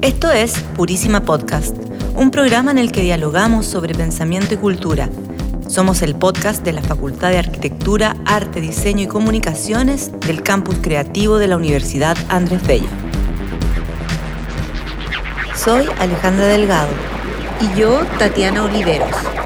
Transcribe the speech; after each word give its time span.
Esto 0.00 0.30
es 0.30 0.58
Purísima 0.74 1.20
Podcast, 1.20 1.76
un 2.16 2.30
programa 2.30 2.70
en 2.70 2.78
el 2.78 2.92
que 2.92 3.02
dialogamos 3.02 3.66
sobre 3.66 3.94
pensamiento 3.94 4.54
y 4.54 4.56
cultura. 4.56 5.10
Somos 5.68 6.00
el 6.00 6.14
podcast 6.14 6.64
de 6.64 6.72
la 6.72 6.82
Facultad 6.82 7.28
de 7.28 7.38
Arquitectura, 7.38 8.16
Arte, 8.24 8.62
Diseño 8.62 9.02
y 9.02 9.06
Comunicaciones 9.06 10.12
del 10.20 10.42
Campus 10.42 10.76
Creativo 10.80 11.36
de 11.36 11.48
la 11.48 11.58
Universidad 11.58 12.16
Andrés 12.30 12.66
Bello. 12.66 12.88
Soy 15.54 15.86
Alejandra 15.98 16.46
Delgado. 16.46 16.92
Y 17.60 17.78
yo, 17.78 18.02
Tatiana 18.18 18.64
Oliveros. 18.64 19.43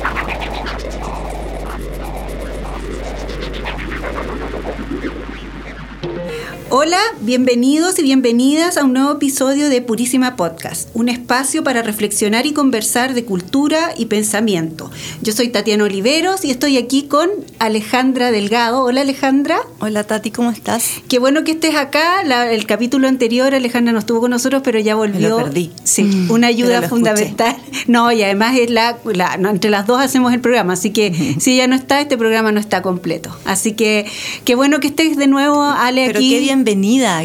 Hola, 6.89 7.02
bienvenidos 7.20 7.98
y 7.98 8.02
bienvenidas 8.02 8.78
a 8.78 8.84
un 8.84 8.95
nuevo 8.95 9.12
episodio 9.12 9.69
de 9.69 9.83
Purísima 9.83 10.37
Podcast, 10.37 10.88
un 10.95 11.10
espacio 11.10 11.62
para 11.62 11.83
reflexionar 11.83 12.46
y 12.46 12.55
conversar 12.55 13.12
de 13.12 13.27
cultura 13.27 13.92
y 13.98 14.06
pensamiento. 14.06 14.91
Yo 15.20 15.34
soy 15.34 15.48
Tatiana 15.48 15.84
Oliveros 15.84 16.46
y 16.46 16.51
estoy 16.51 16.79
aquí 16.79 17.02
con 17.02 17.29
Alejandra 17.59 18.30
Delgado. 18.30 18.84
Hola 18.84 19.02
Alejandra. 19.02 19.59
Hola 19.80 20.05
Tati, 20.05 20.30
¿cómo 20.30 20.51
estás? 20.51 21.02
Qué 21.09 21.19
bueno 21.19 21.45
que 21.45 21.51
estés 21.51 21.74
acá. 21.74 22.23
el 22.51 22.65
capítulo 22.65 23.07
anterior 23.07 23.55
Alejandra 23.55 23.93
no 23.93 23.98
estuvo 23.98 24.20
con 24.20 24.30
nosotros, 24.30 24.62
pero 24.65 24.79
ya 24.79 24.95
volvió. 24.95 25.20
Me 25.20 25.29
lo 25.29 25.37
perdí. 25.37 25.70
Sí, 25.84 26.05
mm, 26.05 26.30
una 26.30 26.46
ayuda 26.46 26.88
fundamental. 26.88 27.55
No, 27.87 28.10
y 28.12 28.23
además 28.23 28.57
es 28.57 28.70
la, 28.70 28.98
entre 29.34 29.70
las 29.70 29.87
dos 29.87 30.01
hacemos 30.01 30.32
el 30.32 30.41
programa, 30.41 30.73
así 30.73 30.88
que 30.88 31.37
si 31.38 31.52
ella 31.52 31.66
no 31.66 31.77
está, 31.77 32.01
este 32.01 32.16
programa 32.16 32.51
no 32.51 32.60
está 32.60 32.80
completo. 32.80 33.37
Así 33.45 33.73
que 33.73 34.07
qué 34.46 34.55
bueno 34.55 34.80
que 34.80 34.87
estés 34.87 35.18
de 35.18 35.27
nuevo, 35.27 35.62
Ale, 35.62 36.07
pero 36.07 36.18
aquí. 36.20 36.30
Qué 36.30 36.41
bienvenida, 36.41 36.77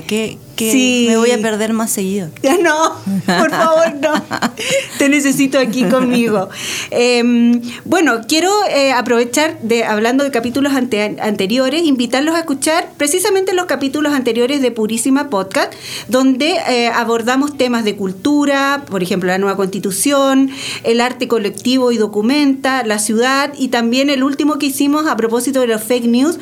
que, 0.08 0.38
que 0.56 1.06
me 1.08 1.18
voy 1.18 1.32
a 1.32 1.40
perder 1.40 1.74
más 1.74 1.92
seguido. 1.92 2.30
No, 2.64 2.96
por 3.26 3.52
favor, 3.52 3.94
no. 4.00 4.14
Te 4.98 5.10
necesito 5.10 5.60
aquí 5.60 5.84
conmigo. 5.84 6.50
Em, 6.92 7.62
bueno, 7.84 8.22
quiero 8.26 8.50
eh, 8.70 8.94
aprovechar 8.94 9.60
de 9.62 9.84
hablando 9.84 10.24
de 10.24 10.32
capítulos 10.32 10.72
anteriores, 10.74 11.84
invitarlos 11.84 12.36
a 12.36 12.40
escuchar 12.40 12.90
precisamente 12.96 13.54
los 13.54 13.66
capítulos 13.66 14.14
anteriores 14.14 14.62
de 14.62 14.72
Purísima 14.72 15.30
Podcast, 15.30 15.74
donde 16.08 16.56
eh, 16.70 16.88
abordamos 16.88 17.58
temas 17.58 17.84
de 17.84 17.98
cultura, 17.98 18.86
por 18.90 19.04
ejemplo, 19.04 19.28
la 19.28 19.40
nueva 19.40 19.58
constitución, 19.58 20.50
el 20.84 21.02
arte 21.02 21.28
colectivo 21.28 21.92
y 21.92 21.98
documenta, 21.98 22.86
la 22.86 23.00
ciudad 23.00 23.54
y 23.58 23.70
también 23.70 24.10
el 24.10 24.24
último 24.24 24.58
que 24.58 24.68
hicimos 24.68 25.08
a 25.08 25.18
propósito 25.18 25.60
de 25.60 25.68
los 25.68 25.84
fake 25.84 26.06
news 26.06 26.40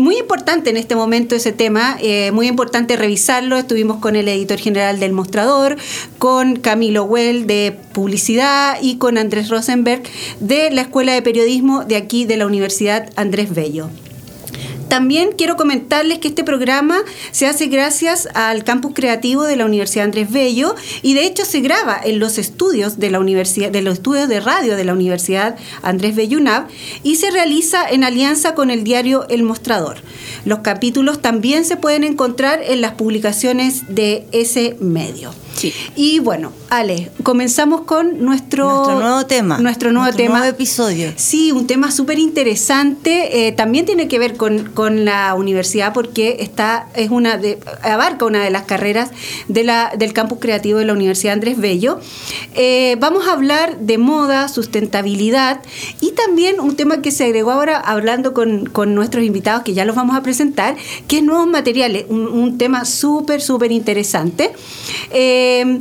muy 0.00 0.18
importante 0.18 0.70
en 0.70 0.76
este 0.76 0.96
momento 0.96 1.34
ese 1.34 1.52
tema, 1.52 1.96
eh, 2.00 2.32
muy 2.32 2.48
importante 2.48 2.96
revisarlo. 2.96 3.56
Estuvimos 3.56 3.98
con 3.98 4.16
el 4.16 4.28
editor 4.28 4.58
general 4.58 4.98
del 4.98 5.12
Mostrador, 5.12 5.76
con 6.18 6.56
Camilo 6.56 7.04
Well 7.04 7.46
de 7.46 7.76
Publicidad 7.92 8.78
y 8.80 8.96
con 8.96 9.18
Andrés 9.18 9.48
Rosenberg 9.48 10.02
de 10.40 10.70
la 10.70 10.82
Escuela 10.82 11.12
de 11.12 11.22
Periodismo 11.22 11.84
de 11.84 11.96
aquí 11.96 12.24
de 12.24 12.36
la 12.36 12.46
Universidad 12.46 13.10
Andrés 13.16 13.54
Bello. 13.54 13.90
También 14.90 15.30
quiero 15.38 15.54
comentarles 15.54 16.18
que 16.18 16.26
este 16.26 16.42
programa 16.42 16.98
se 17.30 17.46
hace 17.46 17.66
gracias 17.66 18.28
al 18.34 18.64
campus 18.64 18.90
creativo 18.92 19.44
de 19.44 19.54
la 19.54 19.64
Universidad 19.64 20.04
Andrés 20.04 20.32
Bello 20.32 20.74
y 21.00 21.14
de 21.14 21.26
hecho 21.26 21.44
se 21.44 21.60
graba 21.60 22.00
en 22.02 22.18
los 22.18 22.38
estudios 22.38 22.98
de 22.98 23.08
la 23.08 23.20
universidad, 23.20 23.70
de 23.70 23.82
los 23.82 23.94
estudios 23.94 24.28
de 24.28 24.40
radio 24.40 24.74
de 24.74 24.82
la 24.82 24.92
Universidad 24.92 25.56
Andrés 25.82 26.16
Bello 26.16 26.38
UNAV 26.38 26.66
y 27.04 27.14
se 27.16 27.30
realiza 27.30 27.88
en 27.88 28.02
alianza 28.02 28.56
con 28.56 28.72
el 28.72 28.82
diario 28.82 29.28
El 29.28 29.44
Mostrador. 29.44 29.98
Los 30.44 30.58
capítulos 30.58 31.22
también 31.22 31.64
se 31.64 31.76
pueden 31.76 32.02
encontrar 32.02 32.60
en 32.60 32.80
las 32.80 32.94
publicaciones 32.94 33.94
de 33.94 34.26
ese 34.32 34.76
medio. 34.80 35.32
Y 35.96 36.20
bueno, 36.20 36.52
Ale, 36.70 37.10
comenzamos 37.22 37.82
con 37.82 38.24
nuestro, 38.24 38.98
nuevo 39.00 39.26
tema. 39.26 39.58
Nuestro 39.58 39.92
nuevo 39.92 40.14
tema. 40.16 40.38
Nuevo 40.38 40.54
episodio. 40.54 41.12
Sí, 41.16 41.52
un 41.52 41.66
tema 41.66 41.90
súper 41.90 42.18
interesante. 42.18 43.46
Eh, 43.46 43.52
también 43.52 43.86
tiene 43.86 44.08
que 44.08 44.18
ver 44.18 44.36
con, 44.36 44.70
la 45.04 45.34
universidad 45.34 45.92
porque 45.92 46.38
está, 46.40 46.88
es 46.94 47.10
una 47.10 47.36
de, 47.36 47.58
abarca 47.82 48.24
una 48.24 48.42
de 48.42 48.50
las 48.50 48.62
carreras 48.62 49.10
de 49.48 49.64
la, 49.64 49.92
del 49.96 50.12
campus 50.12 50.38
creativo 50.40 50.78
de 50.78 50.84
la 50.84 50.92
Universidad 50.92 51.34
Andrés 51.34 51.58
Bello. 51.58 52.00
Eh, 52.54 52.96
vamos 53.00 53.26
a 53.26 53.32
hablar 53.32 53.78
de 53.78 53.98
moda, 53.98 54.48
sustentabilidad 54.48 55.60
y 56.00 56.12
también 56.12 56.60
un 56.60 56.76
tema 56.76 57.02
que 57.02 57.10
se 57.10 57.24
agregó 57.24 57.50
ahora 57.50 57.78
hablando 57.78 58.32
con, 58.32 58.70
nuestros 58.94 59.24
invitados, 59.24 59.62
que 59.62 59.74
ya 59.74 59.84
los 59.84 59.96
vamos 59.96 60.16
a 60.16 60.22
presentar, 60.22 60.76
que 61.08 61.18
es 61.18 61.22
nuevos 61.22 61.46
materiales, 61.46 62.06
un, 62.08 62.58
tema 62.58 62.84
súper, 62.84 63.40
súper 63.40 63.72
interesante. 63.72 64.52
Eh, 65.10 65.39
eh, 65.40 65.80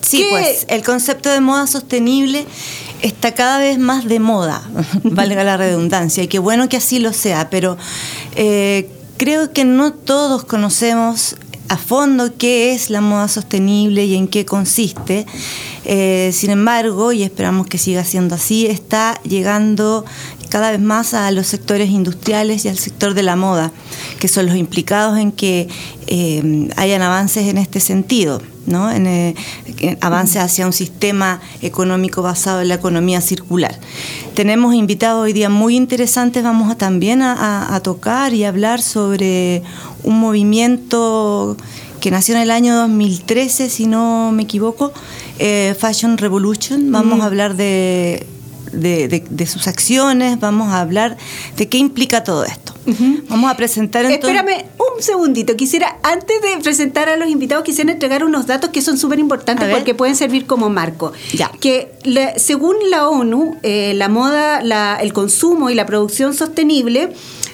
sí, 0.00 0.26
pues 0.30 0.66
el 0.68 0.82
concepto 0.82 1.28
de 1.30 1.40
moda 1.40 1.66
sostenible 1.66 2.46
está 3.00 3.34
cada 3.34 3.58
vez 3.58 3.78
más 3.78 4.04
de 4.06 4.20
moda, 4.20 4.62
valga 5.02 5.42
la 5.44 5.56
redundancia, 5.56 6.22
y 6.22 6.28
qué 6.28 6.38
bueno 6.38 6.68
que 6.68 6.76
así 6.76 6.98
lo 6.98 7.12
sea, 7.12 7.50
pero 7.50 7.76
eh, 8.36 8.88
creo 9.16 9.52
que 9.52 9.64
no 9.64 9.92
todos 9.92 10.44
conocemos 10.44 11.36
a 11.68 11.76
fondo 11.76 12.36
qué 12.36 12.72
es 12.74 12.90
la 12.90 13.00
moda 13.00 13.28
sostenible 13.28 14.04
y 14.04 14.14
en 14.14 14.28
qué 14.28 14.44
consiste. 14.44 15.26
Eh, 15.84 16.30
sin 16.34 16.50
embargo, 16.50 17.12
y 17.12 17.22
esperamos 17.22 17.66
que 17.66 17.78
siga 17.78 18.04
siendo 18.04 18.34
así, 18.34 18.66
está 18.66 19.18
llegando 19.22 20.04
cada 20.50 20.70
vez 20.70 20.80
más 20.80 21.14
a 21.14 21.30
los 21.30 21.46
sectores 21.46 21.88
industriales 21.88 22.66
y 22.66 22.68
al 22.68 22.78
sector 22.78 23.14
de 23.14 23.22
la 23.22 23.36
moda, 23.36 23.72
que 24.20 24.28
son 24.28 24.46
los 24.46 24.56
implicados 24.56 25.18
en 25.18 25.32
que 25.32 25.68
hayan 26.76 27.00
avances 27.00 27.48
en 27.48 27.56
este 27.56 27.80
sentido. 27.80 28.42
¿No? 28.66 28.90
en, 28.90 29.06
eh, 29.06 29.34
avance 30.00 30.38
hacia 30.38 30.66
un 30.66 30.72
sistema 30.72 31.40
económico 31.60 32.22
basado 32.22 32.60
en 32.60 32.68
la 32.68 32.74
economía 32.74 33.20
circular. 33.20 33.78
Tenemos 34.34 34.74
invitados 34.74 35.22
hoy 35.24 35.32
día 35.32 35.48
muy 35.48 35.76
interesantes, 35.76 36.42
vamos 36.42 36.70
a, 36.70 36.76
también 36.76 37.22
a, 37.22 37.80
tocar 37.82 38.34
y 38.34 38.44
hablar 38.44 38.80
sobre 38.80 39.62
un 40.02 40.20
movimiento 40.20 41.56
que 42.00 42.10
nació 42.10 42.36
en 42.36 42.42
el 42.42 42.50
año 42.50 42.74
2013, 42.76 43.70
si 43.70 43.86
no 43.86 44.30
me 44.32 44.42
equivoco, 44.44 44.92
eh, 45.38 45.74
Fashion 45.78 46.18
Revolution. 46.18 46.90
Vamos 46.90 47.20
a 47.20 47.26
hablar 47.26 47.56
de 47.56 48.26
de, 48.72 49.46
sus 49.46 49.68
acciones, 49.68 50.40
vamos 50.40 50.72
a 50.72 50.80
hablar 50.80 51.16
de 51.56 51.68
qué 51.68 51.78
implica 51.78 52.24
todo 52.24 52.44
esto. 52.44 52.71
Vamos 53.28 53.50
a 53.50 53.56
presentar 53.56 54.04
entonces... 54.04 54.36
Espérame 54.36 54.66
un 54.78 55.02
segundito, 55.02 55.56
quisiera, 55.56 55.96
antes 56.02 56.40
de 56.42 56.62
presentar 56.62 57.08
a 57.08 57.16
los 57.16 57.28
invitados, 57.28 57.64
quisiera 57.64 57.92
entregar 57.92 58.24
unos 58.24 58.46
datos 58.46 58.70
que 58.70 58.82
son 58.82 58.98
súper 58.98 59.18
importantes 59.18 59.68
porque 59.72 59.94
pueden 59.94 60.16
servir 60.16 60.46
como 60.46 60.68
marco. 60.68 61.12
Ya. 61.32 61.50
Que 61.60 61.92
según 62.36 62.76
la 62.90 63.08
ONU, 63.08 63.56
eh, 63.62 63.94
la 63.94 64.08
moda, 64.08 64.62
la, 64.62 64.98
el 65.00 65.12
consumo 65.12 65.70
y 65.70 65.74
la 65.74 65.86
producción 65.86 66.34
sostenible 66.34 67.12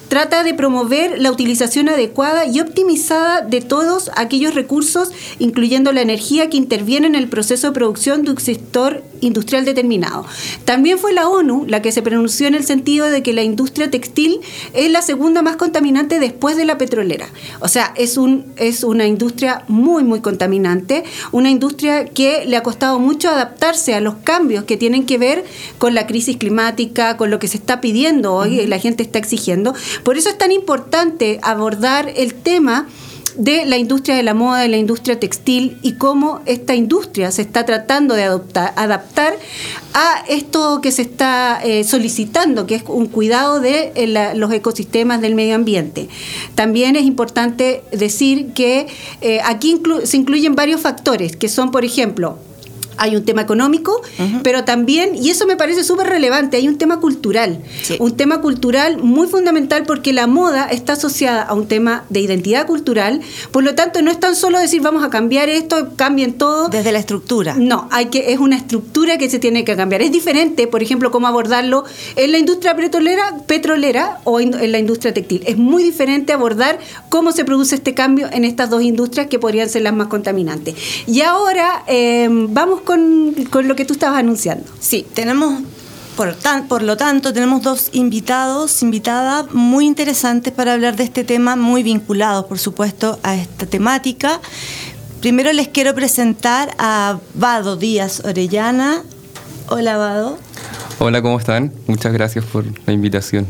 trata 0.09 0.43
de 0.43 0.55
promover 0.55 1.21
la 1.21 1.31
utilización 1.31 1.89
adecuada 1.89 2.47
y 2.47 2.61
optimizada 2.61 3.43
de 3.43 3.61
todos 3.61 4.11
aquellos 4.17 4.55
recursos, 4.55 5.11
incluyendo 5.39 5.93
la 5.93 6.03
energía 6.03 6.51
que 6.51 6.57
interviene 6.57 7.07
en 7.07 7.15
el 7.15 7.29
proceso 7.29 7.69
de 7.69 7.73
producción 7.73 8.25
de 8.25 8.33
un 8.33 8.41
sector 8.41 9.03
industrial 9.21 9.65
determinado. 9.65 10.25
También 10.65 10.99
fue 10.99 11.13
la 11.13 11.29
ONU 11.29 11.65
la 11.67 11.83
que 11.83 11.93
se 11.93 12.03
pronunció 12.03 12.47
en 12.47 12.55
el 12.55 12.65
sentido 12.65 13.07
de 13.07 13.23
que 13.23 13.33
la 13.33 13.43
industria 13.43 13.91
textil 13.91 14.41
es 14.73 14.91
la 14.91 15.03
segunda 15.03 15.43
más 15.43 15.57
contaminante 15.57 16.21
después 16.21 16.57
de 16.57 16.65
la 16.65 16.79
petrolera. 16.79 17.29
O 17.61 17.69
sea, 17.69 17.93
es, 17.97 18.17
un, 18.17 18.47
es 18.57 18.85
una 18.85 19.07
industria 19.07 19.65
muy, 19.69 20.05
muy 20.05 20.21
contaminante, 20.21 21.05
una 21.33 21.51
industria 21.51 22.07
que 22.07 22.45
le 22.47 22.57
ha 22.57 22.63
costado 22.63 22.99
mucho 22.99 23.29
adaptarse 23.29 23.95
a 23.95 24.01
los 24.01 24.17
cambios 24.17 24.65
que 24.65 24.77
tienen 24.77 25.05
que 25.05 25.19
ver 25.19 25.45
con 25.79 25.95
la 25.95 26.07
crisis 26.07 26.37
climática, 26.37 27.17
con 27.17 27.31
lo 27.31 27.39
que 27.39 27.49
se 27.49 27.57
está 27.57 27.81
pidiendo 27.81 28.35
hoy, 28.35 28.61
y 28.61 28.67
la 28.67 28.79
gente 28.79 29.03
está 29.03 29.19
exigiendo. 29.19 29.75
Por 30.03 30.17
eso 30.17 30.29
es 30.29 30.39
tan 30.39 30.53
importante 30.53 31.39
abordar 31.43 32.13
el 32.17 32.35
tema 32.35 32.87
de 33.39 33.65
la 33.67 33.79
industria 33.79 34.17
de 34.17 34.25
la 34.25 34.35
moda, 34.35 34.61
de 34.61 34.69
la 34.69 34.77
industria 34.77 35.19
textil 35.19 35.79
y 35.83 35.93
cómo 35.93 36.41
esta 36.45 36.75
industria 36.75 37.31
se 37.31 37.43
está 37.43 37.65
tratando 37.65 38.15
de 38.15 38.25
adaptar 38.25 39.39
a 39.95 40.25
esto 40.29 40.81
que 40.83 40.91
se 40.91 41.03
está 41.03 41.61
eh, 41.63 41.85
solicitando, 41.85 42.67
que 42.67 42.75
es 42.75 42.83
un 42.89 43.07
cuidado 43.07 43.61
de 43.61 43.93
eh, 43.95 44.35
los 44.35 44.53
ecosistemas 44.53 45.21
del 45.21 45.37
medio 45.37 45.55
ambiente. 45.55 46.09
También 46.57 46.97
es 46.97 47.05
importante 47.05 47.85
decir 47.93 48.53
que 48.55 48.89
eh, 49.21 49.41
aquí 49.45 49.81
se 50.03 50.17
incluyen 50.17 50.57
varios 50.57 50.81
factores, 50.81 51.37
que 51.37 51.49
son, 51.49 51.71
por 51.71 51.85
ejemplo, 51.85 52.39
hay 52.99 53.17
un 53.17 53.25
tema 53.25 53.43
económico, 53.43 54.03
pero 54.43 54.65
también, 54.65 55.17
y 55.17 55.31
eso 55.31 55.47
me 55.47 55.57
parece 55.57 55.85
súper 55.85 56.09
relevante, 56.09 56.57
hay 56.57 56.69
un 56.69 56.79
tema 56.79 57.01
cultural. 57.01 57.61
Un 57.99 58.17
tema 58.17 58.41
cultural 58.41 58.99
muy 58.99 59.27
fundamental 59.27 59.85
porque 59.87 60.13
la 60.13 60.27
moda 60.27 60.69
está 60.71 60.95
asociada 60.95 61.43
a 61.43 61.55
un 61.55 61.67
tema 61.67 62.05
de 62.09 62.21
identidad 62.21 62.67
cultural. 62.67 63.21
Por 63.53 63.65
lo 63.65 63.75
tanto, 63.75 64.03
no 64.03 64.11
es 64.11 64.21
tan 64.21 64.35
solo 64.35 64.59
decir 64.59 64.83
vamos 64.83 65.05
a 65.05 65.11
cambiar 65.11 65.49
esto, 65.49 65.91
cambien 65.97 66.35
todo. 66.35 66.69
Desde 66.69 66.93
la 66.93 66.99
estructura. 66.99 67.55
No, 67.59 67.89
hay 67.91 68.07
que, 68.07 68.33
es 68.33 68.39
una 68.39 68.57
estructura 68.57 69.19
que 69.19 69.31
se 69.31 69.39
tiene 69.39 69.65
que 69.65 69.77
cambiar. 69.77 70.03
Es 70.03 70.13
diferente, 70.13 70.67
por 70.67 70.83
ejemplo, 70.83 71.11
cómo 71.11 71.27
abordarlo 71.27 71.85
en 72.17 72.33
la 72.33 72.39
industria 72.39 72.77
petrolera, 72.77 73.37
petrolera 73.47 74.21
o 74.25 74.41
en 74.41 74.73
la 74.73 74.79
industria 74.79 75.15
textil. 75.15 75.43
Es 75.47 75.57
muy 75.57 75.83
diferente 75.83 76.33
abordar 76.33 76.79
cómo 77.09 77.33
se 77.33 77.45
produce 77.45 77.77
este 77.77 77.95
cambio 77.95 78.29
en 78.33 78.45
estas 78.45 78.71
dos 78.71 78.83
industrias 78.83 79.27
que 79.27 79.39
podrían 79.39 79.69
ser 79.69 79.83
las 79.83 79.95
más 79.95 80.09
contaminantes. 80.09 80.75
Y 81.07 81.21
ahora 81.23 81.85
eh, 81.87 82.29
vamos 82.31 82.81
con, 82.89 83.69
lo 83.69 83.77
que 83.77 83.85
tú 83.85 83.93
estabas 83.93 84.19
anunciando. 84.19 84.65
Sí, 84.81 85.07
tenemos 85.13 85.63
por, 86.17 86.35
por, 86.69 86.83
lo 86.83 86.97
tanto, 86.97 87.35
tenemos 87.35 87.63
dos 87.63 87.91
invitados, 87.93 88.83
invitadas 88.83 89.53
muy 89.53 89.87
interesantes 89.87 90.55
para 90.55 90.73
hablar 90.73 90.97
de 90.97 91.05
este 91.05 91.23
tema, 91.23 91.55
muy 91.55 91.83
vinculados, 91.83 92.47
por 92.47 92.59
supuesto, 92.59 93.21
a 93.23 93.37
esta 93.37 93.67
temática. 93.67 94.41
Primero 95.21 95.53
les 95.53 95.69
quiero 95.69 95.95
presentar 95.95 96.75
a 96.79 97.19
Vado 97.35 97.77
Díaz 97.77 98.23
Orellana. 98.25 99.03
Hola, 99.69 99.99
Vado. 99.99 100.39
Hola, 100.99 101.21
¿cómo 101.21 101.39
están? 101.39 101.75
Muchas 101.87 102.15
gracias 102.15 102.47
por 102.47 102.65
la 102.87 102.95
invitación. 102.95 103.47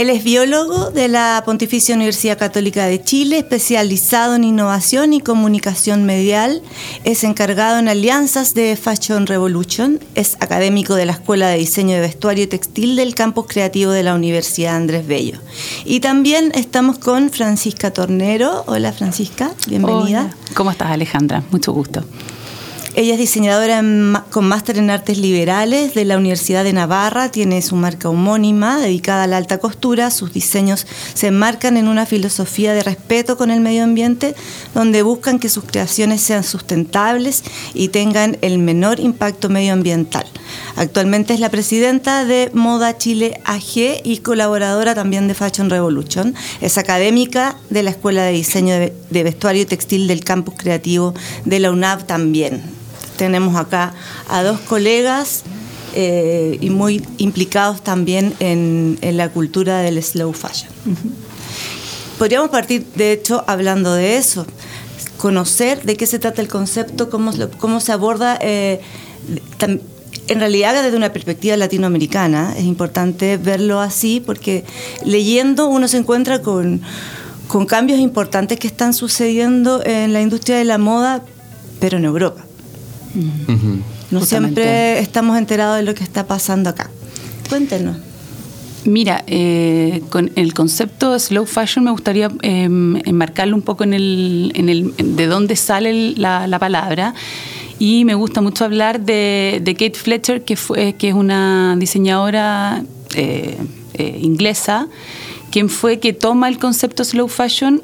Él 0.00 0.08
es 0.08 0.24
biólogo 0.24 0.90
de 0.90 1.08
la 1.08 1.42
Pontificia 1.44 1.94
Universidad 1.94 2.38
Católica 2.38 2.86
de 2.86 3.02
Chile, 3.04 3.36
especializado 3.36 4.34
en 4.34 4.44
innovación 4.44 5.12
y 5.12 5.20
comunicación 5.20 6.06
medial. 6.06 6.62
Es 7.04 7.22
encargado 7.22 7.78
en 7.78 7.86
alianzas 7.86 8.54
de 8.54 8.76
Fashion 8.76 9.26
Revolution. 9.26 10.00
Es 10.14 10.38
académico 10.40 10.94
de 10.94 11.04
la 11.04 11.12
Escuela 11.12 11.48
de 11.48 11.58
Diseño 11.58 11.96
de 11.96 12.00
Vestuario 12.00 12.44
y 12.44 12.46
Textil 12.46 12.96
del 12.96 13.14
Campus 13.14 13.44
Creativo 13.46 13.90
de 13.90 14.02
la 14.02 14.14
Universidad 14.14 14.76
Andrés 14.76 15.06
Bello. 15.06 15.38
Y 15.84 16.00
también 16.00 16.50
estamos 16.54 16.98
con 16.98 17.28
Francisca 17.28 17.90
Tornero. 17.90 18.64
Hola 18.68 18.94
Francisca, 18.94 19.50
bienvenida. 19.66 20.34
¿Cómo 20.54 20.70
estás 20.70 20.92
Alejandra? 20.92 21.42
Mucho 21.50 21.72
gusto. 21.74 22.02
Ella 22.96 23.12
es 23.12 23.20
diseñadora 23.20 23.80
con 24.30 24.48
máster 24.48 24.76
en 24.76 24.90
artes 24.90 25.16
liberales 25.16 25.94
de 25.94 26.04
la 26.04 26.18
Universidad 26.18 26.64
de 26.64 26.72
Navarra, 26.72 27.30
tiene 27.30 27.62
su 27.62 27.76
marca 27.76 28.08
homónima 28.08 28.80
dedicada 28.80 29.22
a 29.22 29.26
la 29.28 29.36
alta 29.36 29.58
costura, 29.58 30.10
sus 30.10 30.32
diseños 30.32 30.88
se 31.14 31.28
enmarcan 31.28 31.76
en 31.76 31.86
una 31.86 32.04
filosofía 32.04 32.74
de 32.74 32.82
respeto 32.82 33.36
con 33.36 33.52
el 33.52 33.60
medio 33.60 33.84
ambiente, 33.84 34.34
donde 34.74 35.02
buscan 35.02 35.38
que 35.38 35.48
sus 35.48 35.64
creaciones 35.64 36.20
sean 36.20 36.42
sustentables 36.42 37.44
y 37.74 37.88
tengan 37.88 38.38
el 38.40 38.58
menor 38.58 38.98
impacto 38.98 39.48
medioambiental. 39.48 40.26
Actualmente 40.74 41.32
es 41.32 41.38
la 41.38 41.48
presidenta 41.48 42.24
de 42.24 42.50
Moda 42.54 42.98
Chile 42.98 43.40
AG 43.44 44.02
y 44.02 44.18
colaboradora 44.18 44.96
también 44.96 45.28
de 45.28 45.34
Fashion 45.34 45.70
Revolution. 45.70 46.34
Es 46.60 46.76
académica 46.76 47.56
de 47.70 47.84
la 47.84 47.90
Escuela 47.90 48.24
de 48.24 48.32
Diseño 48.32 48.74
de 48.74 49.22
Vestuario 49.22 49.62
y 49.62 49.66
Textil 49.66 50.08
del 50.08 50.24
Campus 50.24 50.54
Creativo 50.56 51.14
de 51.44 51.60
la 51.60 51.70
UNAV 51.70 52.04
también 52.04 52.79
tenemos 53.20 53.54
acá 53.54 53.92
a 54.30 54.42
dos 54.42 54.58
colegas 54.60 55.42
eh, 55.94 56.56
y 56.58 56.70
muy 56.70 57.04
implicados 57.18 57.84
también 57.84 58.32
en, 58.40 58.98
la 59.02 59.28
cultura 59.28 59.80
del 59.80 60.02
slow 60.02 60.32
fashion. 60.32 60.72
Podríamos 62.18 62.48
partir, 62.48 62.86
de 62.96 63.12
hecho, 63.12 63.44
hablando 63.46 63.92
de 63.92 64.16
eso, 64.16 64.46
conocer 65.18 65.82
de 65.82 65.98
qué 65.98 66.06
se 66.06 66.18
trata 66.18 66.40
el 66.40 66.48
concepto, 66.48 67.10
cómo, 67.10 67.30
cómo 67.58 67.80
se 67.80 67.92
aborda, 67.92 68.38
eh, 68.40 68.80
en 70.28 70.40
realidad 70.40 70.82
desde 70.82 70.96
una 70.96 71.12
perspectiva 71.12 71.58
latinoamericana, 71.58 72.54
es 72.56 72.64
importante 72.64 73.36
verlo 73.36 73.80
así, 73.80 74.22
porque 74.24 74.64
leyendo 75.04 75.66
uno 75.66 75.88
se 75.88 75.98
encuentra 75.98 76.40
con, 76.40 76.80
con 77.48 77.66
cambios 77.66 77.98
importantes 77.98 78.58
que 78.58 78.66
están 78.66 78.94
sucediendo 78.94 79.84
en 79.84 80.14
la 80.14 80.22
industria 80.22 80.56
de 80.56 80.64
la 80.64 80.78
moda, 80.78 81.22
pero 81.80 81.98
en 81.98 82.06
Europa. 82.06 82.46
No 84.10 84.24
siempre 84.24 84.98
estamos 85.00 85.38
enterados 85.38 85.76
de 85.76 85.82
lo 85.82 85.94
que 85.94 86.04
está 86.04 86.26
pasando 86.26 86.70
acá. 86.70 86.90
Cuéntenos. 87.48 87.96
Mira, 88.84 89.24
eh, 89.26 90.02
con 90.08 90.30
el 90.36 90.54
concepto 90.54 91.12
de 91.12 91.20
slow 91.20 91.44
fashion 91.44 91.84
me 91.84 91.90
gustaría 91.90 92.30
em, 92.42 92.96
enmarcarlo 93.04 93.54
un 93.54 93.62
poco 93.62 93.84
en 93.84 93.92
el, 93.92 94.52
en 94.54 94.68
el, 94.70 94.94
de 94.96 95.26
dónde 95.26 95.56
sale 95.56 96.14
la, 96.16 96.58
palabra. 96.58 97.14
Y 97.78 98.04
me 98.04 98.14
gusta 98.14 98.40
mucho 98.40 98.64
hablar 98.64 99.00
de, 99.00 99.62
Kate 99.66 99.94
Fletcher, 99.94 100.44
que, 100.44 100.56
fue, 100.56 100.94
que 100.94 101.08
es 101.08 101.14
una 101.14 101.76
diseñadora 101.78 102.84
eh, 103.14 103.56
eh, 103.94 104.18
inglesa, 104.22 104.88
quien 105.50 105.68
fue 105.68 105.98
que 105.98 106.12
toma 106.12 106.48
el 106.48 106.58
concepto 106.58 107.04
slow 107.04 107.28
fashion, 107.28 107.82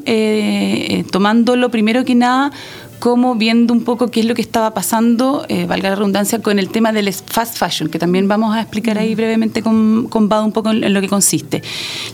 tomándolo 1.11 1.71
primero 1.71 2.05
que 2.05 2.15
nada 2.15 2.53
como 2.99 3.35
viendo 3.35 3.73
un 3.73 3.85
poco 3.85 4.11
qué 4.11 4.21
es 4.21 4.27
lo 4.27 4.35
que 4.35 4.43
estaba 4.43 4.73
pasando, 4.73 5.45
eh, 5.49 5.67
valga 5.67 5.91
la 5.91 5.97
redundancia, 5.97 6.41
con 6.41 6.59
el 6.59 6.69
tema 6.71 6.93
del 6.93 7.13
fast 7.13 7.59
fashion, 7.59 7.89
que 7.89 7.99
también 7.99 8.29
vamos 8.29 8.55
a 8.55 8.61
explicar 8.61 8.99
ahí 8.99 9.15
brevemente 9.15 9.63
con, 9.63 10.09
con 10.09 10.29
Bado 10.29 10.45
un 10.45 10.53
poco 10.53 10.71
en, 10.71 10.93
lo 10.93 11.01
que 11.01 11.09
consiste. 11.09 11.63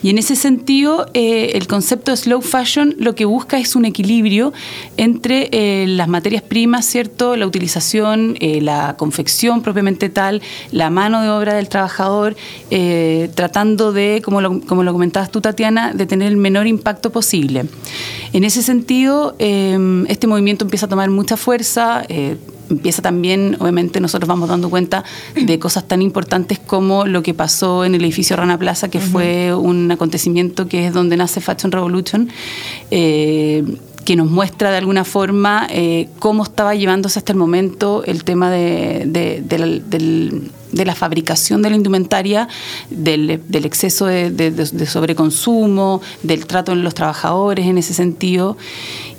Y 0.03 0.11
en 0.11 0.19
ese 0.19 0.37
sentido, 0.37 1.07
eh, 1.15 1.53
el 1.55 1.67
concepto 1.67 2.11
de 2.11 2.17
slow 2.17 2.43
fashion 2.43 2.95
lo 2.99 3.15
que 3.15 3.25
busca 3.25 3.59
es 3.59 3.77
un 3.77 3.85
equilibrio 3.85 4.53
entre 4.97 5.49
eh, 5.53 5.87
las 5.87 6.09
materias 6.09 6.43
primas, 6.43 6.87
¿cierto? 6.87 7.37
La 7.37 7.47
utilización, 7.47 8.37
la 8.41 8.97
confección 8.97 9.63
propiamente 9.63 10.09
tal, 10.09 10.43
la 10.73 10.91
mano 10.91 11.23
de 11.23 11.31
obra 11.31 11.55
del 11.55 11.69
trabajador, 11.69 12.37
tratando 13.35 13.93
de, 13.93 14.21
como 14.25 14.41
lo, 14.41 14.61
como 14.61 14.83
lo 14.83 14.93
comentabas 14.93 15.31
tú, 15.31 15.41
Tatiana, 15.41 15.93
de 15.93 16.07
tener 16.07 16.29
el 16.29 16.37
menor 16.37 16.67
impacto 16.67 17.11
posible. 17.11 17.67
En 18.33 18.45
ese 18.45 18.63
sentido, 18.63 19.37
este 19.39 20.27
movimiento 20.27 20.67
empieza 20.73 20.87
a 20.87 20.89
tomar 20.89 21.11
mucha 21.11 21.37
fuerza. 21.37 22.03
Eh, 22.09 22.39
empieza 22.71 23.03
también, 23.03 23.59
obviamente, 23.61 24.01
nosotros 24.01 24.27
vamos 24.27 24.49
dando 24.49 24.71
cuenta 24.71 25.05
de 25.35 25.59
cosas 25.59 25.87
tan 25.87 26.01
importantes 26.01 26.59
como 26.59 27.05
lo 27.05 27.23
que 27.23 27.35
pasó 27.35 27.85
en 27.85 27.95
el 27.95 28.03
edificio 28.03 28.37
Rana 28.37 28.57
Plaza, 28.57 28.89
que 28.89 28.99
fue 28.99 29.55
un 29.55 29.91
acontecimiento 29.91 30.69
que 30.69 30.87
es 30.87 30.95
donde 30.95 31.19
nace 31.19 31.43
Fashion 31.43 31.73
Revolution. 31.73 32.31
Eh, 32.91 33.63
que 34.05 34.17
nos 34.17 34.29
muestra 34.29 34.71
de 34.73 34.79
alguna 34.79 35.05
forma 35.05 35.67
eh, 35.71 36.09
cómo 36.19 36.43
estaba 36.43 36.75
llevándose 36.75 37.21
hasta 37.21 37.33
el 37.33 37.39
momento 37.39 38.03
el 38.05 38.25
tema 38.25 38.51
de, 38.51 39.07
la, 40.73 40.95
fabricación 40.97 41.63
de 41.63 41.71
la 41.71 41.77
indumentaria, 41.77 42.49
del, 42.91 43.31
exceso 43.31 44.07
de, 44.07 44.87
sobreconsumo, 44.87 46.03
del 46.25 46.47
trato 46.47 46.73
en 46.73 46.83
los 46.83 46.95
trabajadores 46.95 47.67
en 47.67 47.79
ese 47.79 47.95
sentido. 47.95 48.57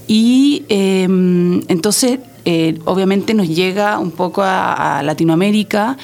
Y 0.08 0.66
em, 0.70 1.62
entonces, 1.68 2.20
eh, 2.46 2.80
obviamente, 2.86 3.34
nos 3.34 3.48
llega 3.48 4.00
un 4.00 4.12
poco 4.12 4.42
a, 4.44 5.02
Latinoamérica 5.04 5.98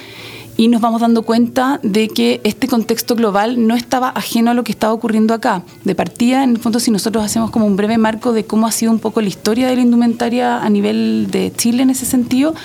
y 0.58 0.68
nos 0.68 0.82
vamos 0.82 1.00
dando 1.00 1.22
cuenta 1.22 1.80
de 1.84 2.10
que 2.10 2.42
este 2.44 2.68
contexto 2.68 3.16
global 3.16 3.66
no 3.66 3.76
estaba 3.76 4.10
ajeno 4.10 4.52
a 4.52 4.54
lo 4.54 4.64
que 4.64 4.74
estaba 4.74 4.92
ocurriendo 4.92 5.34
acá. 5.34 5.64
De 5.86 5.96
partida, 5.96 6.44
en 6.44 6.52
el 6.52 6.58
fondo, 6.58 6.80
si 6.80 6.92
nosotros 6.92 7.24
hacemos 7.24 7.50
como 7.50 7.66
un 7.66 7.78
breve 7.78 7.98
marco 7.98 8.34
de 8.34 8.46
cómo 8.46 8.68
ha 8.68 8.72
sido 8.72 8.92
un 8.92 9.00
poco 9.00 9.22
la 9.22 9.30
historia 9.30 9.68
de 9.68 9.76
la 9.76 9.82
indumentaria 9.82 10.62
a 10.62 10.70
nivel 10.70 11.28
de 11.32 11.54
Chile 11.56 11.84
en 11.84 11.90
ese 11.90 12.06
sentido, 12.06 12.56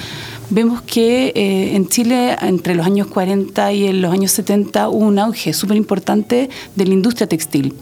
vemos 0.50 0.82
que 0.82 1.32
eh, 1.36 1.76
en 1.76 1.88
Chile 1.88 2.36
entre 2.42 2.74
los 2.74 2.84
años 2.84 3.06
40 3.06 3.72
y 3.72 3.86
en 3.86 4.02
los 4.02 4.12
años 4.12 4.32
70 4.32 4.88
hubo 4.88 5.04
un 5.04 5.18
auge 5.18 5.52
súper 5.52 5.76
importante 5.76 6.50
de 6.74 6.86
la 6.86 6.94
industria 6.94 7.28
textil. 7.28 7.74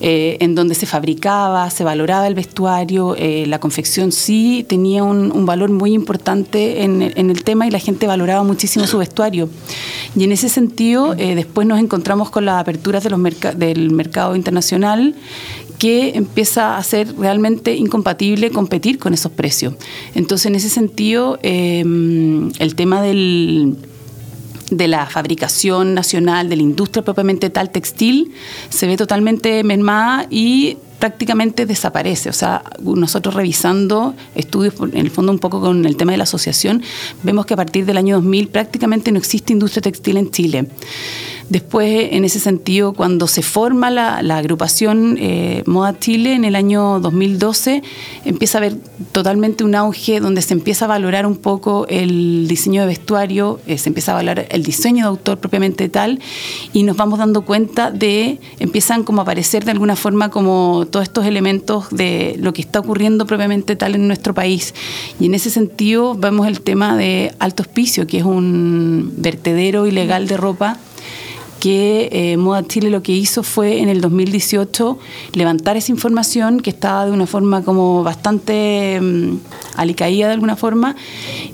Eh, 0.00 0.36
en 0.40 0.54
donde 0.54 0.74
se 0.76 0.86
fabricaba, 0.86 1.68
se 1.70 1.82
valoraba 1.82 2.28
el 2.28 2.34
vestuario, 2.34 3.16
eh, 3.16 3.46
la 3.48 3.58
confección 3.58 4.12
sí 4.12 4.64
tenía 4.68 5.02
un, 5.02 5.44
valor 5.44 5.70
muy 5.70 5.92
importante 5.92 6.82
en, 6.82 7.02
el 7.02 7.42
tema 7.42 7.66
y 7.66 7.70
la 7.70 7.78
gente 7.78 8.06
valoraba 8.06 8.44
muchísimo 8.44 8.86
su 8.86 8.98
vestuario. 8.98 9.48
Y 10.14 10.24
en 10.24 10.32
ese 10.32 10.48
sentido, 10.48 11.14
eh, 11.14 11.34
después 11.34 11.66
nos 11.66 11.80
encontramos 11.80 12.30
con 12.30 12.44
las 12.44 12.60
aperturas 12.60 13.02
de 13.02 13.10
los 13.10 13.20
del 13.56 13.90
mercado 13.90 14.36
internacional 14.36 15.14
que 15.78 16.16
empieza 16.16 16.76
a 16.76 16.82
ser 16.82 17.16
realmente 17.16 17.74
incompatible 17.74 18.50
competir 18.50 18.98
con 18.98 19.14
esos 19.14 19.32
precios. 19.32 19.74
Entonces, 20.14 20.46
en 20.46 20.54
ese 20.56 20.68
sentido, 20.68 21.38
el 21.42 22.74
tema 22.76 23.00
del 23.00 23.76
de 24.70 24.88
la 24.88 25.06
fabricación 25.06 25.94
nacional, 25.94 26.48
de 26.48 26.56
la 26.56 26.62
industria 26.62 27.02
propiamente 27.04 27.50
tal 27.50 27.70
textil, 27.70 28.32
se 28.68 28.86
ve 28.86 28.96
totalmente 28.96 29.62
mermada 29.64 30.26
y 30.30 30.76
prácticamente 30.98 31.66
desaparece. 31.66 32.28
O 32.28 32.32
sea, 32.32 32.62
nosotros 32.82 33.34
revisando 33.34 34.14
estudios, 34.34 34.74
en 34.80 34.98
el 34.98 35.10
fondo 35.10 35.32
un 35.32 35.38
poco 35.38 35.60
con 35.60 35.84
el 35.86 35.96
tema 35.96 36.12
de 36.12 36.18
la 36.18 36.24
asociación, 36.24 36.82
vemos 37.22 37.46
que 37.46 37.54
a 37.54 37.56
partir 37.56 37.86
del 37.86 37.96
año 37.96 38.16
2000 38.16 38.48
prácticamente 38.48 39.12
no 39.12 39.18
existe 39.18 39.52
industria 39.52 39.82
textil 39.82 40.16
en 40.16 40.30
Chile. 40.30 40.68
Después, 41.48 42.08
en 42.12 42.26
ese 42.26 42.40
sentido, 42.40 42.92
cuando 42.92 43.26
se 43.26 43.42
forma 43.42 43.90
la, 43.90 44.18
agrupación 44.36 45.16
eh, 45.18 45.62
Moda 45.64 45.98
Chile 45.98 46.34
en 46.34 46.44
el 46.44 46.54
año 46.54 47.00
2012, 47.00 47.82
empieza 48.26 48.58
a 48.58 48.60
haber 48.60 48.76
totalmente 49.12 49.64
un 49.64 49.74
auge 49.74 50.20
donde 50.20 50.42
se 50.42 50.52
empieza 50.52 50.84
a 50.84 50.88
valorar 50.88 51.26
un 51.26 51.36
poco 51.36 51.86
el 51.88 52.46
diseño 52.48 52.82
de 52.82 52.88
vestuario, 52.88 53.60
eh, 53.66 53.78
se 53.78 53.88
empieza 53.88 54.12
a 54.12 54.16
valorar 54.16 54.46
el 54.50 54.62
diseño 54.62 55.04
de 55.04 55.08
autor 55.08 55.38
propiamente 55.38 55.88
tal, 55.88 56.20
y 56.74 56.82
nos 56.82 56.98
vamos 56.98 57.18
dando 57.18 57.42
cuenta 57.42 57.90
de, 57.90 58.38
empiezan 58.58 59.02
como 59.02 59.20
a 59.20 59.22
aparecer 59.22 59.64
de 59.64 59.70
alguna 59.70 59.96
forma 59.96 60.30
como 60.30 60.86
todos 60.90 61.04
estos 61.04 61.24
elementos 61.24 61.88
de 61.90 62.36
lo 62.38 62.52
que 62.52 62.60
está 62.60 62.80
ocurriendo 62.80 63.26
propiamente 63.26 63.74
tal 63.74 63.94
en 63.94 64.06
nuestro 64.06 64.34
país. 64.34 64.74
Y 65.18 65.26
en 65.26 65.34
ese 65.34 65.48
sentido 65.48 66.14
vemos 66.14 66.46
el 66.46 66.60
tema 66.60 66.94
de 66.94 67.32
Alto 67.38 67.62
Hospicio, 67.62 68.06
que 68.06 68.18
es 68.18 68.24
un 68.24 69.14
vertedero 69.16 69.86
ilegal 69.86 70.28
de 70.28 70.36
ropa 70.36 70.78
que 71.58 72.08
eh, 72.12 72.36
Moda 72.36 72.66
Chile 72.66 72.90
lo 72.90 73.02
que 73.02 73.12
hizo 73.12 73.42
fue 73.42 73.80
en 73.80 73.88
el 73.88 74.00
2018 74.00 74.98
levantar 75.32 75.76
esa 75.76 75.92
información 75.92 76.60
que 76.60 76.70
estaba 76.70 77.06
de 77.06 77.12
una 77.12 77.26
forma 77.26 77.62
como 77.62 78.02
bastante 78.02 79.00
mm, 79.00 79.36
alicaída 79.76 80.28
de 80.28 80.34
alguna 80.34 80.56
forma 80.56 80.96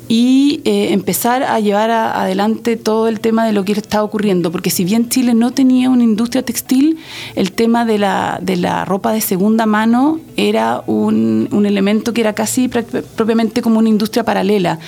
y 0.08 0.60
eh, 0.64 0.92
empezar 0.92 1.42
a 1.42 1.60
llevar 1.60 1.90
adelante 1.90 2.76
todo 2.76 3.08
el 3.08 3.20
tema 3.20 3.46
de 3.46 3.52
lo 3.52 3.64
que 3.64 3.72
estaba 3.72 4.04
ocurriendo, 4.04 4.52
porque 4.52 4.70
si 4.70 4.84
bien 4.84 5.08
Chile 5.08 5.34
no 5.34 5.50
tenía 5.52 5.90
una 5.90 6.02
industria 6.02 6.42
textil, 6.42 6.98
el 7.34 7.52
tema 7.52 7.84
de 7.84 7.98
la, 7.98 8.38
de 8.42 8.56
la 8.56 8.84
ropa 8.84 9.12
de 9.12 9.20
segunda 9.20 9.66
mano 9.66 10.20
era 10.36 10.82
un, 10.86 11.48
un 11.50 11.66
elemento 11.66 12.12
que 12.12 12.20
era 12.20 12.34
casi 12.34 12.68
propiamente 12.68 13.62
como 13.62 13.78
una 13.78 13.88
industria 13.88 14.24
paralela 14.24 14.78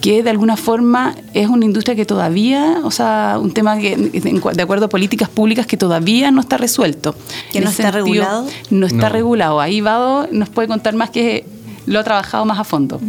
que 0.00 0.22
de 0.22 0.30
alguna 0.30 0.56
forma 0.56 1.14
es 1.34 1.48
una 1.48 1.64
industria 1.64 1.96
que 1.96 2.06
todavía, 2.06 2.80
o 2.84 2.90
sea, 2.90 3.38
un 3.40 3.52
tema 3.52 3.78
que, 3.78 3.96
de 3.96 4.62
acuerdo 4.62 4.86
a 4.86 4.88
políticas 4.88 5.28
públicas, 5.28 5.66
que 5.66 5.76
todavía 5.76 6.30
no 6.30 6.40
está 6.40 6.56
resuelto. 6.56 7.14
¿Que 7.52 7.60
no 7.60 7.70
está 7.70 7.90
regulado? 7.90 8.46
No 8.70 8.86
está 8.86 9.08
regulado. 9.08 9.60
Ahí 9.60 9.80
Vado 9.80 10.28
nos 10.32 10.48
puede 10.48 10.68
contar 10.68 10.94
más 10.94 11.10
que 11.10 11.44
lo 11.86 12.00
ha 12.00 12.04
trabajado 12.04 12.44
más 12.44 12.58
a 12.58 12.64
fondo. 12.64 13.00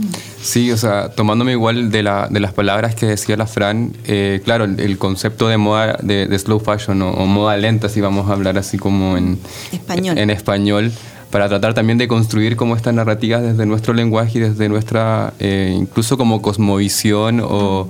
Sí, 0.41 0.71
o 0.71 0.77
sea, 0.77 1.09
tomándome 1.09 1.51
igual 1.51 1.91
de, 1.91 2.03
la, 2.03 2.27
de 2.29 2.39
las 2.39 2.53
palabras 2.53 2.95
que 2.95 3.07
decía 3.07 3.35
la 3.35 3.47
Fran, 3.47 3.93
eh, 4.05 4.41
claro, 4.45 4.65
el, 4.65 4.97
concepto 4.97 5.47
de 5.47 5.57
moda, 5.57 5.97
de, 6.01 6.37
slow 6.37 6.59
fashion 6.59 7.01
o, 7.01 7.25
moda 7.25 7.57
lenta, 7.57 7.89
si 7.89 8.01
vamos 8.01 8.29
a 8.29 8.33
hablar 8.33 8.57
así 8.57 8.77
como 8.77 9.17
en 9.17 9.39
español, 9.71 10.17
en 10.17 10.29
español 10.29 10.91
para 11.37 11.49
tratar 11.49 11.75
también 11.75 11.99
de 11.99 12.07
construir 12.07 12.55
como 12.55 12.75
estas 12.75 12.95
narrativas 12.95 13.43
desde 13.43 13.67
nuestro 13.67 13.93
lenguaje 13.93 14.39
y 14.39 14.41
desde 14.41 14.67
nuestra, 14.69 15.35
eh, 15.37 15.71
incluso 15.77 16.17
como 16.17 16.41
cosmovisión 16.41 17.41
o, 17.43 17.87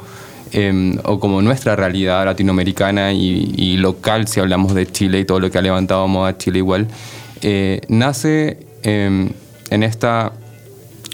em, 0.51 0.97
o, 1.05 1.17
como 1.21 1.41
nuestra 1.41 1.77
realidad 1.77 2.25
latinoamericana 2.25 3.13
y, 3.13 3.77
local, 3.77 4.27
si 4.27 4.41
hablamos 4.41 4.73
de 4.73 4.85
Chile 4.85 5.21
y 5.21 5.23
todo 5.23 5.39
lo 5.39 5.49
que 5.49 5.57
ha 5.57 5.61
levantado 5.61 6.05
moda 6.09 6.37
Chile 6.37 6.57
igual, 6.57 6.89
eh, 7.41 7.79
nace 7.87 8.67
em, 8.83 9.29
en 9.69 9.83
esta 9.83 10.33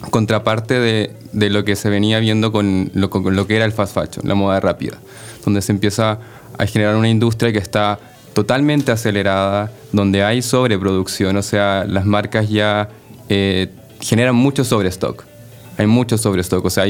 contraparte 0.09 0.79
de, 0.79 1.11
de, 1.33 1.51
lo 1.51 1.63
que 1.63 1.75
se 1.75 1.91
venía 1.91 2.19
viendo 2.19 2.51
con 2.51 2.89
lo, 2.95 3.11
con 3.11 3.35
lo 3.35 3.45
que 3.45 3.57
era 3.57 3.65
el 3.65 3.73
fast 3.73 3.93
fashion, 3.93 4.27
la 4.27 4.33
moda 4.33 4.59
rápida, 4.59 4.97
donde 5.45 5.61
se 5.61 5.71
empieza 5.71 6.17
a 6.57 6.65
generar 6.65 6.95
una 6.95 7.09
industria 7.09 7.51
que 7.53 7.59
está 7.59 7.99
totalmente 8.33 8.91
acelerada, 8.91 9.71
donde 9.91 10.23
hay 10.23 10.41
sobreproducción, 10.41 11.37
o 11.37 11.41
sea, 11.41 11.85
las 11.87 12.05
marcas 12.05 12.49
ya 12.49 12.89
eh, 13.29 13.69
generan 14.01 14.35
mucho 14.35 14.63
sobrestock. 14.63 15.23
Hay 15.77 15.87
mucho 15.87 16.17
sobrestock, 16.17 16.65
o 16.65 16.69
sea, 16.69 16.85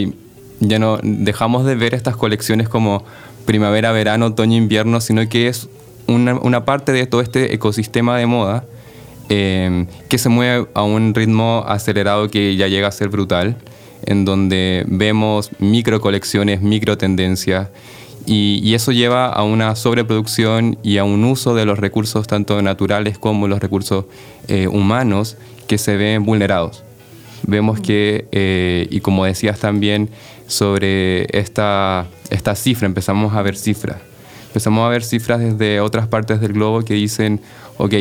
ya 0.60 0.80
no 0.80 1.00
dejamos 1.04 1.66
de 1.66 1.76
ver 1.76 1.94
estas 1.94 2.16
colecciones 2.16 2.70
como 2.70 3.04
primavera, 3.46 3.92
verano, 3.92 4.28
otoño, 4.28 4.58
invierno, 4.58 5.02
sino 5.02 5.28
que 5.28 5.48
es 5.48 5.70
una, 6.08 6.66
parte 6.66 6.92
de 6.92 7.06
todo 7.06 7.22
este 7.22 7.54
ecosistema 7.54 8.18
de 8.18 8.26
moda 8.26 8.66
eh, 9.30 9.86
que 10.10 10.18
se 10.18 10.30
mueve 10.30 10.68
a 10.74 10.84
un 10.84 11.14
ritmo 11.14 11.64
acelerado 11.68 12.30
que 12.30 12.56
ya 12.56 12.68
llega 12.68 12.88
a 12.88 12.92
ser 12.92 13.10
brutal, 13.10 13.58
en 14.06 14.26
donde 14.26 14.84
vemos 14.88 15.52
micro 15.60 16.02
colecciones, 16.02 16.62
micro 16.62 16.98
tendencias 16.98 17.70
y, 18.26 18.74
eso 18.74 18.92
lleva 18.92 19.28
a 19.28 19.44
una 19.44 19.76
sobreproducción 19.76 20.78
y 20.82 20.98
a 20.98 21.04
un 21.04 21.24
uso 21.26 21.56
de 21.56 21.66
los 21.66 21.80
recursos 21.80 22.26
tanto 22.26 22.62
naturales 22.62 23.18
como 23.18 23.48
los 23.48 23.60
recursos 23.60 24.06
eh, 24.48 24.68
humanos 24.68 25.36
que 25.68 25.78
se 25.78 25.98
ven 25.98 26.24
vulnerados. 26.24 26.84
Vemos 27.46 27.82
que, 27.82 28.28
eh, 28.32 28.88
y 28.90 29.02
como 29.02 29.26
decías 29.26 29.60
también 29.60 30.10
sobre 30.48 31.26
esta, 31.38 32.08
esta 32.30 32.56
cifra, 32.56 32.86
empezamos 32.86 33.34
a 33.34 33.42
ver 33.42 33.58
cifras. 33.58 33.98
Empezamos 34.48 34.86
a 34.86 34.90
ver 34.90 35.04
cifras 35.04 35.42
desde 35.42 35.82
otras 35.82 36.08
partes 36.08 36.40
del 36.40 36.54
globo 36.54 36.84
que 36.84 36.94
dicen, 36.94 37.42
ok, 37.78 37.94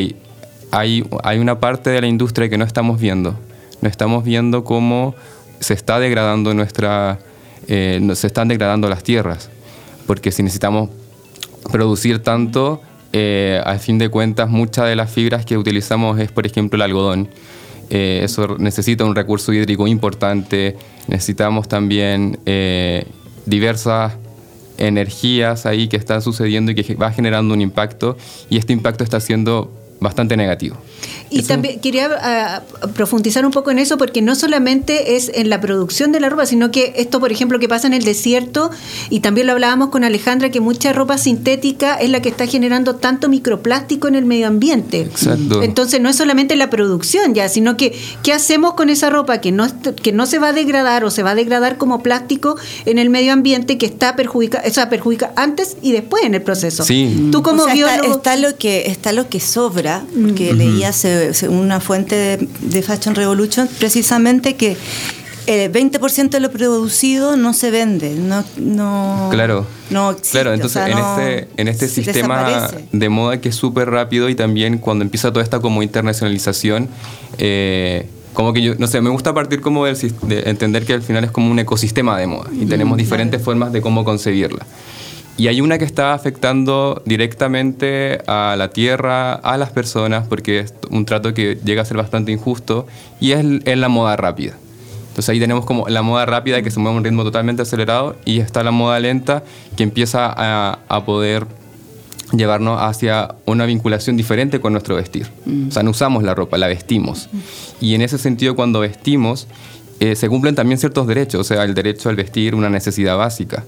hay, 0.71 1.03
hay 1.23 1.39
una 1.39 1.59
parte 1.59 1.89
de 1.89 1.99
la 1.99 2.07
industria 2.07 2.47
que 2.47 2.57
no 2.57 2.63
estamos 2.63 2.99
viendo. 3.01 3.37
No 3.81 3.89
estamos 3.89 4.23
viendo 4.23 4.63
cómo 4.63 5.15
se 5.59 5.73
está 5.73 5.99
degradando 5.99 6.53
nuestra, 6.53 7.19
eh, 7.67 7.99
se 8.13 8.27
están 8.27 8.47
degradando 8.47 8.87
las 8.87 9.03
tierras 9.03 9.49
porque 10.05 10.31
si 10.31 10.43
necesitamos 10.43 10.89
producir 11.71 12.19
tanto, 12.19 12.81
eh, 13.13 13.61
a 13.63 13.77
fin 13.77 13.97
de 13.97 14.09
cuentas 14.09 14.49
muchas 14.49 14.87
de 14.87 14.95
las 14.95 15.11
fibras 15.11 15.45
que 15.45 15.57
utilizamos 15.57 16.19
es, 16.19 16.31
por 16.31 16.45
ejemplo, 16.45 16.77
el 16.77 16.81
algodón. 16.81 17.29
Eh, 17.89 18.21
eso 18.23 18.57
necesita 18.57 19.03
un 19.03 19.15
recurso 19.15 19.53
hídrico 19.53 19.87
importante, 19.87 20.77
necesitamos 21.07 21.67
también 21.67 22.39
eh, 22.45 23.05
diversas 23.45 24.13
energías 24.77 25.65
ahí 25.65 25.87
que 25.87 25.97
están 25.97 26.21
sucediendo 26.21 26.71
y 26.71 26.75
que 26.75 26.95
va 26.95 27.11
generando 27.11 27.53
un 27.53 27.61
impacto 27.61 28.17
y 28.49 28.57
este 28.57 28.73
impacto 28.73 29.03
está 29.03 29.19
siendo 29.19 29.71
bastante 30.03 30.37
negativo. 30.37 30.77
Y 31.29 31.41
también 31.41 31.79
quería 31.79 32.09
ah, 32.21 32.61
profundizar 32.93 33.43
un 33.45 33.51
poco 33.51 33.71
en 33.71 33.79
eso 33.79 33.97
porque 33.97 34.21
no 34.21 34.35
solamente 34.35 35.15
es 35.15 35.31
en 35.33 35.49
la 35.49 35.59
producción 35.59 36.11
de 36.11 36.19
la 36.19 36.29
ropa, 36.29 36.45
sino 36.45 36.69
que 36.69 36.93
esto, 36.97 37.19
por 37.19 37.31
ejemplo, 37.31 37.57
que 37.57 37.67
pasa 37.67 37.87
en 37.87 37.93
el 37.93 38.03
desierto, 38.03 38.69
y 39.09 39.21
también 39.21 39.47
lo 39.47 39.53
hablábamos 39.53 39.89
con 39.89 40.03
Alejandra, 40.03 40.51
que 40.51 40.59
mucha 40.59 40.93
ropa 40.93 41.17
sintética 41.17 41.95
es 41.95 42.09
la 42.11 42.21
que 42.21 42.29
está 42.29 42.45
generando 42.45 42.95
tanto 42.95 43.29
microplástico 43.29 44.07
en 44.07 44.15
el 44.15 44.25
medio 44.25 44.47
ambiente. 44.47 45.01
Exacto. 45.01 45.63
Entonces 45.63 45.99
no 46.01 46.09
es 46.09 46.15
solamente 46.15 46.55
la 46.55 46.69
producción 46.69 47.33
ya, 47.33 47.49
sino 47.49 47.77
que 47.77 47.97
qué 48.21 48.33
hacemos 48.33 48.73
con 48.75 48.89
esa 48.89 49.09
ropa 49.09 49.39
que 49.39 49.51
no, 49.51 49.67
que 50.01 50.11
no 50.11 50.25
se 50.25 50.39
va 50.39 50.49
a 50.49 50.53
degradar 50.53 51.03
o 51.03 51.09
se 51.09 51.23
va 51.23 51.31
a 51.31 51.35
degradar 51.35 51.77
como 51.77 52.03
plástico 52.03 52.57
en 52.85 52.97
el 52.97 53.09
medio 53.09 53.33
ambiente 53.33 53.77
que 53.77 53.85
está 53.85 54.15
perjudica, 54.15 54.61
o 54.65 54.69
sea, 54.69 54.89
perjudica 54.89 55.33
antes 55.35 55.77
y 55.81 55.91
después 55.91 56.23
en 56.23 56.35
el 56.35 56.41
proceso. 56.41 56.83
Sí. 56.83 57.29
Tú 57.31 57.41
como 57.41 57.67
está, 57.67 58.35
lo 58.37 58.55
que 58.57 58.87
está 58.87 59.11
lo 59.11 59.29
que 59.29 59.39
sobra, 59.39 59.92
que 60.35 60.53
leía 60.53 60.91
una 61.49 61.79
fuente 61.79 62.37
de, 62.61 62.81
Fashion 62.81 63.15
Revolution, 63.15 63.67
precisamente 63.79 64.55
que 64.55 64.77
el 65.45 65.71
20% 65.71 66.29
de 66.29 66.39
lo 66.39 66.51
producido 66.51 67.35
no 67.35 67.53
se 67.53 67.69
vende, 67.69 68.15
no, 68.15 68.43
no 68.57 69.27
claro, 69.31 69.65
no 69.89 70.15
claro. 70.31 70.53
Entonces 70.53 70.81
en 70.87 70.97
este 70.97 71.47
en 71.57 71.67
este 71.67 71.87
sistema 71.89 72.69
de 72.91 73.09
moda 73.09 73.41
que 73.41 73.49
es 73.49 73.55
súper 73.55 73.89
rápido 73.89 74.29
y 74.29 74.35
también 74.35 74.77
cuando 74.77 75.03
empieza 75.03 75.31
toda 75.33 75.43
esta 75.43 75.59
como 75.59 75.83
internacionalización, 75.83 76.87
eh, 77.37 78.07
como 78.33 78.53
que 78.53 78.61
yo 78.61 78.75
no 78.77 78.87
sé, 78.87 79.01
me 79.01 79.09
gusta 79.09 79.33
partir 79.33 79.59
como 79.59 79.85
de 79.85 79.93
entender 80.45 80.85
que 80.85 80.93
al 80.93 81.01
final 81.01 81.25
es 81.25 81.31
como 81.31 81.51
un 81.51 81.59
ecosistema 81.59 82.17
de 82.17 82.27
moda 82.27 82.49
y 82.53 82.65
tenemos 82.65 82.97
diferentes 82.97 83.41
formas 83.41 83.73
de 83.73 83.81
cómo 83.81 84.05
concebirla. 84.05 84.65
Y 85.35 85.47
hay 85.47 85.61
una 85.61 85.79
que 85.79 85.85
está 85.85 86.13
afectando 86.13 87.01
directamente 87.05 88.19
a 88.27 88.55
la 88.57 88.69
tierra, 88.69 89.33
a 89.33 89.57
las 89.57 89.71
personas, 89.71 90.27
porque 90.27 90.59
es 90.59 90.73
un 90.91 91.05
trato 91.05 91.33
que 91.33 91.57
llega 91.63 91.81
a 91.81 91.85
ser 91.85 91.97
bastante 91.97 92.31
injusto, 92.31 92.85
y 93.19 93.31
es, 93.31 93.43
la 93.77 93.89
moda 93.89 94.15
rápida. 94.15 94.53
Entonces 95.09 95.29
ahí 95.29 95.39
tenemos 95.39 95.65
como 95.65 95.87
la 95.89 96.01
moda 96.01 96.25
rápida 96.25 96.61
que 96.61 96.71
se 96.71 96.79
mueve 96.79 96.95
a 96.95 96.97
un 96.99 97.03
ritmo 97.03 97.23
totalmente 97.23 97.61
acelerado 97.61 98.15
y 98.25 98.39
está 98.39 98.63
la 98.63 98.71
moda 98.71 98.99
lenta 98.99 99.43
que 99.75 99.83
empieza 99.83 100.33
a, 100.35 101.05
poder 101.05 101.45
llevarnos 102.31 102.81
hacia 102.81 103.35
una 103.45 103.67
vinculación 103.67 104.17
diferente 104.17 104.59
con 104.59 104.73
nuestro 104.73 104.95
vestir. 104.95 105.27
Mm. 105.45 105.67
O 105.67 105.71
sea, 105.71 105.83
no 105.83 105.91
usamos 105.91 106.23
la 106.23 106.33
ropa, 106.33 106.57
la 106.57 106.67
vestimos. 106.67 107.29
Y 107.79 107.93
en 107.93 108.01
ese 108.01 108.17
sentido, 108.17 108.55
cuando 108.55 108.79
vestimos, 108.79 109.47
eh, 109.99 110.15
se 110.15 110.29
cumplen 110.29 110.55
también 110.55 110.79
ciertos 110.79 111.05
derechos, 111.05 111.41
o 111.41 111.43
sea, 111.43 111.63
el 111.63 111.75
derecho 111.75 112.09
al 112.09 112.15
vestir, 112.15 112.55
una 112.55 112.69
necesidad 112.69 113.15
básica. 113.17 113.63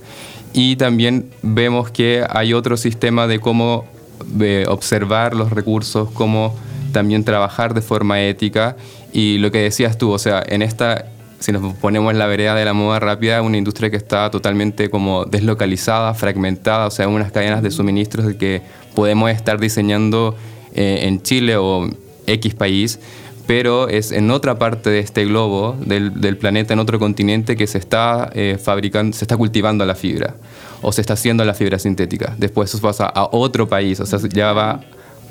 Y 0.57 0.77
también 0.77 1.31
vemos 1.41 1.91
que 1.91 2.25
hay 2.29 2.53
otro 2.53 2.77
sistema 2.77 3.27
de 3.27 3.39
cómo 3.39 3.83
observar 4.69 5.35
los 5.35 5.49
recursos, 5.49 6.09
cómo 6.11 6.55
también 6.93 7.25
trabajar 7.25 7.73
de 7.73 7.81
forma 7.81 8.21
ética. 8.21 8.77
Y 9.11 9.37
lo 9.39 9.51
que 9.51 9.57
decías 9.57 9.97
tú, 9.97 10.11
o 10.11 10.17
sea, 10.17 10.41
en 10.47 10.61
esta, 10.61 11.07
si 11.39 11.51
nos 11.51 11.73
ponemos 11.73 12.13
en 12.13 12.19
la 12.19 12.27
vereda 12.27 12.55
de 12.55 12.63
la 12.63 12.71
moda 12.71 13.01
rápida, 13.01 13.41
una 13.41 13.57
industria 13.57 13.89
que 13.89 13.97
está 13.97 14.31
totalmente 14.31 14.89
como 14.89 15.25
deslocalizada, 15.25 16.13
fragmentada, 16.13 16.87
o 16.87 16.91
sea, 16.91 17.09
unas 17.09 17.33
cadenas 17.33 17.61
de 17.61 17.69
suministros 17.69 18.33
que 18.35 18.61
podemos 18.95 19.31
estar 19.31 19.59
diseñando 19.59 20.37
eh, 20.73 20.99
en 21.01 21.21
Chile 21.21 21.57
o 21.57 21.89
X 22.27 22.55
país, 22.55 23.01
pero 23.47 23.87
es 23.87 24.11
en 24.11 24.31
otra 24.31 24.57
parte 24.57 24.89
de 24.89 24.99
este 24.99 25.25
globo, 25.25 25.75
del, 25.79 26.19
del 26.19 26.37
planeta, 26.37 26.73
en 26.73 26.79
otro 26.79 26.99
continente, 26.99 27.55
que 27.55 27.67
se 27.67 27.77
está 27.77 28.29
eh, 28.33 28.57
fabricando, 28.61 29.15
se 29.15 29.23
está 29.23 29.37
cultivando 29.37 29.85
la 29.85 29.95
fibra 29.95 30.35
o 30.81 30.91
se 30.91 31.01
está 31.01 31.13
haciendo 31.13 31.45
la 31.45 31.53
fibra 31.53 31.79
sintética. 31.79 32.35
Después 32.37 32.69
eso 32.69 32.81
pasa 32.81 33.05
a 33.05 33.29
otro 33.31 33.67
país, 33.67 33.99
o 33.99 34.05
sea, 34.05 34.19
ya 34.29 34.53
va, 34.53 34.81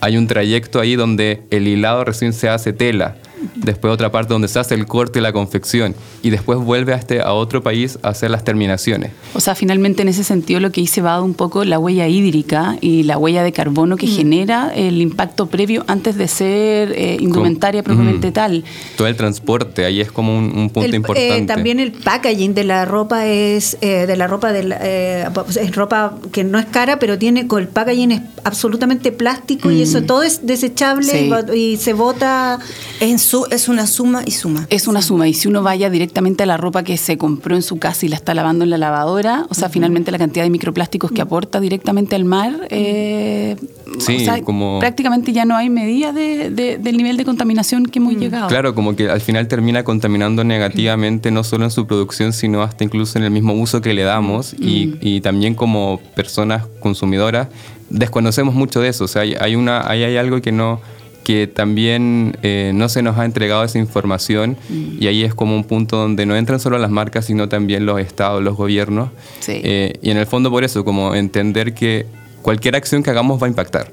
hay 0.00 0.16
un 0.16 0.26
trayecto 0.26 0.80
ahí 0.80 0.96
donde 0.96 1.42
el 1.50 1.66
hilado 1.66 2.04
recién 2.04 2.32
se 2.32 2.48
hace 2.48 2.72
tela 2.72 3.16
después 3.54 3.92
otra 3.92 4.10
parte 4.10 4.32
donde 4.32 4.48
se 4.48 4.58
hace 4.58 4.74
el 4.74 4.86
corte 4.86 5.18
y 5.18 5.22
la 5.22 5.32
confección, 5.32 5.94
y 6.22 6.30
después 6.30 6.58
vuelve 6.58 6.92
a, 6.94 6.96
este, 6.96 7.20
a 7.20 7.32
otro 7.32 7.62
país 7.62 7.98
a 8.02 8.08
hacer 8.08 8.30
las 8.30 8.44
terminaciones. 8.44 9.12
O 9.34 9.40
sea, 9.40 9.54
finalmente 9.54 10.02
en 10.02 10.08
ese 10.08 10.24
sentido 10.24 10.60
lo 10.60 10.70
que 10.70 10.80
hice 10.80 11.00
va 11.00 11.20
un 11.20 11.34
poco 11.34 11.64
la 11.64 11.78
huella 11.78 12.08
hídrica 12.08 12.76
y 12.80 13.02
la 13.04 13.18
huella 13.18 13.42
de 13.42 13.52
carbono 13.52 13.96
que 13.96 14.06
mm. 14.06 14.10
genera 14.10 14.72
el 14.74 15.00
impacto 15.00 15.46
previo 15.46 15.84
antes 15.86 16.16
de 16.16 16.28
ser 16.28 16.92
eh, 16.92 17.16
indumentaria 17.20 17.82
propiamente 17.82 18.32
tal. 18.32 18.64
Todo 18.96 19.08
el 19.08 19.16
transporte, 19.16 19.84
ahí 19.84 20.00
es 20.00 20.10
como 20.10 20.36
un, 20.36 20.70
punto 20.70 20.92
eh, 20.92 20.96
importante. 20.96 21.46
también 21.46 21.80
el 21.80 21.92
packaging 21.92 22.54
de 22.54 22.64
la 22.64 22.84
ropa 22.84 23.26
es, 23.26 23.76
eh, 23.80 24.06
de 24.06 24.16
la 24.16 24.26
ropa, 24.26 24.52
de 24.52 25.26
es 25.60 25.74
ropa 25.74 26.18
que 26.32 26.44
no 26.44 26.58
es 26.58 26.66
cara, 26.66 26.98
pero 26.98 27.18
tiene, 27.18 27.46
con 27.46 27.62
el 27.62 27.68
packaging 27.68 28.12
es 28.12 28.22
absolutamente 28.44 29.12
plástico 29.12 29.70
y 29.70 29.82
eso 29.82 30.00
mm. 30.00 30.06
todo 30.06 30.22
es 30.22 30.46
desechable 30.46 31.30
y, 31.54 31.76
se 31.76 31.92
bota 31.92 32.58
en 33.00 33.18
su 33.24 33.46
es 33.50 33.68
una 33.68 33.86
suma 33.86 34.22
y 34.24 34.30
suma. 34.30 34.66
Es 34.70 34.86
una 34.86 35.02
suma. 35.02 35.28
Y 35.28 35.34
si 35.34 35.48
uno 35.48 35.62
vaya 35.62 35.90
directamente 35.90 36.42
a 36.44 36.46
la 36.46 36.56
ropa 36.56 36.82
que 36.82 36.96
se 36.96 37.18
compró 37.18 37.56
en 37.56 37.62
su 37.62 37.78
casa 37.78 38.06
y 38.06 38.08
la 38.08 38.16
está 38.16 38.34
lavando 38.34 38.64
en 38.64 38.70
la 38.70 38.78
lavadora, 38.78 39.46
o 39.48 39.54
sea, 39.54 39.68
finalmente 39.68 40.10
la 40.10 40.18
cantidad 40.18 40.44
de 40.44 40.50
microplásticos 40.50 41.10
que 41.10 41.20
aporta 41.20 41.60
directamente 41.60 42.14
al 42.16 42.24
mar, 42.24 42.68
eh, 42.70 43.56
sí, 43.98 44.26
como... 44.44 44.78
prácticamente 44.78 45.32
ya 45.32 45.44
no 45.44 45.56
hay 45.56 45.70
medida 45.70 46.12
del 46.12 46.96
nivel 46.96 47.16
de 47.16 47.24
contaminación 47.24 47.86
que 47.86 47.98
hemos 47.98 48.14
llegado. 48.14 48.48
Claro, 48.48 48.74
como 48.74 48.94
que 48.96 49.08
al 49.08 49.20
final 49.20 49.48
termina 49.48 49.84
contaminando 49.84 50.44
negativamente 50.44 51.30
no 51.30 51.44
solo 51.44 51.64
en 51.64 51.70
su 51.70 51.86
producción, 51.86 52.32
sino 52.32 52.62
hasta 52.62 52.84
incluso 52.84 53.18
en 53.18 53.24
el 53.24 53.30
mismo 53.30 53.54
uso 53.54 53.80
que 53.80 53.94
le 53.94 54.02
damos 54.02 54.54
y, 54.54 54.96
y 55.00 55.20
también 55.20 55.54
como 55.54 56.00
personas 56.14 56.66
consumidoras 56.80 57.48
desconocemos 57.90 58.54
mucho 58.54 58.80
de 58.80 58.88
eso. 58.88 59.04
O 59.04 59.08
sea, 59.08 59.22
hay, 59.22 59.34
hay 59.38 59.56
una, 59.56 59.88
hay, 59.88 60.02
hay 60.02 60.16
algo 60.16 60.40
que 60.40 60.52
no 60.52 60.80
que 61.24 61.46
también 61.46 62.36
eh, 62.42 62.72
no 62.74 62.88
se 62.88 63.02
nos 63.02 63.18
ha 63.18 63.24
entregado 63.24 63.64
esa 63.64 63.78
información 63.78 64.56
mm. 64.68 65.02
y 65.02 65.06
ahí 65.08 65.24
es 65.24 65.34
como 65.34 65.56
un 65.56 65.64
punto 65.64 65.96
donde 65.96 66.26
no 66.26 66.36
entran 66.36 66.60
solo 66.60 66.78
las 66.78 66.90
marcas, 66.90 67.24
sino 67.24 67.48
también 67.48 67.86
los 67.86 67.98
estados, 67.98 68.42
los 68.42 68.56
gobiernos. 68.56 69.10
Eh, 69.48 69.94
y 70.02 70.10
en 70.10 70.18
el 70.18 70.26
fondo 70.26 70.50
por 70.50 70.62
eso, 70.62 70.84
como 70.84 71.14
entender 71.14 71.74
que 71.74 72.06
cualquier 72.42 72.76
acción 72.76 73.02
que 73.02 73.10
hagamos 73.10 73.42
va 73.42 73.46
a 73.46 73.50
impactar. 73.50 73.92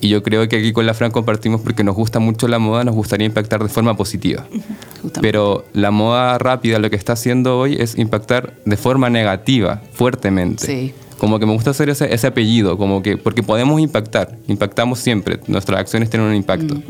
Y 0.00 0.08
yo 0.10 0.22
creo 0.22 0.48
que 0.48 0.56
aquí 0.56 0.72
con 0.72 0.86
la 0.86 0.94
Fran 0.94 1.10
compartimos 1.10 1.60
porque 1.60 1.82
nos 1.82 1.96
gusta 1.96 2.18
mucho 2.18 2.46
la 2.46 2.58
moda, 2.58 2.84
nos 2.84 2.94
gustaría 2.94 3.26
impactar 3.26 3.62
de 3.62 3.68
forma 3.68 3.96
positiva. 3.96 4.46
Pero 5.20 5.64
la 5.72 5.90
moda 5.90 6.38
rápida 6.38 6.78
lo 6.78 6.90
que 6.90 6.96
está 6.96 7.14
haciendo 7.14 7.58
hoy 7.58 7.76
es 7.78 7.98
impactar 7.98 8.54
de 8.64 8.76
forma 8.76 9.10
negativa, 9.10 9.82
fuertemente. 9.92 10.66
Sí 10.66 10.94
como 11.18 11.38
que 11.38 11.46
me 11.46 11.52
gusta 11.52 11.70
hacer 11.70 11.90
ese, 11.90 12.26
apellido, 12.26 12.78
como 12.78 13.02
que, 13.02 13.16
porque 13.16 13.42
podemos 13.42 13.80
impactar, 13.80 14.36
impactamos 14.46 15.00
siempre, 15.00 15.40
nuestras 15.46 15.80
acciones 15.80 16.10
tienen 16.10 16.28
un 16.28 16.34
impacto. 16.34 16.76
Mm, 16.76 16.82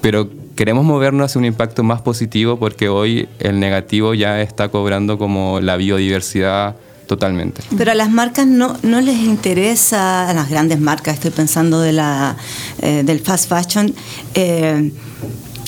Pero 0.00 0.30
queremos 0.56 0.84
movernos 0.84 1.26
hacia 1.26 1.38
un 1.38 1.44
impacto 1.44 1.82
más 1.82 2.00
positivo 2.02 2.58
porque 2.58 2.88
hoy 2.88 3.28
el 3.40 3.60
negativo 3.60 4.14
ya 4.14 4.40
está 4.40 4.68
cobrando 4.68 5.18
como 5.18 5.60
la 5.60 5.76
biodiversidad 5.76 6.76
totalmente. 7.06 7.62
Pero 7.76 7.90
a 7.90 7.94
las 7.94 8.10
marcas 8.10 8.46
no, 8.46 8.76
no 8.82 9.00
les 9.00 9.18
interesa, 9.18 10.28
a 10.28 10.32
las 10.34 10.48
grandes 10.48 10.80
marcas, 10.80 11.14
estoy 11.14 11.30
pensando 11.30 11.80
de 11.80 11.92
la, 11.92 12.36
eh, 12.80 13.02
del 13.04 13.20
fast 13.20 13.48
fashion, 13.48 13.94
eh, 14.34 14.92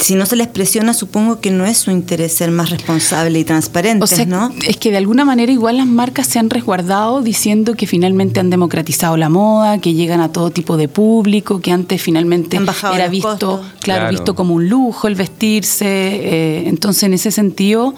si 0.05 0.17
no 0.17 0.27
se 0.27 0.37
les 0.37 0.49
presiona, 0.49 0.93
supongo 0.93 1.41
que 1.41 1.51
no 1.51 1.65
es 1.65 1.79
su 1.79 1.91
interés 1.91 2.35
ser 2.35 2.51
más 2.51 2.69
responsable 2.69 3.39
y 3.39 3.45
transparente, 3.45 4.27
¿no? 4.27 4.53
Es 4.67 4.77
que 4.77 4.91
de 4.91 4.99
alguna 4.99 5.25
manera 5.25 5.51
igual 5.51 5.79
las 5.79 5.87
marcas 5.87 6.27
se 6.27 6.39
han 6.39 6.51
resguardado 6.51 7.23
diciendo 7.23 7.73
que 7.73 7.87
finalmente 7.87 8.39
han 8.39 8.51
democratizado 8.51 9.17
la 9.17 9.31
moda, 9.31 9.79
que 9.79 9.95
llegan 9.95 10.21
a 10.21 10.31
todo 10.31 10.51
tipo 10.51 10.77
de 10.77 10.89
público, 10.89 11.61
que 11.61 11.73
antes 11.73 12.03
finalmente 12.03 12.61
era 12.95 13.09
visto, 13.09 13.65
claro, 13.81 14.11
visto 14.11 14.35
como 14.35 14.57
un 14.57 14.69
lujo 14.69 15.09
el 15.09 15.15
vestirse. 15.15 15.87
Eh, 15.87 16.69
entonces, 16.69 17.05
en 17.05 17.15
ese 17.15 17.31
sentido, 17.31 17.95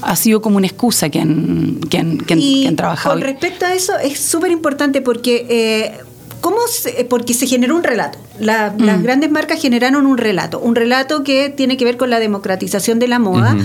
ha 0.00 0.16
sido 0.16 0.40
como 0.40 0.56
una 0.56 0.66
excusa 0.66 1.10
que 1.10 1.20
han, 1.20 1.78
que 1.90 1.98
han, 1.98 2.16
que 2.16 2.68
han, 2.68 2.76
trabajado. 2.76 3.16
Con 3.16 3.22
respecto 3.22 3.66
a 3.66 3.74
eso, 3.74 3.98
es 3.98 4.18
súper 4.18 4.50
importante 4.50 5.02
porque, 5.02 5.46
eh, 5.50 6.09
¿cómo 6.40 6.58
porque 7.08 7.34
se 7.34 7.46
generó 7.46 7.76
un 7.76 7.84
relato 7.84 8.18
las 8.40 8.74
mm. 8.76 9.02
grandes 9.02 9.30
marcas 9.30 9.60
generaron 9.60 10.06
un 10.06 10.16
relato, 10.16 10.58
un 10.60 10.74
relato 10.74 11.22
que 11.22 11.50
tiene 11.50 11.76
que 11.76 11.84
ver 11.84 11.96
con 11.96 12.10
la 12.10 12.18
democratización 12.18 12.98
de 12.98 13.06
la 13.06 13.18
moda 13.18 13.56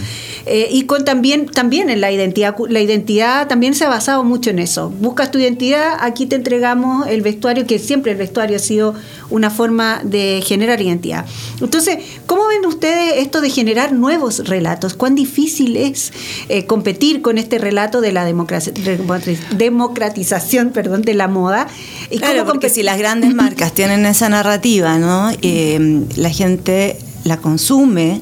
eh, 0.45 0.67
y 0.69 0.83
con 0.83 1.05
también, 1.05 1.45
también 1.45 1.89
en 1.89 2.01
la 2.01 2.11
identidad. 2.11 2.55
La 2.67 2.81
identidad 2.81 3.47
también 3.47 3.73
se 3.73 3.85
ha 3.85 3.89
basado 3.89 4.23
mucho 4.23 4.49
en 4.49 4.59
eso. 4.59 4.89
Buscas 4.89 5.31
tu 5.31 5.39
identidad, 5.39 5.97
aquí 6.01 6.25
te 6.25 6.35
entregamos 6.35 7.07
el 7.07 7.21
vestuario, 7.21 7.65
que 7.65 7.79
siempre 7.79 8.11
el 8.11 8.17
vestuario 8.17 8.57
ha 8.57 8.59
sido 8.59 8.95
una 9.29 9.49
forma 9.49 10.01
de 10.03 10.43
generar 10.45 10.81
identidad. 10.81 11.25
Entonces, 11.61 11.99
¿cómo 12.25 12.47
ven 12.47 12.65
ustedes 12.65 13.13
esto 13.17 13.41
de 13.41 13.49
generar 13.49 13.93
nuevos 13.93 14.47
relatos? 14.47 14.93
¿Cuán 14.93 15.15
difícil 15.15 15.77
es 15.77 16.13
eh, 16.49 16.65
competir 16.65 17.21
con 17.21 17.37
este 17.37 17.57
relato 17.57 18.01
de 18.01 18.11
la 18.11 18.25
democratización 18.25 20.71
perdón, 20.71 21.01
de 21.01 21.13
la 21.13 21.27
moda? 21.27 21.67
¿Y 22.09 22.19
claro, 22.19 22.45
porque 22.45 22.69
si 22.69 22.83
las 22.83 22.97
grandes 22.97 23.33
marcas 23.35 23.73
tienen 23.73 24.05
esa 24.05 24.29
narrativa, 24.29 24.97
¿no? 24.97 25.31
Eh, 25.41 26.05
la 26.15 26.29
gente 26.29 26.97
la 27.23 27.37
consume, 27.37 28.21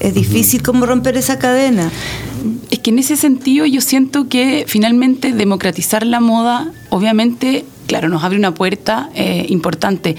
es 0.00 0.14
difícil 0.14 0.62
como 0.62 0.86
romper 0.86 1.16
esa 1.16 1.38
cadena. 1.38 1.90
Es 2.70 2.80
que 2.80 2.90
en 2.90 2.98
ese 2.98 3.16
sentido 3.16 3.64
yo 3.64 3.80
siento 3.80 4.28
que 4.28 4.64
finalmente 4.68 5.32
democratizar 5.32 6.04
la 6.04 6.20
moda, 6.20 6.70
obviamente, 6.90 7.64
claro, 7.86 8.08
nos 8.08 8.24
abre 8.24 8.38
una 8.38 8.54
puerta 8.54 9.10
eh, 9.14 9.46
importante, 9.48 10.16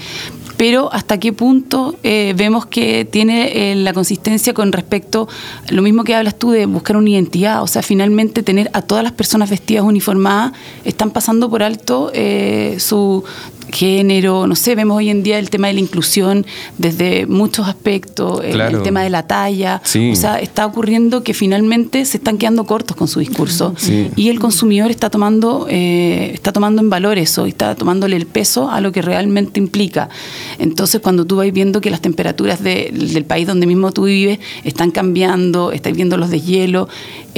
pero 0.56 0.90
hasta 0.92 1.18
qué 1.18 1.32
punto 1.32 1.96
eh, 2.02 2.32
vemos 2.36 2.64
que 2.66 3.04
tiene 3.04 3.74
la 3.76 3.92
consistencia 3.92 4.54
con 4.54 4.72
respecto 4.72 5.28
a 5.68 5.72
lo 5.72 5.82
mismo 5.82 6.02
que 6.02 6.14
hablas 6.14 6.38
tú 6.38 6.50
de 6.50 6.64
buscar 6.64 6.96
una 6.96 7.10
identidad, 7.10 7.62
o 7.62 7.66
sea, 7.66 7.82
finalmente 7.82 8.42
tener 8.42 8.70
a 8.72 8.80
todas 8.80 9.04
las 9.04 9.12
personas 9.12 9.50
vestidas 9.50 9.84
uniformadas, 9.84 10.52
están 10.84 11.10
pasando 11.10 11.50
por 11.50 11.62
alto 11.62 12.10
su 12.78 13.22
género, 13.72 14.46
no 14.46 14.54
sé, 14.54 14.74
vemos 14.74 14.96
hoy 14.96 15.10
en 15.10 15.22
día 15.22 15.38
el 15.38 15.50
tema 15.50 15.68
de 15.68 15.74
la 15.74 15.80
inclusión 15.80 16.46
desde 16.78 17.26
muchos 17.26 17.68
aspectos, 17.68 18.42
el, 18.44 18.82
tema 18.82 19.02
de 19.02 19.10
la 19.10 19.26
talla, 19.26 19.82
o 19.84 20.16
sea, 20.16 20.38
está 20.38 20.66
ocurriendo 20.66 21.22
que 21.22 21.34
finalmente 21.34 22.04
se 22.04 22.18
están 22.18 22.38
quedando 22.38 22.64
cortos 22.64 22.96
con 22.96 23.08
su 23.08 23.20
discurso 23.20 23.74
y 24.16 24.28
el 24.28 24.38
consumidor 24.38 24.90
está 24.90 25.10
tomando, 25.10 25.66
eh, 25.68 26.30
está 26.34 26.52
tomando 26.52 26.82
en 26.82 26.90
valor 26.90 27.18
eso, 27.18 27.46
está 27.46 27.74
tomándole 27.74 28.16
el 28.16 28.26
peso 28.26 28.70
a 28.70 28.80
lo 28.80 28.92
que 28.92 29.02
realmente 29.02 29.60
implica. 29.60 30.08
Entonces, 30.58 31.00
cuando 31.00 31.24
tú 31.24 31.36
vas 31.36 31.52
viendo 31.52 31.80
que 31.80 31.90
las 31.90 32.00
temperaturas 32.00 32.62
del 32.62 33.24
país 33.24 33.46
donde 33.46 33.66
mismo 33.66 33.92
tú 33.92 34.04
vives 34.04 34.38
están 34.64 34.90
cambiando, 34.90 35.72
estás 35.72 35.94
viendo 35.94 36.16
los 36.16 36.30
deshielo, 36.30 36.88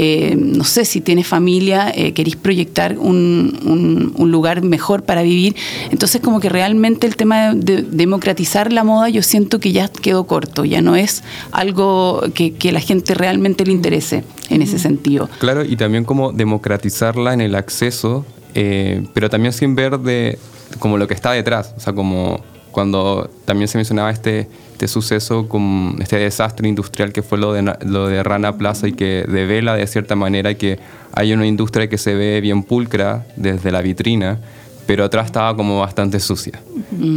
eh, 0.00 0.36
no 0.38 0.62
sé, 0.62 0.84
si 0.84 1.00
tienes 1.00 1.26
familia, 1.26 1.90
eh, 1.92 2.12
queréis 2.12 2.36
proyectar 2.36 2.96
un, 2.96 4.12
un 4.14 4.30
lugar 4.30 4.62
mejor 4.62 5.02
para 5.02 5.22
vivir, 5.22 5.56
entonces 5.90 6.20
como 6.20 6.38
que 6.38 6.48
realmente 6.48 7.04
el 7.08 7.16
tema 7.16 7.52
de, 7.52 7.82
democratizar 7.82 8.72
la 8.72 8.84
moda 8.84 9.08
yo 9.08 9.24
siento 9.24 9.58
que 9.58 9.72
ya 9.72 9.88
quedó 9.88 10.24
corto, 10.28 10.64
ya 10.64 10.82
no 10.82 10.94
es 10.94 11.24
algo 11.50 12.22
que, 12.32 12.54
que 12.54 12.70
la 12.70 12.78
gente 12.78 13.12
realmente 13.14 13.66
le 13.66 13.72
interese 13.72 14.22
en 14.50 14.62
ese 14.62 14.78
sentido. 14.78 15.28
Claro, 15.40 15.64
y 15.64 15.74
también 15.74 16.04
como 16.04 16.30
democratizarla 16.30 17.34
en 17.34 17.40
el 17.40 17.56
acceso, 17.56 18.24
eh, 18.54 19.04
pero 19.14 19.28
también 19.28 19.52
sin 19.52 19.74
ver 19.74 19.98
de 19.98 20.38
como 20.78 20.96
lo 20.96 21.08
que 21.08 21.14
está 21.14 21.32
detrás, 21.32 21.74
o 21.76 21.80
sea, 21.80 21.92
como 21.92 22.40
cuando 22.70 23.28
también 23.46 23.66
se 23.66 23.78
mencionaba 23.78 24.12
este, 24.12 24.48
este 24.78 24.86
suceso, 24.86 25.48
con 25.48 25.96
este 25.98 26.18
desastre 26.18 26.68
industrial 26.68 27.12
que 27.12 27.22
fue 27.22 27.36
lo 27.36 27.52
de, 27.52 27.74
lo 27.84 28.06
de 28.06 28.22
Rana 28.22 28.56
Plaza 28.56 28.86
y 28.86 28.92
que 28.92 29.24
devela 29.28 29.74
de 29.74 29.84
cierta 29.88 30.14
manera 30.14 30.54
que 30.54 30.78
hay 31.12 31.32
una 31.32 31.48
industria 31.48 31.88
que 31.88 31.98
se 31.98 32.14
ve 32.14 32.40
bien 32.40 32.62
pulcra 32.62 33.26
desde 33.34 33.72
la 33.72 33.82
vitrina, 33.82 34.38
pero 34.86 35.02
atrás 35.02 35.26
estaba 35.26 35.56
como 35.56 35.80
bastante 35.80 36.20
sucia. 36.20 36.60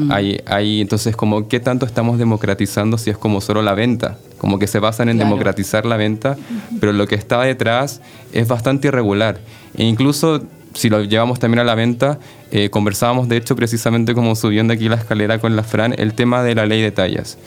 Ahí, 0.10 0.82
entonces, 0.82 1.16
como, 1.16 1.48
¿qué 1.48 1.60
tanto 1.60 1.86
estamos 1.86 2.18
democratizando 2.18 2.98
si 2.98 3.12
es 3.12 3.18
como 3.20 3.42
solo 3.42 3.62
la 3.62 3.76
venta? 3.76 4.18
Como 4.40 4.58
que 4.58 4.66
se 4.66 4.80
basan 4.80 5.10
en 5.10 5.20
democratizar 5.20 5.86
la 5.86 5.98
venta, 5.98 6.38
pero 6.80 6.94
lo 6.94 7.06
que 7.06 7.14
está 7.14 7.44
detrás 7.44 8.02
es 8.34 8.48
bastante 8.48 8.88
irregular. 8.88 9.40
E 9.78 9.84
incluso 9.84 10.42
si 10.74 10.90
lo 10.90 11.04
llevamos 11.04 11.40
también 11.40 11.60
a 11.60 11.64
la 11.64 11.76
venta, 11.76 12.20
eh, 12.52 12.70
conversábamos, 12.70 13.30
de 13.30 13.38
hecho, 13.38 13.56
precisamente 13.56 14.14
como 14.14 14.36
subiendo 14.36 14.74
aquí 14.74 14.90
la 14.90 14.96
escalera 14.96 15.40
con 15.40 15.56
la 15.56 15.64
Fran, 15.64 15.96
el 15.98 16.14
tema 16.14 16.44
de 16.44 16.56
la 16.56 16.66
ley 16.66 16.82
de 16.82 16.92
tallas. 16.92 17.38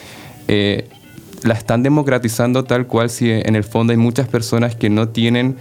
Eh, 0.49 0.89
la 1.43 1.55
están 1.55 1.83
democratizando 1.83 2.65
tal 2.65 2.87
cual 2.87 3.11
si 3.11 3.31
en 3.31 3.55
el 3.55 3.65
fondo 3.65 3.93
hay 3.93 3.99
muchas 3.99 4.29
personas 4.29 4.75
que 4.77 4.89
no 4.89 5.09
tienen 5.09 5.57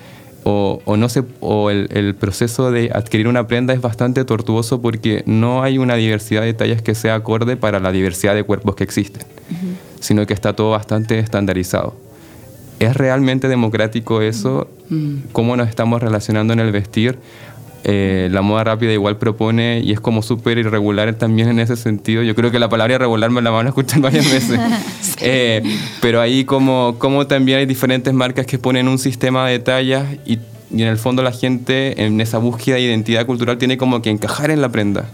o, 0.46 0.82
no 0.98 1.08
se, 1.10 1.24
o 1.40 1.70
el, 1.70 2.16
proceso 2.16 2.72
de 2.72 2.92
adquirir 2.94 3.28
una 3.28 3.48
prenda 3.48 3.74
es 3.74 3.82
bastante 3.82 4.26
tortuoso 4.26 4.82
porque 4.82 5.24
no 5.26 5.64
hay 5.64 5.78
una 5.78 5.96
diversidad 5.96 6.42
de 6.42 6.54
tallas 6.54 6.82
que 6.82 6.96
sea 6.96 7.16
acorde 7.16 7.56
para 7.56 7.80
la 7.80 7.92
diversidad 7.92 8.36
de 8.36 8.44
cuerpos 8.44 8.76
que 8.76 8.84
existen. 8.84 9.24
sino 10.00 10.26
que 10.26 10.34
está 10.34 10.54
todo 10.54 10.72
bastante 10.72 11.20
estandarizado. 11.20 11.96
¿Es 12.80 12.98
realmente 12.98 13.48
democrático 13.48 14.22
eso? 14.22 14.68
Mm. 14.90 15.16
¿Cómo 15.32 15.56
nos 15.56 15.70
estamos 15.70 16.02
relacionando 16.02 16.52
en 16.52 16.60
el 16.60 16.72
vestir? 16.74 17.18
Eh, 17.86 18.30
la 18.32 18.42
moda 18.42 18.64
rápida 18.64 18.94
igual 18.94 19.18
propone 19.18 19.82
y 19.84 19.92
es 19.92 20.00
como 20.00 20.22
súper 20.22 20.58
irregular 20.58 21.14
también 21.16 21.50
en 21.50 21.60
ese 21.60 21.76
sentido. 21.76 22.24
Yo 22.24 22.34
creo 22.34 22.50
que 22.50 22.60
la 22.60 22.70
palabra 22.70 22.96
irregular 22.96 23.30
me 23.30 23.42
la 23.42 23.50
van 23.50 23.66
a 23.66 23.70
escuchar 23.70 24.00
varias 24.02 24.32
veces. 24.32 24.60
Eh, 25.26 25.64
pero 26.02 26.20
ahí 26.20 26.44
como, 26.44 26.96
como 27.00 27.28
también 27.28 27.60
hay 27.60 27.66
diferentes 27.66 28.14
marcas 28.14 28.46
que 28.46 28.58
ponen 28.58 28.90
un 28.90 29.00
sistema 29.00 29.48
de 29.48 29.60
tallas 29.60 30.06
y, 30.26 30.40
y 30.70 30.82
en 30.82 30.90
el 30.90 30.98
fondo 30.98 31.24
la 31.24 31.32
gente 31.32 32.04
en 32.04 32.20
esa 32.20 32.40
búsqueda 32.40 32.76
de 32.76 32.82
identidad 32.82 33.26
cultural 33.26 33.58
tiene 33.58 33.78
como 33.78 34.02
que 34.02 34.10
encajar 34.10 34.52
en 34.52 34.60
la 34.60 34.68
prenda. 34.68 35.10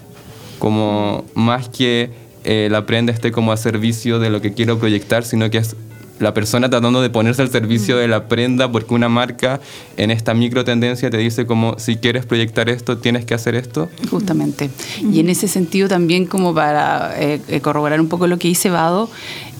Como 0.58 1.26
más 1.36 1.70
que 1.70 2.10
eh, 2.44 2.70
la 2.72 2.86
prenda 2.86 3.12
esté 3.12 3.32
como 3.32 3.52
a 3.52 3.58
servicio 3.58 4.20
de 4.20 4.30
lo 4.30 4.42
que 4.42 4.54
quiero 4.54 4.80
proyectar, 4.80 5.24
sino 5.24 5.50
que 5.50 5.58
es 5.58 5.76
la 6.20 6.34
persona 6.34 6.70
tratando 6.70 7.02
de 7.02 7.10
ponerse 7.10 7.42
al 7.42 7.50
servicio 7.50 7.98
de 7.98 8.08
la 8.08 8.28
prenda 8.28 8.72
porque 8.72 8.94
una 8.94 9.10
marca 9.10 9.60
en 9.98 10.12
esta 10.12 10.34
micro 10.34 10.64
tendencia 10.66 11.10
te 11.10 11.18
dice 11.18 11.46
como 11.46 11.80
si 11.80 11.96
quieres 11.98 12.26
proyectar 12.26 12.70
esto 12.70 12.98
tienes 12.98 13.26
que 13.26 13.34
hacer 13.34 13.56
esto. 13.56 13.90
Justamente. 14.10 14.70
Y 15.12 15.20
en 15.20 15.30
ese 15.30 15.48
sentido 15.48 15.88
también 15.88 16.26
como 16.26 16.54
para 16.54 17.14
eh, 17.22 17.40
eh, 17.48 17.62
corroborar 17.62 18.02
un 18.02 18.08
poco 18.10 18.28
lo 18.28 18.38
que 18.38 18.48
dice 18.48 18.70
Vado, 18.70 19.10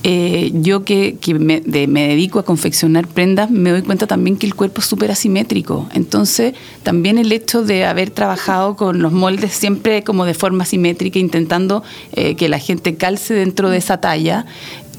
eh, 0.04 0.52
yo 0.54 0.86
que, 0.86 1.18
me, 1.40 1.60
de- 1.60 1.88
me 1.88 2.08
dedico 2.08 2.40
a 2.40 2.44
confeccionar 2.46 3.06
prendas, 3.08 3.52
me 3.52 3.70
doy 3.72 3.82
cuenta 3.82 4.08
también 4.08 4.38
que 4.38 4.46
el 4.46 4.56
cuerpo 4.56 4.80
es 4.80 4.88
súper 4.88 5.12
asimétrico. 5.12 5.90
Entonces, 5.94 6.54
también 6.84 7.18
el 7.18 7.32
hecho 7.34 7.64
de 7.64 7.86
haber 7.86 8.10
trabajado 8.10 8.76
con 8.78 9.02
los 9.02 9.12
moldes 9.12 9.52
siempre 9.54 10.04
como 10.04 10.24
de 10.26 10.34
forma 10.34 10.64
simétrica, 10.66 11.20
intentando 11.20 11.84
que 12.14 12.48
la 12.50 12.60
gente 12.60 12.96
calce 12.96 13.34
dentro 13.34 13.70
de 13.70 13.78
esa 13.78 14.00
talla, 14.00 14.46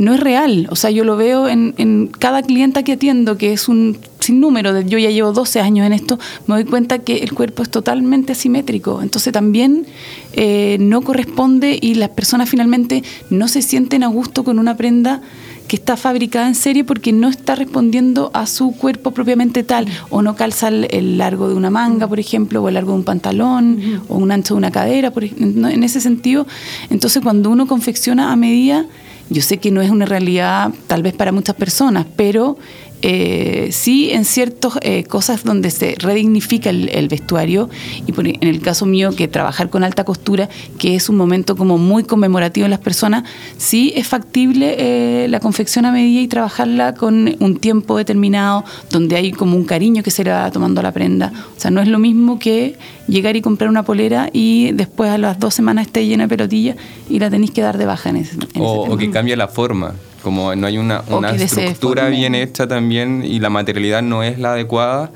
no 0.00 0.14
es 0.14 0.20
real. 0.20 0.66
O 0.70 0.76
sea, 0.76 0.90
yo 0.90 1.04
lo 1.04 1.16
veo 1.16 1.48
en, 1.48 1.74
en 1.76 2.06
cada 2.06 2.42
clienta 2.42 2.82
que 2.82 2.92
atiendo, 2.92 3.36
que 3.36 3.52
es 3.52 3.68
un 3.68 3.98
sinnúmero, 4.18 4.72
de, 4.72 4.84
yo 4.84 4.98
ya 4.98 5.10
llevo 5.10 5.32
12 5.32 5.60
años 5.60 5.86
en 5.86 5.92
esto, 5.92 6.18
me 6.46 6.54
doy 6.54 6.64
cuenta 6.64 7.00
que 7.00 7.18
el 7.18 7.32
cuerpo 7.32 7.62
es 7.62 7.70
totalmente 7.70 8.32
asimétrico. 8.32 9.02
Entonces 9.02 9.32
también 9.32 9.86
eh, 10.32 10.78
no 10.80 11.02
corresponde 11.02 11.78
y 11.80 11.94
las 11.94 12.10
personas 12.10 12.48
finalmente 12.48 13.02
no 13.28 13.48
se 13.48 13.62
sienten 13.62 14.02
a 14.02 14.08
gusto 14.08 14.44
con 14.44 14.58
una 14.58 14.76
prenda 14.76 15.22
que 15.68 15.76
está 15.76 15.96
fabricada 15.96 16.48
en 16.48 16.56
serie 16.56 16.82
porque 16.82 17.12
no 17.12 17.28
está 17.28 17.54
respondiendo 17.54 18.32
a 18.34 18.46
su 18.46 18.72
cuerpo 18.72 19.12
propiamente 19.12 19.62
tal, 19.62 19.86
o 20.08 20.20
no 20.20 20.34
calza 20.34 20.66
el, 20.66 20.88
el 20.90 21.16
largo 21.16 21.48
de 21.48 21.54
una 21.54 21.70
manga, 21.70 22.08
por 22.08 22.18
ejemplo, 22.18 22.60
o 22.60 22.66
el 22.66 22.74
largo 22.74 22.90
de 22.90 22.98
un 22.98 23.04
pantalón, 23.04 24.02
o 24.08 24.16
un 24.16 24.32
ancho 24.32 24.54
de 24.54 24.58
una 24.58 24.72
cadera, 24.72 25.12
por 25.12 25.22
no, 25.38 25.68
en 25.68 25.84
ese 25.84 26.00
sentido. 26.00 26.44
Entonces, 26.88 27.22
cuando 27.22 27.50
uno 27.50 27.68
confecciona 27.68 28.32
a 28.32 28.36
medida, 28.36 28.86
yo 29.30 29.42
sé 29.42 29.58
que 29.58 29.70
no 29.70 29.80
es 29.80 29.90
una 29.90 30.04
realidad 30.04 30.72
tal 30.86 31.02
vez 31.02 31.14
para 31.14 31.32
muchas 31.32 31.56
personas, 31.56 32.04
pero 32.16 32.58
eh, 33.02 33.68
sí 33.72 34.10
en 34.10 34.24
ciertas 34.24 34.74
eh, 34.82 35.04
cosas 35.04 35.44
donde 35.44 35.70
se 35.70 35.94
redignifica 35.98 36.70
el, 36.70 36.88
el 36.90 37.08
vestuario 37.08 37.68
y 38.06 38.12
por- 38.12 38.26
en 38.26 38.42
el 38.42 38.60
caso 38.60 38.86
mío 38.86 39.14
que 39.16 39.28
trabajar 39.28 39.70
con 39.70 39.84
alta 39.84 40.04
costura, 40.04 40.48
que 40.78 40.94
es 40.96 41.08
un 41.08 41.16
momento 41.16 41.56
como 41.56 41.78
muy 41.78 42.04
conmemorativo 42.04 42.64
en 42.66 42.70
las 42.70 42.80
personas, 42.80 43.24
sí 43.56 43.92
es 43.96 44.06
factible 44.06 44.76
eh, 44.78 45.28
la 45.28 45.40
confección 45.40 45.86
a 45.86 45.92
medida 45.92 46.20
y 46.20 46.28
trabajarla 46.28 46.94
con 46.94 47.36
un 47.40 47.56
tiempo 47.58 47.96
determinado, 47.96 48.64
donde 48.90 49.16
hay 49.16 49.32
como 49.32 49.56
un 49.56 49.64
cariño 49.64 50.02
que 50.02 50.10
se 50.10 50.24
le 50.24 50.30
va 50.30 50.50
tomando 50.50 50.80
a 50.80 50.82
la 50.82 50.92
prenda. 50.92 51.32
O 51.56 51.60
sea, 51.60 51.70
no 51.70 51.80
es 51.80 51.88
lo 51.88 51.98
mismo 51.98 52.38
que 52.38 52.76
llegar 53.08 53.36
y 53.36 53.40
comprar 53.42 53.70
una 53.70 53.82
polera 53.82 54.30
y 54.32 54.72
después 54.72 55.10
a 55.10 55.18
las 55.18 55.38
dos 55.38 55.54
semanas 55.54 55.86
esté 55.86 56.06
llena 56.06 56.24
de 56.24 56.28
pelotilla 56.28 56.76
y 57.08 57.18
la 57.18 57.30
tenéis 57.30 57.50
que 57.50 57.60
dar 57.62 57.78
de 57.78 57.86
baja 57.86 58.10
en 58.10 58.16
ese, 58.16 58.34
en 58.34 58.42
ese 58.42 58.60
O, 58.60 58.92
o 58.92 58.96
que 58.96 59.10
cambie 59.10 59.36
la 59.36 59.48
forma, 59.48 59.94
como 60.22 60.54
no 60.54 60.66
hay 60.66 60.78
una, 60.78 61.02
una 61.08 61.30
estructura 61.32 62.08
bien 62.08 62.34
hecha 62.34 62.66
también 62.68 63.24
y 63.24 63.38
la 63.40 63.50
materialidad 63.50 64.02
no 64.02 64.22
es 64.22 64.38
la 64.38 64.52
adecuada, 64.52 65.10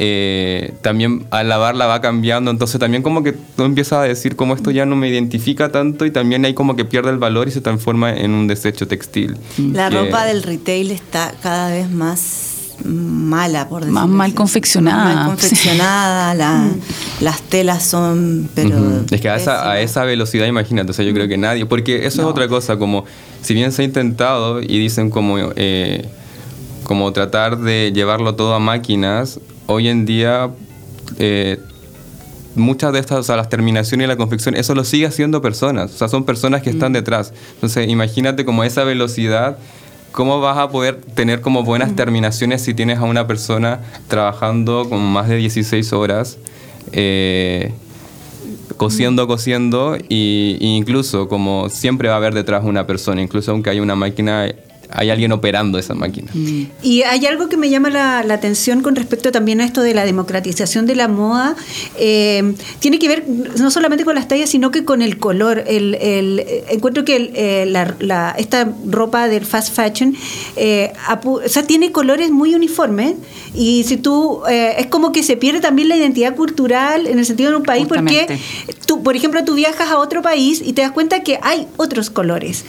eh, 0.00 0.74
también 0.80 1.26
al 1.30 1.48
lavarla 1.48 1.86
va 1.86 2.00
cambiando, 2.00 2.50
entonces 2.52 2.78
también 2.78 3.02
como 3.02 3.24
que 3.24 3.32
tú 3.32 3.64
empiezas 3.64 3.94
a 3.98 4.02
decir 4.02 4.36
como 4.36 4.54
esto 4.54 4.70
ya 4.70 4.86
no 4.86 4.94
me 4.94 5.08
identifica 5.08 5.70
tanto 5.72 6.06
y 6.06 6.12
también 6.12 6.44
hay 6.44 6.54
como 6.54 6.76
que 6.76 6.84
pierde 6.84 7.10
el 7.10 7.18
valor 7.18 7.48
y 7.48 7.50
se 7.50 7.60
transforma 7.60 8.12
en 8.14 8.30
un 8.32 8.46
desecho 8.46 8.86
textil. 8.86 9.36
La 9.72 9.90
Que- 9.90 9.96
ropa 10.04 10.24
del 10.24 10.44
retail 10.44 10.92
está 10.92 11.34
cada 11.42 11.70
vez 11.70 11.90
más 11.90 12.47
mala, 12.84 13.68
por 13.68 13.80
decirlo 13.82 14.00
Más 14.00 14.08
mal 14.08 14.26
así. 14.28 14.34
confeccionada. 14.36 15.04
Más 15.04 15.14
mal 15.16 15.26
confeccionada, 15.26 16.34
la- 16.36 16.68
las 17.20 17.40
telas 17.42 17.84
son, 17.84 18.48
pero... 18.54 19.02
Es 19.10 19.20
que 19.20 19.28
a 19.28 19.36
esa, 19.36 19.70
a 19.70 19.80
esa 19.80 20.04
velocidad, 20.04 20.46
imagínate, 20.46 20.90
o 20.90 20.94
sea, 20.94 21.04
yo 21.04 21.12
creo 21.12 21.26
que 21.28 21.36
nadie, 21.36 21.66
porque 21.66 22.06
eso 22.06 22.22
es 22.22 22.28
otra 22.28 22.46
cosa, 22.48 22.76
como 22.78 23.04
si 23.42 23.54
bien 23.54 23.72
se 23.72 23.82
ha 23.82 23.84
intentado 23.84 24.60
y 24.62 24.78
dicen 24.78 25.10
como, 25.10 25.36
eh, 25.56 26.08
como 26.84 27.12
tratar 27.12 27.58
de 27.58 27.92
llevarlo 27.94 28.34
todo 28.36 28.54
a 28.54 28.58
máquinas, 28.60 29.40
hoy 29.66 29.88
en 29.88 30.06
día 30.06 30.50
eh, 31.18 31.58
muchas 32.54 32.92
de 32.92 32.98
estas, 33.00 33.18
o 33.18 33.22
sea, 33.22 33.36
las 33.36 33.48
terminaciones 33.48 34.04
y 34.04 34.08
la 34.08 34.16
confección, 34.16 34.54
eso 34.54 34.74
lo 34.74 34.84
sigue 34.84 35.06
haciendo 35.06 35.42
personas, 35.42 35.92
o 35.94 35.98
sea, 35.98 36.08
son 36.08 36.24
personas 36.24 36.62
que 36.62 36.70
están 36.70 36.92
detrás. 36.92 37.32
Entonces, 37.54 37.88
imagínate 37.88 38.44
como 38.44 38.64
esa 38.64 38.84
velocidad. 38.84 39.58
¿Cómo 40.12 40.40
vas 40.40 40.58
a 40.58 40.68
poder 40.70 41.00
tener 41.14 41.40
como 41.40 41.62
buenas 41.62 41.94
terminaciones 41.94 42.62
si 42.62 42.74
tienes 42.74 42.98
a 42.98 43.04
una 43.04 43.26
persona 43.26 43.80
trabajando 44.08 44.88
con 44.88 45.00
más 45.00 45.28
de 45.28 45.36
16 45.36 45.92
horas? 45.92 46.38
eh, 46.92 47.72
cosiendo, 48.76 49.26
cosiendo, 49.26 49.96
y, 50.08 50.56
y 50.60 50.76
incluso 50.76 51.28
como 51.28 51.68
siempre 51.68 52.08
va 52.08 52.14
a 52.14 52.18
haber 52.18 52.34
detrás 52.34 52.64
una 52.64 52.86
persona, 52.86 53.20
incluso 53.20 53.50
aunque 53.50 53.70
haya 53.70 53.82
una 53.82 53.96
máquina, 53.96 54.48
hay 54.90 55.10
alguien 55.10 55.32
operando 55.32 55.78
esa 55.78 55.94
máquina. 55.94 56.30
Y 56.82 57.02
hay 57.02 57.26
algo 57.26 57.48
que 57.48 57.56
me 57.56 57.68
llama 57.70 57.90
la, 57.90 58.22
la 58.24 58.34
atención 58.34 58.82
con 58.82 58.96
respecto 58.96 59.30
también 59.32 59.60
a 59.60 59.64
esto 59.64 59.82
de 59.82 59.92
la 59.94 60.04
democratización 60.04 60.86
de 60.86 60.94
la 60.96 61.08
moda. 61.08 61.56
Eh, 61.98 62.54
tiene 62.78 62.98
que 62.98 63.08
ver 63.08 63.24
no 63.58 63.70
solamente 63.70 64.04
con 64.04 64.14
las 64.14 64.28
tallas, 64.28 64.50
sino 64.50 64.70
que 64.70 64.84
con 64.84 65.02
el 65.02 65.18
color. 65.18 65.64
El, 65.66 65.94
el- 65.96 66.40
eh, 66.40 66.64
encuentro 66.70 67.04
que 67.04 67.16
el, 67.16 67.30
eh, 67.34 67.66
la- 67.66 67.94
la- 68.00 68.34
esta 68.38 68.72
ropa 68.86 69.28
del 69.28 69.44
fast 69.44 69.74
fashion 69.74 70.16
eh, 70.56 70.92
apu- 71.06 71.42
o 71.44 71.48
sea, 71.48 71.64
tiene 71.66 71.92
colores 71.92 72.30
muy 72.30 72.54
uniformes. 72.54 73.14
Y 73.54 73.84
si 73.84 73.96
tú, 73.96 74.40
eh, 74.48 74.74
es 74.78 74.86
como 74.86 75.10
que 75.12 75.22
se 75.22 75.36
pierde 75.36 75.60
también 75.60 75.88
la 75.88 75.96
identidad 75.96 76.34
cultural 76.36 77.06
en 77.06 77.18
el 77.18 77.26
sentido 77.26 77.50
de 77.50 77.56
un 77.56 77.62
país, 77.62 77.86
porque 77.88 78.26
tú, 78.86 79.02
por 79.02 79.16
ejemplo, 79.16 79.44
tú 79.44 79.54
viajas 79.54 79.90
a 79.90 79.98
otro 79.98 80.22
país 80.22 80.62
y 80.64 80.72
te 80.74 80.82
das 80.82 80.92
cuenta 80.92 81.22
que 81.22 81.38
hay 81.42 81.66
otros 81.76 82.10
colores. 82.10 82.64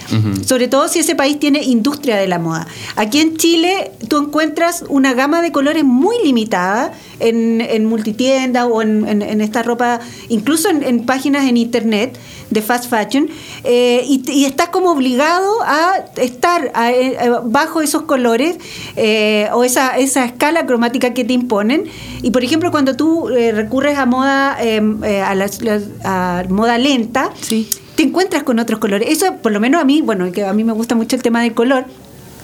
Sobre 0.45 0.67
todo 0.67 0.87
si 0.87 0.99
ese 0.99 1.15
país 1.15 1.39
tiene 1.39 1.63
industria 1.63 2.08
de 2.17 2.27
la 2.27 2.39
moda. 2.39 2.67
Aquí 2.95 3.19
en 3.19 3.37
Chile 3.37 3.91
tú 4.07 4.17
encuentras 4.17 4.83
una 4.89 5.13
gama 5.13 5.41
de 5.41 5.51
colores 5.51 5.83
muy 5.83 6.15
limitada 6.23 6.91
en, 7.19 7.61
en 7.61 7.85
multitiendas 7.85 8.67
o 8.71 8.81
en, 8.81 9.21
esta 9.41 9.63
ropa, 9.63 9.99
incluso 10.29 10.69
en, 10.69 11.05
páginas 11.05 11.45
en 11.45 11.57
internet 11.57 12.17
de 12.49 12.61
fast 12.63 12.89
fashion, 12.89 13.29
eh, 13.63 14.03
y, 14.07 14.23
y 14.31 14.45
estás 14.45 14.69
como 14.69 14.91
obligado 14.91 15.61
a 15.63 15.91
estar 16.17 16.71
eh, 16.91 17.17
bajo 17.43 17.81
esos 17.81 18.03
colores 18.03 18.57
eh, 18.95 19.47
o 19.53 19.63
esa, 19.63 19.97
esa 19.97 20.25
escala 20.25 20.65
cromática 20.65 21.13
que 21.13 21.23
te 21.23 21.33
imponen. 21.33 21.83
Y 22.23 22.31
por 22.31 22.43
ejemplo, 22.43 22.71
cuando 22.71 22.95
tú 22.95 23.27
recurres 23.27 23.97
a 23.99 24.05
moda, 24.05 24.57
eh, 24.61 24.81
a, 25.23 25.35
las- 25.35 25.61
las- 25.61 25.83
a 26.03 26.43
moda 26.49 26.77
lenta, 26.79 27.29
Sí. 27.41 27.67
Te 27.99 28.03
encuentras 28.03 28.43
con 28.43 28.59
otros 28.59 28.79
colores. 28.79 29.09
Eso, 29.09 29.35
por 29.41 29.51
lo 29.51 29.59
menos 29.59 29.81
a 29.81 29.83
mí, 29.83 29.99
bueno, 30.01 30.31
que 30.31 30.45
a 30.45 30.53
mí 30.53 30.63
me 30.63 30.71
gusta 30.71 30.95
mucho 30.95 31.17
el 31.17 31.21
tema 31.21 31.41
del 31.41 31.53
color. 31.53 31.83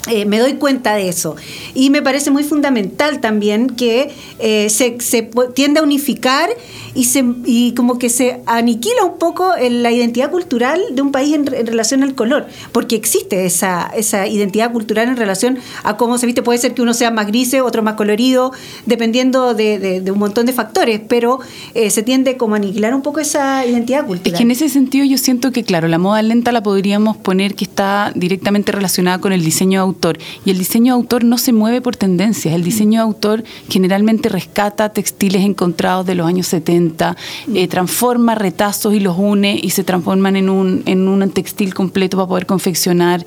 Eh, 0.07 0.25
me 0.25 0.39
doy 0.39 0.53
cuenta 0.53 0.95
de 0.95 1.09
eso. 1.09 1.35
Y 1.73 1.89
me 1.89 2.01
parece 2.01 2.31
muy 2.31 2.43
fundamental 2.43 3.19
también 3.21 3.69
que 3.69 4.11
eh, 4.39 4.69
se, 4.69 4.97
se 4.99 5.29
tiende 5.53 5.79
a 5.79 5.83
unificar 5.83 6.49
y, 6.93 7.05
se, 7.05 7.23
y 7.45 7.73
como 7.73 7.97
que 7.99 8.09
se 8.09 8.41
aniquila 8.45 9.03
un 9.03 9.17
poco 9.17 9.55
en 9.57 9.83
la 9.83 9.91
identidad 9.91 10.31
cultural 10.31 10.79
de 10.91 11.01
un 11.01 11.11
país 11.11 11.33
en, 11.35 11.45
re- 11.45 11.59
en 11.59 11.67
relación 11.67 12.03
al 12.03 12.15
color. 12.15 12.47
Porque 12.71 12.95
existe 12.95 13.45
esa, 13.45 13.91
esa 13.95 14.27
identidad 14.27 14.71
cultural 14.71 15.07
en 15.09 15.17
relación 15.17 15.57
a 15.83 15.97
cómo 15.97 16.17
se 16.17 16.25
viste. 16.25 16.41
Puede 16.41 16.59
ser 16.59 16.73
que 16.73 16.81
uno 16.81 16.93
sea 16.93 17.11
más 17.11 17.27
gris, 17.27 17.53
otro 17.55 17.83
más 17.83 17.95
colorido, 17.95 18.51
dependiendo 18.85 19.53
de, 19.53 19.79
de- 19.79 20.01
de 20.01 20.11
un 20.11 20.19
montón 20.19 20.45
de 20.45 20.53
factores. 20.53 21.01
Pero 21.07 21.39
eh, 21.73 21.89
se 21.89 22.03
tiende 22.03 22.37
como 22.37 22.55
a 22.55 22.57
aniquilar 22.57 22.93
un 22.93 23.01
poco 23.01 23.19
esa 23.19 23.65
identidad 23.65 24.05
cultural. 24.05 24.33
Es 24.33 24.37
que 24.37 24.43
en 24.43 24.51
ese 24.51 24.69
sentido 24.69 25.05
yo 25.05 25.17
siento 25.17 25.51
que, 25.51 25.63
claro, 25.63 25.87
la 25.87 25.97
moda 25.97 26.21
lenta 26.21 26.51
la 26.51 26.63
podríamos 26.63 27.17
poner 27.17 27.55
que 27.55 27.65
está 27.65 28.11
directamente 28.15 28.71
relacionada 28.71 29.19
con 29.19 29.33
el 29.33 29.43
diseño 29.43 29.94
autor. 29.95 30.17
Y 30.45 30.51
el 30.51 30.57
diseño 30.57 30.93
de 30.93 31.01
autor 31.01 31.23
no 31.23 31.37
se 31.37 31.53
mueve 31.53 31.81
por 31.81 31.95
tendencias. 31.95 32.53
El 32.53 32.63
diseño 32.63 32.99
de 32.99 33.03
autor 33.03 33.43
generalmente 33.69 34.29
rescata 34.29 34.89
textiles 34.89 35.43
encontrados 35.43 36.05
de 36.05 36.15
los 36.15 36.27
años 36.27 36.47
70, 36.47 37.15
eh, 37.53 37.67
transforma 37.67 38.35
retazos 38.35 38.93
y 38.93 38.99
los 38.99 39.17
une 39.17 39.59
y 39.61 39.69
se 39.71 39.83
transforman 39.83 40.35
en 40.35 40.49
un, 40.49 40.83
en 40.85 41.07
un 41.07 41.29
textil 41.31 41.73
completo 41.73 42.17
para 42.17 42.27
poder 42.27 42.45
confeccionar. 42.45 43.25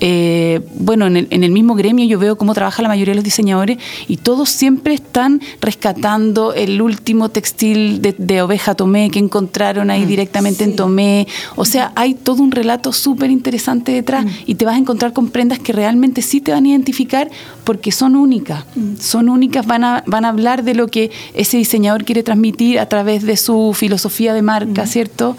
Eh, 0.00 0.60
bueno, 0.74 1.06
en 1.06 1.16
el, 1.16 1.50
mismo 1.50 1.74
gremio 1.74 2.04
yo 2.04 2.18
veo 2.18 2.36
cómo 2.36 2.54
trabaja 2.54 2.82
la 2.82 2.88
mayoría 2.88 3.12
de 3.12 3.16
los 3.16 3.24
diseñadores 3.24 3.78
y 4.06 4.18
todos 4.18 4.48
siempre 4.48 4.94
están 4.94 5.40
rescatando 5.60 6.52
el 6.52 6.80
último 6.82 7.28
textil 7.30 8.00
de, 8.00 8.42
oveja 8.42 8.74
tomé 8.74 9.10
que 9.10 9.18
encontraron 9.18 9.90
ahí 9.90 10.04
mm, 10.04 10.08
directamente 10.08 10.64
en 10.64 10.76
Tomé. 10.76 11.26
O 11.56 11.64
sea, 11.64 11.92
hay 11.96 12.14
todo 12.14 12.42
un 12.42 12.52
relato 12.52 12.92
súper 12.92 13.30
interesante 13.30 13.92
detrás 13.92 14.24
mm. 14.24 14.28
y 14.46 14.54
te 14.54 14.64
vas 14.64 14.74
a 14.74 14.78
encontrar 14.78 15.12
con 15.12 15.28
prendas 15.28 15.58
que 15.58 15.72
realmente 15.72 16.07
sí 16.22 16.40
te 16.40 16.52
van 16.52 16.64
a 16.64 16.68
identificar 16.68 17.30
porque 17.68 17.92
son 17.92 18.16
únicas. 18.16 18.64
Mm. 18.76 18.94
Son 18.98 19.28
únicas, 19.28 19.66
van 19.66 19.84
a, 19.84 20.02
van 20.06 20.24
a 20.24 20.30
hablar 20.30 20.64
de 20.64 20.74
lo 20.74 20.86
que 20.86 21.10
ese 21.34 21.58
diseñador 21.58 22.06
quiere 22.06 22.22
transmitir 22.22 22.80
a 22.80 22.88
través 22.88 23.24
de 23.24 23.36
su 23.36 23.74
filosofía 23.74 24.32
de 24.32 24.40
marca, 24.40 24.86
¿cierto? 24.86 25.36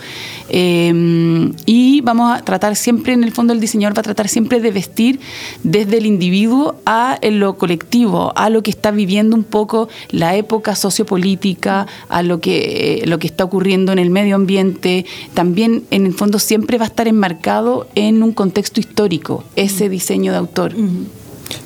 Eh, 0.48 1.52
y 1.66 2.02
vamos 2.02 2.38
a 2.38 2.44
tratar 2.44 2.76
siempre, 2.76 3.14
en 3.14 3.24
el 3.24 3.32
fondo 3.32 3.52
el 3.52 3.60
diseñador 3.60 3.98
va 3.98 4.02
a 4.02 4.04
tratar 4.04 4.28
siempre 4.28 4.60
de 4.60 4.70
vestir 4.70 5.20
desde 5.64 5.98
el 5.98 6.06
individuo 6.06 6.76
a 6.86 7.18
lo 7.32 7.58
colectivo, 7.58 8.32
a 8.36 8.52
lo 8.52 8.62
que 8.62 8.70
está 8.70 8.92
viviendo 8.92 9.36
un 9.36 9.44
poco 9.44 9.90
la 10.12 10.36
época 10.36 10.76
sociopolítica, 10.76 11.88
a 12.10 12.22
lo 12.22 12.40
que, 12.42 13.02
lo 13.08 13.18
que 13.18 13.26
está 13.26 13.44
ocurriendo 13.44 13.92
en 13.92 13.98
el 13.98 14.12
medio 14.12 14.36
ambiente. 14.36 15.08
También 15.34 15.86
en 15.90 16.06
el 16.06 16.14
fondo 16.14 16.38
siempre 16.38 16.78
va 16.78 16.86
a 16.86 16.90
estar 16.90 17.08
enmarcado 17.08 17.88
en 17.96 18.22
un 18.22 18.34
contexto 18.34 18.80
histórico, 18.80 19.44
ese 19.56 19.90
diseño 19.90 20.32
de 20.32 20.38
autor. 20.38 20.76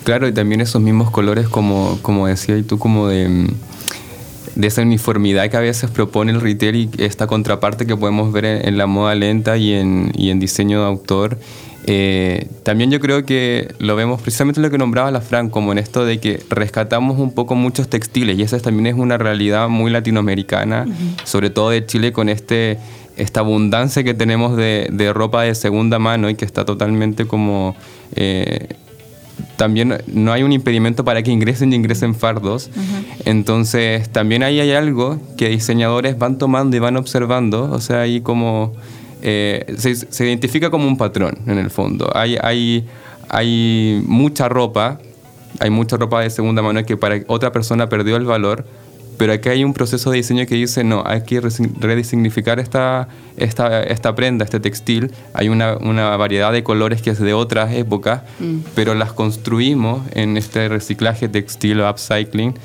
Claro, 0.04 0.28
y 0.28 0.34
también 0.34 0.62
esos 0.62 0.82
mismos 0.82 1.12
colores, 1.12 1.48
como, 1.48 1.98
como 2.02 2.28
decía 2.28 2.58
y 2.58 2.64
tú, 2.64 2.78
como 2.78 3.08
de 3.08 3.48
de 4.56 4.68
esa 4.68 4.82
uniformidad 4.82 5.50
que 5.50 5.58
a 5.58 5.62
veces 5.62 5.90
propone 5.90 6.32
el 6.32 6.42
retail 6.42 6.76
y 6.76 6.90
esta 7.00 7.28
contraparte 7.28 7.86
que 7.86 7.98
podemos 7.98 8.32
ver 8.32 8.46
en, 8.46 8.78
la 8.78 8.86
moda 8.86 9.16
lenta 9.16 9.58
y 9.58 9.74
en, 9.74 10.12
y 10.16 10.30
en 10.30 10.40
diseño 10.40 10.82
de 10.82 10.88
autor. 10.88 11.38
Eh, 11.86 12.48
también 12.64 12.92
yo 12.92 13.02
creo 13.02 13.26
que 13.26 13.74
lo 13.80 13.98
vemos 13.98 14.22
precisamente 14.22 14.62
lo 14.62 14.70
que 14.70 14.78
nombraba 14.78 15.12
la 15.12 15.20
Fran, 15.20 15.50
como 15.50 15.74
en 15.74 15.80
esto 15.80 16.06
de 16.06 16.20
que 16.20 16.42
rescatamos 16.50 17.20
un 17.20 17.34
poco 17.34 17.56
muchos 17.56 17.90
textiles 17.90 18.38
y 18.38 18.44
esa 18.44 18.58
también 18.60 18.88
es 18.88 18.96
una 18.96 19.18
realidad 19.18 19.68
muy 19.68 19.92
latinoamericana, 19.92 20.86
sobre 21.26 21.50
todo 21.50 21.72
de 21.72 21.86
Chile 21.86 22.14
con 22.14 22.30
este 22.30 22.80
esta 23.16 23.42
abundancia 23.42 24.04
que 24.04 24.16
tenemos 24.16 24.58
de, 24.58 24.88
de, 24.92 25.14
ropa 25.14 25.44
de 25.44 25.54
segunda 25.54 26.00
mano 26.00 26.32
y 26.32 26.36
que 26.36 26.46
está 26.46 26.66
totalmente 26.66 27.28
como 27.28 27.76
eh, 28.16 28.70
también 29.58 30.02
no 30.08 30.32
hay 30.32 30.44
un 30.44 30.52
impedimento 30.52 31.06
para 31.06 31.22
que 31.24 31.32
ingresen 31.32 31.74
y 31.74 31.76
ingresen 31.76 32.16
fardos. 32.16 32.70
Entonces, 33.26 34.10
también 34.10 34.44
ahí 34.44 34.60
hay 34.60 34.72
algo 34.72 35.20
que 35.38 35.50
diseñadores 35.50 36.18
van 36.18 36.38
tomando 36.38 36.76
y 36.76 36.80
van 36.80 36.98
observando. 36.98 37.70
O 37.72 37.80
sea, 37.80 38.02
ahí 38.02 38.22
como 38.22 38.74
eh, 39.22 39.76
se, 39.78 40.26
identifica 40.26 40.70
como 40.70 40.88
un 40.88 40.98
patrón 40.98 41.40
en 41.48 41.58
el 41.58 41.70
fondo. 41.70 42.12
Hay, 42.16 42.38
hay, 42.42 42.86
hay 43.30 44.04
mucha 44.06 44.50
ropa, 44.50 45.00
hay 45.60 45.70
mucha 45.70 45.98
ropa 45.98 46.22
de 46.22 46.30
segunda 46.30 46.62
mano 46.62 46.84
que 46.84 46.98
para 46.98 47.20
otra 47.28 47.52
persona 47.52 47.88
perdió 47.90 48.18
el 48.18 48.26
valor 48.26 48.66
pero 49.18 49.34
aquí 49.34 49.50
hay 49.50 49.64
un 49.64 49.74
proceso 49.74 50.12
de 50.12 50.18
diseño 50.18 50.46
que 50.46 50.56
dice, 50.56 50.84
no, 50.84 51.04
hay 51.06 51.24
que 51.24 51.42
redignificar 51.42 52.60
esta, 52.60 53.08
esta, 53.38 53.84
esta 53.84 54.16
prenda, 54.16 54.46
este 54.46 54.60
textil. 54.60 55.12
Hay 55.34 55.50
una, 55.50 55.78
una, 55.78 56.16
variedad 56.18 56.52
de 56.52 56.64
colores 56.64 57.02
que 57.02 57.12
es 57.12 57.20
de 57.20 57.34
otras 57.34 57.74
épocas, 57.74 58.22
mm. 58.40 58.60
pero 58.76 58.96
las 58.96 59.14
construimos 59.14 60.02
en 60.14 60.38
este 60.38 60.68
reciclaje 60.70 61.28
textil 61.28 61.82
o 61.82 61.90
upcycling 61.90 62.56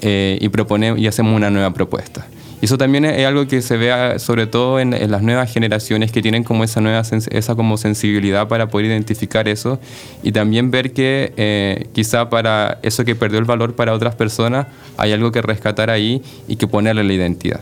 eh, 0.00 0.38
y, 0.40 0.48
proponemos, 0.48 0.98
y 1.00 1.06
hacemos 1.06 1.34
una 1.34 1.50
nueva 1.50 1.72
propuesta. 1.72 2.26
Y 2.60 2.64
eso 2.64 2.76
también 2.76 3.04
es 3.04 3.24
algo 3.26 3.46
que 3.46 3.62
se 3.62 3.76
ve 3.76 4.18
sobre 4.18 4.46
todo 4.46 4.80
en, 4.80 4.90
las 5.10 5.22
nuevas 5.22 5.52
generaciones 5.52 6.10
que 6.10 6.22
tienen 6.22 6.42
como 6.42 6.64
esa 6.64 6.80
nueva 6.80 7.02
esa 7.30 7.54
como 7.54 7.76
sensibilidad 7.76 8.48
para 8.48 8.68
poder 8.68 8.86
identificar 8.86 9.48
eso 9.48 9.78
y 10.22 10.32
también 10.32 10.70
ver 10.70 10.92
que 10.92 11.32
eh, 11.36 11.86
quizá 11.92 12.28
para 12.30 12.78
eso 12.82 13.04
que 13.04 13.14
perdió 13.14 13.38
el 13.38 13.44
valor 13.44 13.74
para 13.74 13.92
otras 13.92 14.16
personas 14.16 14.66
hay 14.96 15.12
algo 15.12 15.30
que 15.30 15.40
rescatar 15.40 15.88
ahí 15.90 16.22
y 16.48 16.56
que 16.56 16.66
ponerle 16.66 17.04
la 17.04 17.12
identidad. 17.12 17.60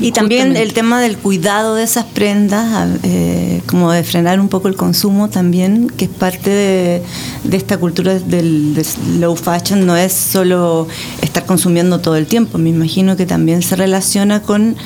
Y 0.00 0.12
también 0.12 0.56
el 0.56 0.72
tema 0.72 1.00
del 1.00 1.16
cuidado 1.16 1.74
de 1.74 1.84
esas 1.84 2.04
prendas, 2.04 2.88
eh, 3.02 3.62
como 3.66 3.92
de 3.92 4.02
frenar 4.02 4.40
un 4.40 4.48
poco 4.48 4.68
el 4.68 4.76
consumo 4.76 5.28
también, 5.28 5.88
que 5.88 6.06
es 6.06 6.10
parte 6.10 6.50
de, 6.50 7.56
esta 7.56 7.78
cultura 7.78 8.18
del, 8.18 8.74
low 9.18 9.36
fashion, 9.36 9.86
no 9.86 9.96
es 9.96 10.12
solo 10.12 10.88
estar 11.22 11.44
consumiendo 11.46 12.00
todo 12.00 12.16
el 12.16 12.26
tiempo, 12.26 12.58
me 12.58 12.70
imagino 12.70 13.16
que 13.16 13.26
también 13.26 13.62
se 13.62 13.76
relaciona 13.76 14.42
con... 14.42 14.76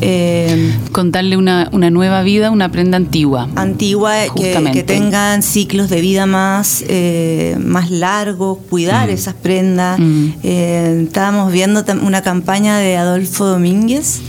Eh, 0.00 0.76
con 0.92 1.10
darle 1.10 1.36
una, 1.36 1.68
nueva 1.72 2.22
vida 2.22 2.48
a 2.48 2.50
una 2.50 2.70
prenda 2.70 2.96
antigua. 2.96 3.48
Antigua, 3.56 4.14
que, 4.36 4.84
tengan 4.84 5.42
ciclos 5.42 5.90
de 5.90 6.00
vida 6.00 6.26
más, 6.26 6.84
eh, 6.86 7.56
más 7.58 7.90
largos, 7.90 8.58
cuidar 8.70 9.08
mm. 9.08 9.12
esas 9.12 9.34
prendas. 9.34 9.98
Mm. 9.98 10.30
estábamos 10.42 11.52
viendo 11.52 11.84
una 12.02 12.22
campaña 12.22 12.78
de 12.78 12.96
Adolfo 12.96 13.46
Domínguez, 13.46 14.20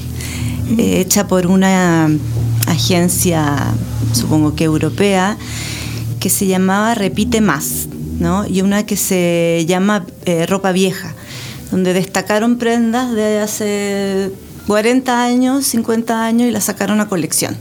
eh, 0.77 1.01
hecha 1.01 1.27
por 1.27 1.47
una 1.47 2.09
agencia, 2.67 3.57
supongo 4.13 4.55
que 4.55 4.65
europea, 4.65 5.37
que 6.19 6.29
se 6.29 6.47
llamaba 6.47 6.95
Repite 6.95 7.41
Más, 7.41 7.87
¿no? 8.19 8.45
y 8.45 8.61
una 8.61 8.85
que 8.85 8.97
se 8.97 9.65
llama 9.67 10.05
eh, 10.25 10.45
Ropa 10.45 10.71
Vieja, 10.71 11.15
donde 11.71 11.93
destacaron 11.93 12.57
prendas 12.57 13.13
de 13.13 13.39
hace 13.39 14.31
40 14.67 15.23
años, 15.23 15.65
50 15.65 16.23
años 16.23 16.47
y 16.47 16.51
la 16.51 16.61
sacaron 16.61 17.01
a 17.01 17.09
colección. 17.09 17.57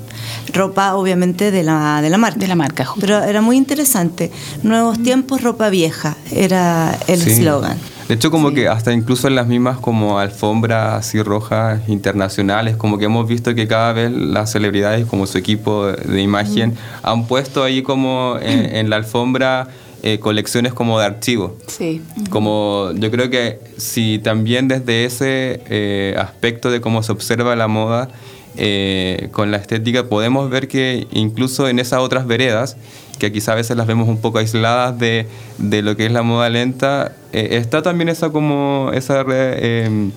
Ropa, 0.53 0.95
obviamente, 0.95 1.51
de 1.51 1.63
la, 1.63 2.03
de 2.03 2.11
la 2.11 2.19
marca. 2.19 2.39
De 2.39 2.47
la 2.47 2.55
marca, 2.55 2.87
Pero 3.01 3.23
era 3.23 3.41
muy 3.41 3.57
interesante. 3.57 4.31
Nuevos 4.63 5.03
tiempos, 5.03 5.43
ropa 5.43 5.71
vieja, 5.71 6.17
era 6.31 6.99
el 7.07 7.23
eslogan. 7.23 7.79
De 8.09 8.15
hecho, 8.15 8.31
como 8.31 8.53
que 8.53 8.69
hasta 8.69 8.95
incluso 8.95 9.29
en 9.29 9.35
las 9.35 9.47
mismas 9.47 9.79
como 9.79 10.19
alfombras 10.19 10.95
así 10.95 11.23
rojas 11.23 11.87
internacionales, 11.89 12.75
como 12.75 12.97
que 12.97 13.05
hemos 13.05 13.29
visto 13.29 13.55
que 13.55 13.69
cada 13.69 13.93
vez 13.93 14.11
las 14.11 14.51
celebridades, 14.51 15.05
como 15.05 15.27
su 15.27 15.37
equipo 15.37 15.87
de 15.89 16.23
imagen, 16.23 16.75
han 17.03 17.27
puesto 17.27 17.63
ahí 17.63 17.83
como 17.83 18.39
en, 18.41 18.89
la 18.89 18.97
alfombra 18.97 19.69
eh, 20.03 20.19
colecciones 20.21 20.73
como 20.73 20.99
de 20.99 21.05
archivo. 21.05 21.59
Sí. 21.67 22.01
Como 22.31 22.93
yo 22.95 23.11
creo 23.11 23.29
que 23.29 23.61
si 23.77 24.19
también 24.21 24.69
desde 24.69 25.05
ese 25.05 25.61
eh, 25.69 26.17
aspecto 26.19 26.71
de 26.71 26.81
cómo 26.81 27.03
se 27.03 27.13
observa 27.13 27.55
la 27.57 27.69
moda, 27.69 28.09
eh, 28.57 29.29
con 29.33 29.51
la 29.51 29.59
estética 29.59 30.09
podemos 30.09 30.49
ver 30.51 30.67
que 30.67 31.07
incluso 31.13 31.69
en 31.69 31.79
esas 31.79 32.01
otras 32.01 32.27
veredas, 32.27 32.77
que 33.19 33.33
quizá 33.33 33.53
a 33.53 33.57
veces 33.57 33.77
las 33.77 33.87
vemos 33.87 34.09
un 34.09 34.21
poco 34.21 34.39
aisladas 34.39 34.99
de, 34.99 35.27
de 35.59 35.83
lo 35.83 35.97
que 35.97 36.07
es 36.07 36.13
la 36.13 36.23
moda 36.23 36.49
lenta, 36.49 37.13
eh, 37.33 37.49
está 37.53 37.83
también 37.83 38.09
esa 38.09 38.31
como 38.31 38.91
esa 38.95 39.25
em, 39.29 40.11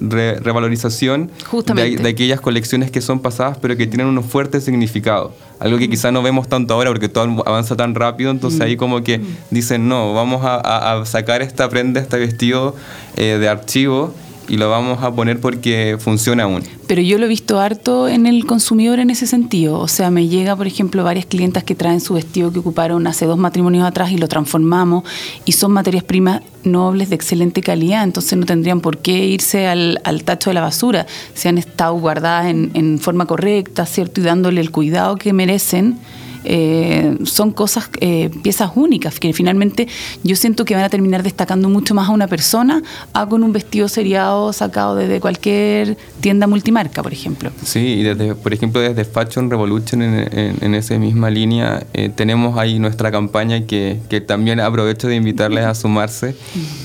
revalorización 0.00 1.30
de, 1.74 2.08
aquellas 2.08 2.40
colecciones 2.40 2.90
que 2.90 3.00
son 3.00 3.20
pasadas 3.20 3.56
pero 3.58 3.76
que 3.76 3.86
tienen 3.86 4.06
un 4.06 4.22
fuerte 4.22 4.60
significado. 4.60 5.32
Algo 5.58 5.78
que 5.78 5.88
quizá 5.88 6.10
no 6.10 6.22
vemos 6.22 6.48
tanto 6.48 6.74
ahora 6.74 6.90
porque 6.90 7.08
todo 7.08 7.42
avanza 7.46 7.76
tan 7.76 7.94
rápido, 7.94 8.30
entonces 8.30 8.60
ahí 8.60 8.76
como 8.76 9.02
que 9.02 9.20
dicen, 9.50 9.88
no, 9.88 10.14
vamos 10.14 10.40
a, 10.44 11.02
sacar 11.06 11.42
esta 11.42 11.68
prenda, 11.68 12.00
este 12.00 12.18
vestido 12.18 12.74
eh, 13.16 13.38
de 13.40 13.48
archivo 13.48 14.14
y 14.50 14.56
lo 14.56 14.68
vamos 14.68 15.02
a 15.02 15.14
poner 15.14 15.38
porque 15.38 15.96
funciona 16.00 16.42
aún. 16.42 16.64
Pero 16.88 17.00
yo 17.02 17.18
lo 17.18 17.26
he 17.26 17.28
visto 17.28 17.60
harto 17.60 18.08
en 18.08 18.26
el 18.26 18.46
consumidor 18.46 18.98
en 18.98 19.10
ese 19.10 19.28
sentido. 19.28 19.78
O 19.78 19.86
sea, 19.86 20.10
me 20.10 20.26
llega, 20.26 20.56
por 20.56 20.66
ejemplo, 20.66 21.04
varias 21.04 21.24
clientas 21.24 21.62
que 21.62 21.76
traen 21.76 22.00
su 22.00 22.14
vestido 22.14 22.52
que 22.52 22.58
ocuparon 22.58 23.06
hace 23.06 23.26
dos 23.26 23.38
matrimonios 23.38 23.86
atrás 23.86 24.10
y 24.10 24.18
lo 24.18 24.26
transformamos 24.26 25.04
y 25.44 25.52
son 25.52 25.70
materias 25.70 26.02
primas 26.02 26.42
nobles 26.64 27.10
de 27.10 27.14
excelente 27.14 27.62
calidad, 27.62 28.02
entonces 28.02 28.36
no 28.36 28.44
tendrían 28.44 28.80
por 28.80 28.98
qué 28.98 29.24
irse 29.24 29.68
al, 29.68 29.98
tacho 30.24 30.50
de 30.50 30.54
la 30.54 30.62
basura. 30.62 31.06
Se 31.32 31.48
han 31.48 31.56
estado 31.56 31.94
guardadas 31.94 32.46
en, 32.46 32.72
en 32.74 32.98
forma 32.98 33.26
correcta, 33.26 33.86
¿cierto? 33.86 34.20
Y 34.20 34.24
dándole 34.24 34.60
el 34.60 34.72
cuidado 34.72 35.14
que 35.14 35.32
merecen 35.32 35.96
eh, 36.44 37.18
son 37.24 37.52
cosas, 37.52 37.90
eh, 38.00 38.30
piezas 38.42 38.72
únicas, 38.74 39.20
que 39.20 39.32
finalmente 39.32 39.88
yo 40.22 40.36
siento 40.36 40.64
que 40.64 40.74
van 40.74 40.84
a 40.84 40.88
terminar 40.88 41.22
destacando 41.22 41.68
mucho 41.68 41.94
más 41.94 42.08
a 42.08 42.12
una 42.12 42.26
persona 42.26 42.82
a 43.12 43.26
con 43.26 43.42
un 43.42 43.52
vestido 43.52 43.88
seriado 43.88 44.52
sacado 44.52 44.96
desde 44.96 45.20
cualquier 45.20 45.96
tienda 46.20 46.46
multimarca, 46.46 47.02
por 47.02 47.12
ejemplo. 47.12 47.50
Sí, 47.64 47.80
y 47.80 48.02
desde, 48.02 48.34
por 48.34 48.52
ejemplo, 48.52 48.80
desde 48.80 49.04
Fashion 49.04 49.50
Revolution, 49.50 50.02
en, 50.02 50.74
esa 50.74 50.98
misma 50.98 51.30
línea, 51.30 51.84
eh, 51.92 52.08
tenemos 52.08 52.56
ahí 52.58 52.78
nuestra 52.78 53.10
campaña 53.10 53.66
que, 53.66 53.98
que, 54.08 54.20
también 54.20 54.60
aprovecho 54.60 55.08
de 55.08 55.16
invitarles 55.16 55.64
a 55.64 55.74
sumarse, 55.74 56.34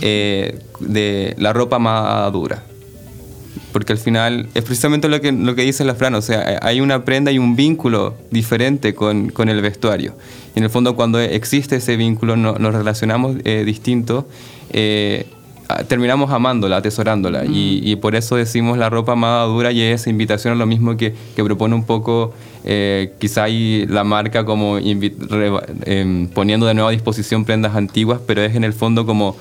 de 0.02 1.36
la 1.38 1.54
ropa 1.54 1.80
más 1.80 2.32
dura 2.32 2.64
porque 3.76 3.92
al 3.92 4.00
final 4.00 4.48
es 4.54 4.64
precisamente 4.64 5.10
lo 5.10 5.20
que, 5.20 5.34
lo 5.34 5.54
que 5.54 5.64
dice 5.64 5.84
la 5.84 5.96
Fran, 5.96 6.16
o 6.16 6.22
sea, 6.22 6.60
hay 6.62 6.80
una 6.80 7.04
prenda 7.04 7.34
y 7.34 7.40
un 7.40 7.58
vínculo 7.58 8.16
diferente 8.32 8.96
con, 8.96 9.32
con 9.32 9.50
el 9.50 9.62
vestuario. 9.62 10.16
Y 10.56 10.60
en 10.60 10.64
el 10.64 10.70
fondo 10.70 10.96
cuando 10.96 11.20
existe 11.20 11.76
ese 11.76 11.98
vínculo 11.98 12.38
no, 12.38 12.54
nos 12.54 12.74
relacionamos 12.74 13.36
eh, 13.44 13.64
distinto, 13.66 14.30
eh, 14.72 15.26
terminamos 15.90 16.32
amándola, 16.32 16.78
atesorándola. 16.78 17.44
Y, 17.44 17.82
y, 17.84 17.98
por 17.98 18.16
eso 18.16 18.38
decimos 18.38 18.78
la 18.78 18.90
ropa 18.90 19.12
amada 19.12 19.44
dura 19.44 19.74
y 19.74 19.82
esa 19.82 20.10
invitación 20.10 20.54
a 20.54 20.56
lo 20.56 20.66
mismo 20.66 20.96
que, 20.96 21.14
que 21.36 21.44
propone 21.44 21.76
un 21.76 21.84
poco 21.84 22.34
eh, 22.64 23.12
quizá 23.20 23.44
hay 23.44 23.86
la 23.88 24.06
marca 24.06 24.46
como 24.46 24.78
em, 24.78 26.28
poniendo 26.30 26.66
de 26.66 26.76
nuevo 26.76 26.88
a 26.88 26.94
disposición 26.94 27.44
prendas 27.44 27.76
antiguas, 27.76 28.22
pero 28.26 28.42
es 28.42 28.56
en 28.56 28.64
el 28.64 28.72
fondo 28.72 29.06
como 29.06 29.36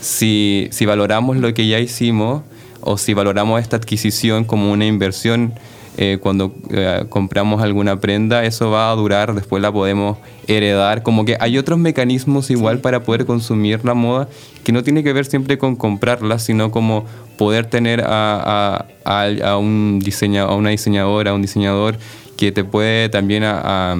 si, 0.00 0.68
si 0.70 0.86
valoramos 0.86 1.36
lo 1.38 1.52
que 1.52 1.66
ya 1.66 1.80
hicimos 1.80 2.42
o 2.82 2.98
si 2.98 3.14
valoramos 3.14 3.60
esta 3.60 3.76
adquisición 3.76 4.44
como 4.44 4.70
una 4.72 4.86
inversión 4.86 5.54
eh, 5.98 6.18
cuando 6.22 6.54
eh, 6.70 7.04
compramos 7.10 7.62
alguna 7.62 8.00
prenda, 8.00 8.44
eso 8.44 8.70
va 8.70 8.90
a 8.90 8.94
durar, 8.94 9.34
después 9.34 9.62
la 9.62 9.70
podemos 9.70 10.16
heredar. 10.46 11.02
Como 11.02 11.24
que 11.24 11.36
hay 11.38 11.58
otros 11.58 11.78
mecanismos 11.78 12.50
igual 12.50 12.78
para 12.78 13.02
poder 13.02 13.26
consumir 13.26 13.84
la 13.84 13.92
moda 13.92 14.28
que 14.64 14.72
no 14.72 14.82
tiene 14.82 15.02
que 15.02 15.12
ver 15.12 15.26
siempre 15.26 15.58
con 15.58 15.76
comprarla, 15.76 16.38
sino 16.38 16.70
como 16.70 17.04
poder 17.36 17.66
tener 17.66 18.02
a, 18.06 18.86
a, 19.04 19.26
a 19.44 19.58
un 19.58 20.00
diseñador, 20.02 20.52
a 20.52 20.54
una 20.54 20.70
diseñadora, 20.70 21.32
a 21.32 21.34
un 21.34 21.42
diseñador 21.42 21.98
que 22.36 22.52
te 22.52 22.64
puede 22.64 23.08
también 23.08 23.44
a, 23.44 23.94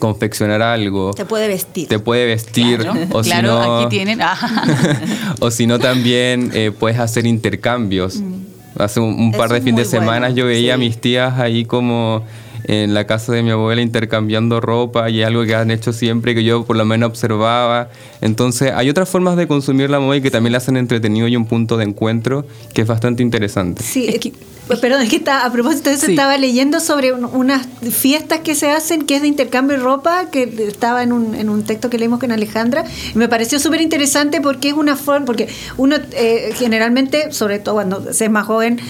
confeccionar 0.00 0.62
algo. 0.62 1.12
Te 1.12 1.24
puede 1.24 1.46
vestir. 1.46 1.86
Te 1.86 2.00
puede 2.00 2.26
vestir. 2.26 2.80
Claro, 2.80 2.98
o 3.12 3.22
si 3.22 3.42
no, 3.42 3.78
aquí 3.78 3.90
tienen. 3.90 4.18
o 5.40 5.50
si 5.52 5.68
no, 5.68 5.78
también 5.78 6.50
eh, 6.52 6.72
puedes 6.76 6.98
hacer 6.98 7.26
intercambios. 7.26 8.16
Mm. 8.16 8.50
Hace 8.78 8.98
un, 8.98 9.30
par 9.32 9.50
de 9.50 9.60
fines 9.60 9.90
de 9.90 9.98
semana 9.98 10.30
yo 10.30 10.46
veía 10.46 10.74
a 10.74 10.76
mis 10.76 10.98
tías 10.98 11.38
ahí 11.38 11.64
como 11.64 12.24
en 12.64 12.94
la 12.94 13.04
casa 13.04 13.32
de 13.32 13.42
mi 13.42 13.50
abuela 13.50 13.82
intercambiando 13.82 14.60
ropa 14.60 15.10
y 15.10 15.22
algo 15.22 15.44
que 15.44 15.54
han 15.54 15.70
hecho 15.70 15.92
siempre 15.92 16.34
que 16.34 16.44
yo 16.44 16.64
por 16.64 16.76
lo 16.76 16.84
menos 16.84 17.10
observaba. 17.10 17.90
Entonces 18.20 18.72
hay 18.74 18.88
otras 18.88 19.08
formas 19.08 19.36
de 19.36 19.46
consumir 19.46 19.90
la 19.90 20.00
moda 20.00 20.16
y 20.16 20.22
que 20.22 20.30
también 20.30 20.52
la 20.52 20.58
hacen 20.58 20.76
entretenido 20.76 21.26
y 21.28 21.36
un 21.36 21.46
punto 21.46 21.76
de 21.76 21.84
encuentro 21.84 22.46
que 22.72 22.82
es 22.82 22.86
bastante 22.86 23.22
interesante. 23.22 23.82
Sí, 23.82 24.06
es 24.08 24.20
que 24.20 24.32
perdón, 24.78 25.02
es 25.02 25.08
que 25.08 25.16
está, 25.16 25.44
a 25.44 25.52
propósito 25.52 25.90
de 25.90 25.96
eso 25.96 26.06
estaba 26.06 26.36
leyendo 26.38 26.80
sobre 26.80 27.12
unas 27.12 27.66
fiestas 27.90 28.40
que 28.40 28.54
se 28.54 28.70
hacen 28.70 29.02
que 29.02 29.16
es 29.16 29.22
de 29.22 29.28
intercambio 29.28 29.76
de 29.76 29.82
ropa, 29.82 30.30
que 30.30 30.42
estaba 30.68 31.02
en 31.02 31.12
un, 31.12 31.34
en 31.34 31.48
un 31.48 31.64
texto 31.64 31.90
que 31.90 31.98
leímos 31.98 32.20
con 32.20 32.30
Alejandra, 32.30 32.84
y 33.14 33.18
me 33.18 33.28
pareció 33.28 33.58
súper 33.58 33.80
interesante 33.80 34.40
porque 34.40 34.68
es 34.68 34.74
una 34.74 34.96
forma, 34.96 35.26
porque 35.26 35.48
uno 35.76 35.96
eh, 36.12 36.52
generalmente, 36.56 37.32
sobre 37.32 37.58
todo 37.58 37.74
cuando 37.74 38.12
se 38.12 38.26
es 38.26 38.30
más 38.30 38.46
joven, 38.46 38.80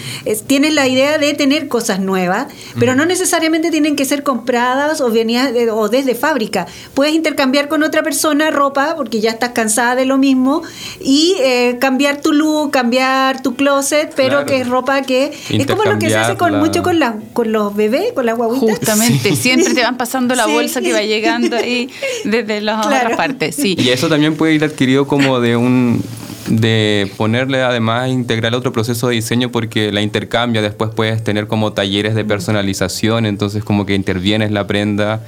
tiene 0.45 0.71
la 0.71 0.87
idea 0.87 1.17
de 1.17 1.33
tener 1.33 1.67
cosas 1.67 1.99
nuevas, 1.99 2.47
pero 2.77 2.95
no 2.95 3.05
necesariamente 3.05 3.71
tienen 3.71 3.95
que 3.95 4.05
ser 4.05 4.23
compradas 4.23 5.01
o, 5.01 5.09
venidas 5.09 5.51
o 5.71 5.89
desde 5.89 6.15
fábrica. 6.15 6.67
Puedes 6.93 7.13
intercambiar 7.13 7.67
con 7.67 7.83
otra 7.83 8.03
persona 8.03 8.51
ropa 8.51 8.95
porque 8.95 9.21
ya 9.21 9.31
estás 9.31 9.51
cansada 9.51 9.95
de 9.95 10.05
lo 10.05 10.17
mismo 10.17 10.61
y 10.99 11.35
eh, 11.39 11.77
cambiar 11.79 12.21
tu 12.21 12.33
look, 12.33 12.71
cambiar 12.71 13.41
tu 13.41 13.55
closet, 13.55 14.13
pero 14.15 14.45
que 14.45 14.61
es 14.61 14.67
ropa 14.67 15.01
que 15.01 15.31
como 15.75 15.91
lo 15.91 15.99
que 15.99 16.09
se 16.09 16.15
hace 16.15 16.37
con 16.37 16.59
mucho 16.59 16.83
con, 16.83 16.99
la, 16.99 17.15
con 17.33 17.51
los 17.51 17.75
bebés, 17.75 18.13
con 18.13 18.25
las 18.25 18.37
guaguitas. 18.37 18.77
Justamente, 18.77 19.35
siempre 19.35 19.73
te 19.73 19.81
van 19.81 19.97
pasando 19.97 20.35
la 20.35 20.47
bolsa 20.47 20.81
que 20.81 20.93
va 20.93 21.01
llegando 21.01 21.55
ahí 21.55 21.89
desde 22.23 22.61
las 22.61 22.85
otras 22.85 23.15
partes. 23.15 23.55
Sí. 23.55 23.75
Y 23.77 23.89
eso 23.89 24.09
también 24.09 24.35
puede 24.35 24.53
ir 24.53 24.63
adquirido 24.63 25.07
como 25.07 25.39
de 25.39 25.55
un 25.55 26.03
de 26.47 27.09
ponerle 27.17 27.61
además 27.61 28.09
integrar 28.09 28.53
otro 28.55 28.73
proceso 28.73 29.07
de 29.07 29.15
diseño 29.15 29.51
porque 29.51 29.91
la 29.91 30.01
intercambia, 30.01 30.61
después 30.61 30.91
puedes 30.93 31.23
tener 31.23 31.47
como 31.47 31.73
talleres 31.73 32.15
de 32.15 32.25
personalización, 32.25 33.25
entonces 33.25 33.63
como 33.63 33.85
que 33.85 33.93
intervienes 33.95 34.51
la 34.51 34.67
prenda, 34.67 35.23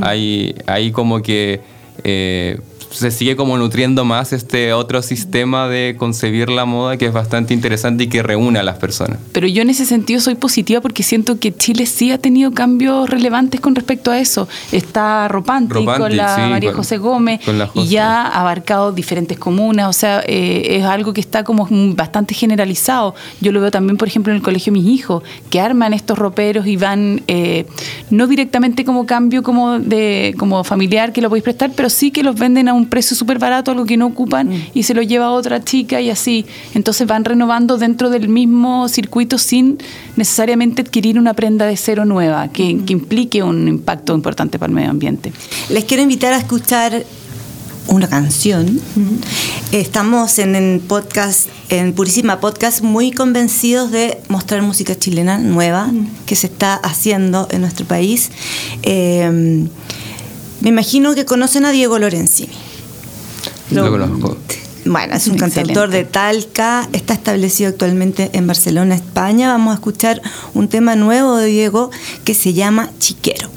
hay, 0.00 0.54
hay 0.66 0.90
como 0.90 1.22
que 1.22 1.60
eh, 2.04 2.60
se 2.90 3.10
sigue 3.10 3.36
como 3.36 3.58
nutriendo 3.58 4.04
más 4.04 4.32
este 4.32 4.72
otro 4.72 5.02
sistema 5.02 5.68
de 5.68 5.96
concebir 5.98 6.48
la 6.48 6.64
moda 6.64 6.96
que 6.96 7.06
es 7.06 7.12
bastante 7.12 7.54
interesante 7.54 8.04
y 8.04 8.06
que 8.08 8.22
reúne 8.22 8.58
a 8.58 8.62
las 8.62 8.76
personas. 8.76 9.18
Pero 9.32 9.46
yo 9.46 9.62
en 9.62 9.70
ese 9.70 9.84
sentido 9.84 10.20
soy 10.20 10.34
positiva 10.34 10.80
porque 10.80 11.02
siento 11.02 11.38
que 11.38 11.54
Chile 11.54 11.86
sí 11.86 12.10
ha 12.12 12.18
tenido 12.18 12.52
cambios 12.52 13.08
relevantes 13.08 13.60
con 13.60 13.74
respecto 13.74 14.10
a 14.10 14.18
eso. 14.18 14.48
Está 14.72 15.28
Ropante, 15.28 15.74
con 15.84 16.16
la 16.16 16.48
María 16.48 16.72
José 16.72 16.98
Gómez 16.98 17.40
y 17.74 17.86
ya 17.88 18.22
ha 18.22 18.40
abarcado 18.40 18.92
diferentes 18.92 19.38
comunas, 19.38 19.88
o 19.88 19.92
sea, 19.92 20.22
eh, 20.26 20.76
es 20.76 20.84
algo 20.84 21.12
que 21.12 21.20
está 21.20 21.44
como 21.44 21.68
bastante 21.94 22.34
generalizado. 22.34 23.14
Yo 23.40 23.52
lo 23.52 23.60
veo 23.60 23.70
también, 23.70 23.96
por 23.96 24.08
ejemplo, 24.08 24.32
en 24.32 24.36
el 24.36 24.42
colegio 24.42 24.72
de 24.72 24.80
mis 24.80 24.88
hijos, 24.88 25.22
que 25.50 25.60
arman 25.60 25.92
estos 25.94 26.18
roperos 26.18 26.66
y 26.66 26.76
van 26.76 27.22
eh, 27.26 27.66
no 28.10 28.26
directamente 28.26 28.84
como 28.84 29.06
cambio 29.06 29.42
como 29.42 29.78
de 29.78 30.34
como 30.38 30.64
familiar 30.64 31.12
que 31.12 31.20
lo 31.20 31.28
podéis 31.28 31.44
prestar, 31.44 31.70
pero 31.74 31.90
sí 31.90 32.10
que 32.10 32.22
los 32.22 32.38
venden 32.38 32.68
a 32.68 32.74
un 32.76 32.86
precio 32.86 33.16
súper 33.16 33.38
barato, 33.38 33.70
algo 33.70 33.84
que 33.84 33.96
no 33.96 34.06
ocupan, 34.06 34.48
mm. 34.48 34.62
y 34.74 34.82
se 34.82 34.94
lo 34.94 35.02
lleva 35.02 35.26
a 35.26 35.30
otra 35.30 35.62
chica 35.64 36.00
y 36.00 36.10
así. 36.10 36.46
Entonces 36.74 37.06
van 37.06 37.24
renovando 37.24 37.78
dentro 37.78 38.10
del 38.10 38.28
mismo 38.28 38.88
circuito 38.88 39.38
sin 39.38 39.78
necesariamente 40.16 40.82
adquirir 40.82 41.18
una 41.18 41.34
prenda 41.34 41.66
de 41.66 41.76
cero 41.76 42.04
nueva, 42.04 42.48
que, 42.48 42.74
mm. 42.74 42.84
implique 42.88 43.42
un 43.42 43.68
impacto 43.68 44.14
importante 44.14 44.58
para 44.58 44.70
el 44.70 44.74
medio 44.74 44.90
ambiente. 44.90 45.32
Les 45.68 45.84
quiero 45.84 46.02
invitar 46.02 46.32
a 46.32 46.38
escuchar 46.38 47.04
una 47.88 48.08
canción. 48.08 48.80
Mm. 48.94 49.72
Estamos 49.72 50.38
en 50.38 50.82
podcast, 50.86 51.48
en 51.68 51.92
Purísima 51.92 52.40
Podcast, 52.40 52.82
muy 52.82 53.12
convencidos 53.12 53.90
de 53.90 54.20
mostrar 54.28 54.62
música 54.62 54.98
chilena 54.98 55.38
nueva 55.38 55.90
que 56.26 56.36
se 56.36 56.48
está 56.48 56.74
haciendo 56.74 57.46
en 57.50 57.60
nuestro 57.60 57.86
país. 57.86 58.30
Eh, 58.82 59.68
me 60.60 60.70
imagino 60.70 61.14
que 61.14 61.24
conocen 61.24 61.64
a 61.64 61.70
Diego 61.70 61.98
Lorenzini. 61.98 62.65
Lo, 63.70 63.90
conozco. 63.90 64.36
Bueno, 64.84 65.14
es 65.14 65.26
un 65.26 65.36
cantautor 65.36 65.90
de 65.90 66.04
Talca, 66.04 66.88
está 66.92 67.14
establecido 67.14 67.70
actualmente 67.70 68.30
en 68.34 68.46
Barcelona, 68.46 68.94
España. 68.94 69.48
Vamos 69.48 69.72
a 69.72 69.74
escuchar 69.74 70.22
un 70.54 70.68
tema 70.68 70.94
nuevo 70.94 71.36
de 71.36 71.46
Diego 71.46 71.90
que 72.24 72.34
se 72.34 72.52
llama 72.52 72.90
Chiquero. 73.00 73.50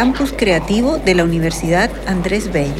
Campus 0.00 0.32
creativo 0.34 0.96
de 0.96 1.14
la 1.14 1.24
Universidad 1.24 1.90
Andrés 2.06 2.50
Bello. 2.50 2.72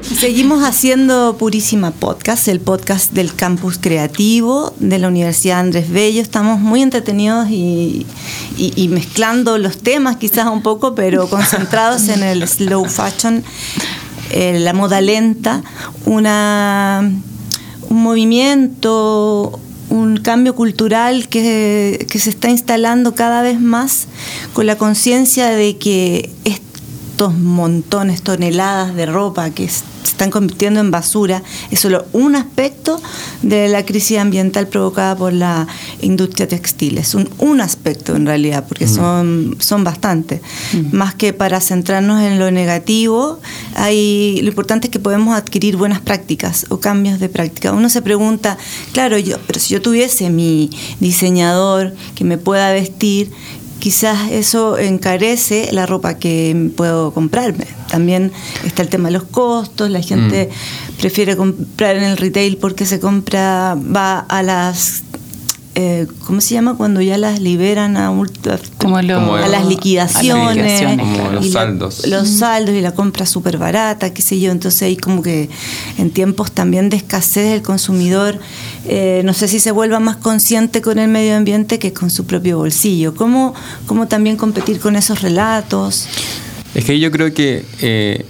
Seguimos 0.00 0.64
haciendo 0.64 1.36
Purísima 1.36 1.90
Podcast, 1.90 2.48
el 2.48 2.58
podcast 2.58 3.12
del 3.12 3.34
campus 3.34 3.76
creativo 3.76 4.72
de 4.78 4.98
la 4.98 5.08
Universidad 5.08 5.60
Andrés 5.60 5.90
Bello. 5.90 6.22
Estamos 6.22 6.58
muy 6.60 6.80
entretenidos 6.80 7.50
y, 7.50 8.06
y- 8.56 8.88
mezclando 8.88 9.58
los 9.58 9.76
temas 9.76 10.16
quizás 10.16 10.46
un 10.46 10.62
poco, 10.62 10.94
pero 10.94 11.28
concentrados 11.28 12.08
en 12.08 12.22
el 12.22 12.48
slow 12.48 12.86
fashion, 12.86 13.44
eh, 14.30 14.58
la 14.58 14.72
moda 14.72 15.02
lenta, 15.02 15.62
una, 16.06 17.12
un 17.90 18.02
movimiento, 18.02 19.60
un 19.96 20.18
cambio 20.18 20.54
cultural 20.54 21.28
que, 21.28 22.06
que 22.10 22.18
se 22.18 22.30
está 22.30 22.48
instalando 22.48 23.14
cada 23.14 23.42
vez 23.42 23.60
más 23.60 24.06
con 24.52 24.66
la 24.66 24.76
conciencia 24.76 25.48
de 25.48 25.76
que 25.76 26.30
estos 27.16 27.32
montones, 27.32 28.20
toneladas 28.20 28.94
de 28.94 29.06
ropa 29.06 29.48
que 29.48 29.66
se 29.70 29.84
están 30.04 30.30
convirtiendo 30.30 30.80
en 30.80 30.90
basura 30.90 31.42
es 31.70 31.80
solo 31.80 32.04
un 32.12 32.36
aspecto 32.36 33.00
de 33.40 33.68
la 33.68 33.86
crisis 33.86 34.18
ambiental 34.18 34.66
provocada 34.68 35.16
por 35.16 35.32
la 35.32 35.66
industria 36.02 36.46
textil. 36.46 36.98
Es 36.98 37.14
un, 37.14 37.26
un 37.38 37.62
aspecto 37.62 38.14
en 38.16 38.26
realidad, 38.26 38.66
porque 38.68 38.86
son, 38.86 39.56
son 39.60 39.82
bastantes. 39.82 40.42
Más 40.92 41.14
que 41.14 41.32
para 41.32 41.62
centrarnos 41.62 42.20
en 42.20 42.38
lo 42.38 42.50
negativo, 42.50 43.40
hay, 43.76 44.40
lo 44.42 44.48
importante 44.48 44.88
es 44.88 44.90
que 44.90 45.00
podemos 45.00 45.34
adquirir 45.34 45.78
buenas 45.78 46.00
prácticas 46.02 46.66
o 46.68 46.80
cambios 46.80 47.18
de 47.18 47.30
práctica. 47.30 47.72
Uno 47.72 47.88
se 47.88 48.02
pregunta, 48.02 48.58
claro, 48.92 49.16
yo, 49.16 49.38
pero 49.46 49.58
si 49.58 49.72
yo 49.72 49.80
tuviese 49.80 50.28
mi 50.28 50.68
diseñador 51.00 51.94
que 52.14 52.24
me 52.24 52.36
pueda 52.36 52.72
vestir, 52.72 53.32
quizás 53.78 54.30
eso 54.30 54.78
encarece 54.78 55.68
la 55.72 55.86
ropa 55.86 56.18
que 56.18 56.70
puedo 56.76 57.12
comprarme. 57.12 57.66
También 57.88 58.32
está 58.64 58.82
el 58.82 58.88
tema 58.88 59.08
de 59.08 59.14
los 59.14 59.24
costos, 59.24 59.90
la 59.90 60.02
gente 60.02 60.50
prefiere 60.98 61.36
comprar 61.36 61.96
en 61.96 62.04
el 62.04 62.16
retail 62.16 62.56
porque 62.56 62.86
se 62.86 63.00
compra, 63.00 63.76
va 63.76 64.18
a 64.18 64.42
las... 64.42 65.02
eh, 65.78 66.06
¿Cómo 66.26 66.40
se 66.40 66.54
llama? 66.54 66.74
Cuando 66.74 67.02
ya 67.02 67.18
las 67.18 67.38
liberan 67.38 67.98
a, 67.98 68.10
ultra- 68.10 68.58
Como 68.78 69.00
lo- 69.02 69.16
Como 69.20 69.34
a 69.36 69.46
las 69.46 69.66
liquidaciones. 69.66 70.42
a 70.42 70.46
las 70.46 70.56
liquidaciones, 70.56 71.06
Como 71.18 71.30
los 71.32 71.46
la- 71.46 71.52
saldos. 71.52 72.06
los 72.06 72.28
saldos 72.28 72.74
y 72.74 72.80
la 72.80 72.92
compra 72.92 73.26
súper 73.26 73.58
barata, 73.58 74.12
qué 74.14 74.22
sé 74.22 74.40
yo. 74.40 74.50
Entonces 74.52 74.82
ahí 74.82 74.96
como 74.96 75.22
que 75.22 75.50
en 75.98 76.10
tiempos 76.10 76.50
también 76.50 76.88
de 76.88 76.96
escasez 76.96 77.52
el 77.52 77.60
consumidor, 77.62 78.38
eh, 78.86 79.20
no 79.26 79.34
sé 79.34 79.48
si 79.48 79.60
se 79.60 79.70
vuelva 79.70 80.00
más 80.00 80.16
consciente 80.16 80.80
con 80.80 80.98
el 80.98 81.08
medio 81.08 81.36
ambiente 81.36 81.78
que 81.78 81.92
con 81.92 82.08
su 82.10 82.24
propio 82.24 82.56
bolsillo. 82.56 83.14
¿Cómo, 83.14 83.54
cómo 83.86 84.08
también 84.08 84.36
competir 84.36 84.80
con 84.80 84.96
esos 84.96 85.20
relatos? 85.20 86.06
Es 86.74 86.84
que 86.86 86.98
yo 86.98 87.10
creo 87.10 87.34
que 87.34 87.64
eh, 87.82 88.24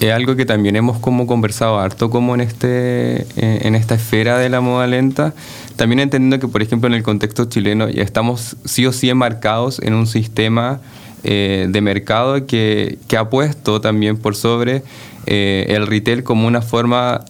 es 0.00 0.12
algo 0.12 0.36
que 0.36 0.46
también 0.46 0.76
hemos 0.76 0.98
como 1.00 1.26
conversado 1.26 1.78
harto 1.80 2.08
como 2.08 2.34
en 2.34 2.40
este 2.40 3.22
eh, 3.36 3.60
en 3.62 3.74
esta 3.74 3.96
esfera 3.96 4.38
de 4.38 4.48
la 4.48 4.60
moda 4.60 4.86
lenta, 4.86 5.34
también 5.78 6.00
entendiendo 6.00 6.40
que 6.40 6.48
por 6.48 6.60
ejemplo 6.60 6.88
en 6.88 6.94
el 6.94 7.02
contexto 7.04 7.44
chileno 7.46 7.88
ya 7.88 8.02
estamos 8.02 8.56
sí 8.64 8.84
o 8.84 8.92
sí 8.92 9.08
enmarcados 9.08 9.80
en 9.80 9.94
un 9.94 10.06
sistema 10.08 10.80
eh, 11.24 11.66
de 11.70 11.80
mercado 11.80 12.46
que, 12.46 12.98
que 13.06 13.16
ha 13.16 13.30
puesto 13.30 13.80
también 13.80 14.16
por 14.18 14.34
sobre 14.34 14.82
eh, 15.26 15.66
el 15.68 15.86
retail 15.86 16.24
como 16.24 16.46
una 16.48 16.62
forma 16.62 17.24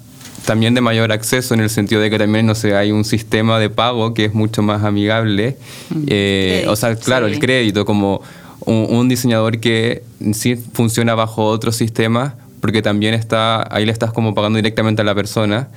también 0.46 0.72
de 0.74 0.80
mayor 0.80 1.12
acceso 1.12 1.52
en 1.52 1.60
el 1.60 1.68
sentido 1.68 2.00
de 2.00 2.08
que 2.08 2.18
también 2.18 2.46
no 2.46 2.54
sé 2.54 2.74
hay 2.74 2.90
un 2.90 3.04
sistema 3.04 3.58
de 3.58 3.68
pago 3.68 4.14
que 4.14 4.24
es 4.24 4.32
mucho 4.34 4.62
más 4.62 4.82
amigable. 4.82 5.58
Eh, 6.06 6.64
o 6.68 6.74
sea 6.74 6.96
claro 6.96 7.26
Sí. 7.28 7.34
el 7.34 7.38
crédito 7.40 7.84
como 7.84 8.22
un, 8.60 8.86
un 8.88 9.08
diseñador 9.10 9.58
que 9.58 10.02
sí 10.32 10.56
funciona 10.72 11.14
bajo 11.14 11.44
otro 11.44 11.70
sistema 11.70 12.34
porque 12.62 12.80
también 12.80 13.12
está 13.12 13.72
ahí 13.74 13.84
le 13.84 13.92
estás 13.92 14.12
como 14.12 14.34
pagando 14.34 14.56
directamente 14.56 15.02
a 15.02 15.04
la 15.04 15.14
persona 15.14 15.68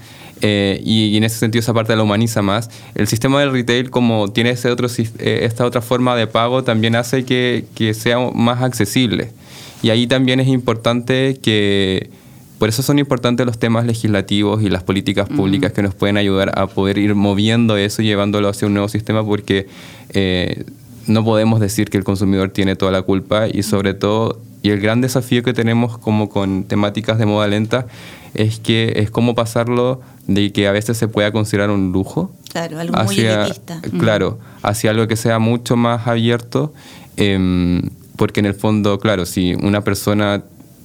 eh, 0.41 0.81
y, 0.83 1.05
y 1.05 1.17
en 1.17 1.23
ese 1.23 1.37
sentido 1.37 1.61
esa 1.61 1.73
parte 1.73 1.95
la 1.95 2.03
humaniza 2.03 2.41
más. 2.41 2.69
El 2.95 3.07
sistema 3.07 3.39
del 3.39 3.51
retail 3.51 3.89
como 3.89 4.31
tiene 4.31 4.51
ese 4.51 4.69
otro 4.69 4.87
eh, 4.97 5.39
esta 5.43 5.65
otra 5.65 5.81
forma 5.81 6.15
de 6.15 6.27
pago 6.27 6.63
también 6.63 6.95
hace 6.95 7.25
que, 7.25 7.65
que 7.75 7.93
sea 7.93 8.19
más 8.33 8.61
accesible. 8.61 9.31
Y 9.83 9.89
ahí 9.89 10.07
también 10.07 10.39
es 10.39 10.47
importante 10.47 11.39
que 11.41 12.09
por 12.59 12.69
eso 12.69 12.83
son 12.83 12.99
importantes 12.99 13.43
los 13.43 13.57
temas 13.57 13.87
legislativos 13.87 14.61
y 14.61 14.69
las 14.69 14.83
políticas 14.83 15.27
públicas 15.27 15.71
que 15.71 15.81
nos 15.81 15.95
pueden 15.95 16.17
ayudar 16.17 16.51
a 16.59 16.67
poder 16.67 16.99
ir 16.99 17.15
moviendo 17.15 17.75
eso 17.75 18.03
y 18.03 18.05
llevándolo 18.05 18.49
hacia 18.49 18.67
un 18.67 18.75
nuevo 18.75 18.87
sistema 18.87 19.25
porque 19.25 19.65
eh, 20.09 20.65
no 21.07 21.23
podemos 21.23 21.59
decir 21.59 21.89
que 21.89 21.97
el 21.97 22.03
consumidor 22.03 22.51
tiene 22.51 22.75
toda 22.75 22.91
la 22.91 23.01
culpa 23.01 23.47
y 23.51 23.63
sobre 23.63 23.95
todo, 23.95 24.39
y 24.61 24.69
el 24.69 24.79
gran 24.79 25.01
desafío 25.01 25.41
que 25.41 25.53
tenemos 25.53 25.97
como 25.97 26.29
con 26.29 26.63
temáticas 26.65 27.17
de 27.17 27.25
moda 27.25 27.47
lenta 27.47 27.87
es 28.35 28.59
que 28.59 28.93
es 28.97 29.09
cómo 29.09 29.33
pasarlo 29.33 30.01
de 30.27 30.51
que 30.51 30.67
a 30.67 30.71
veces 30.71 30.97
se 30.97 31.07
pueda 31.07 31.31
considerar 31.31 31.69
un 31.69 31.91
lujo 31.91 32.31
Claro, 32.51 32.79
algo 32.79 32.95
muy 32.95 33.03
hacia, 33.15 33.41
elitista. 33.45 33.81
claro, 33.99 34.39
hacia 34.61 34.91
algo 34.91 35.07
que 35.07 35.15
sea 35.15 35.39
mucho 35.39 35.75
más 35.75 36.07
abierto, 36.07 36.73
em, 37.17 37.81
porque 38.17 38.39
en 38.39 38.45
el 38.45 38.53
fondo, 38.53 38.99
claro, 38.99 39.25
si 39.25 39.53
una 39.55 39.81
persona 39.83 40.43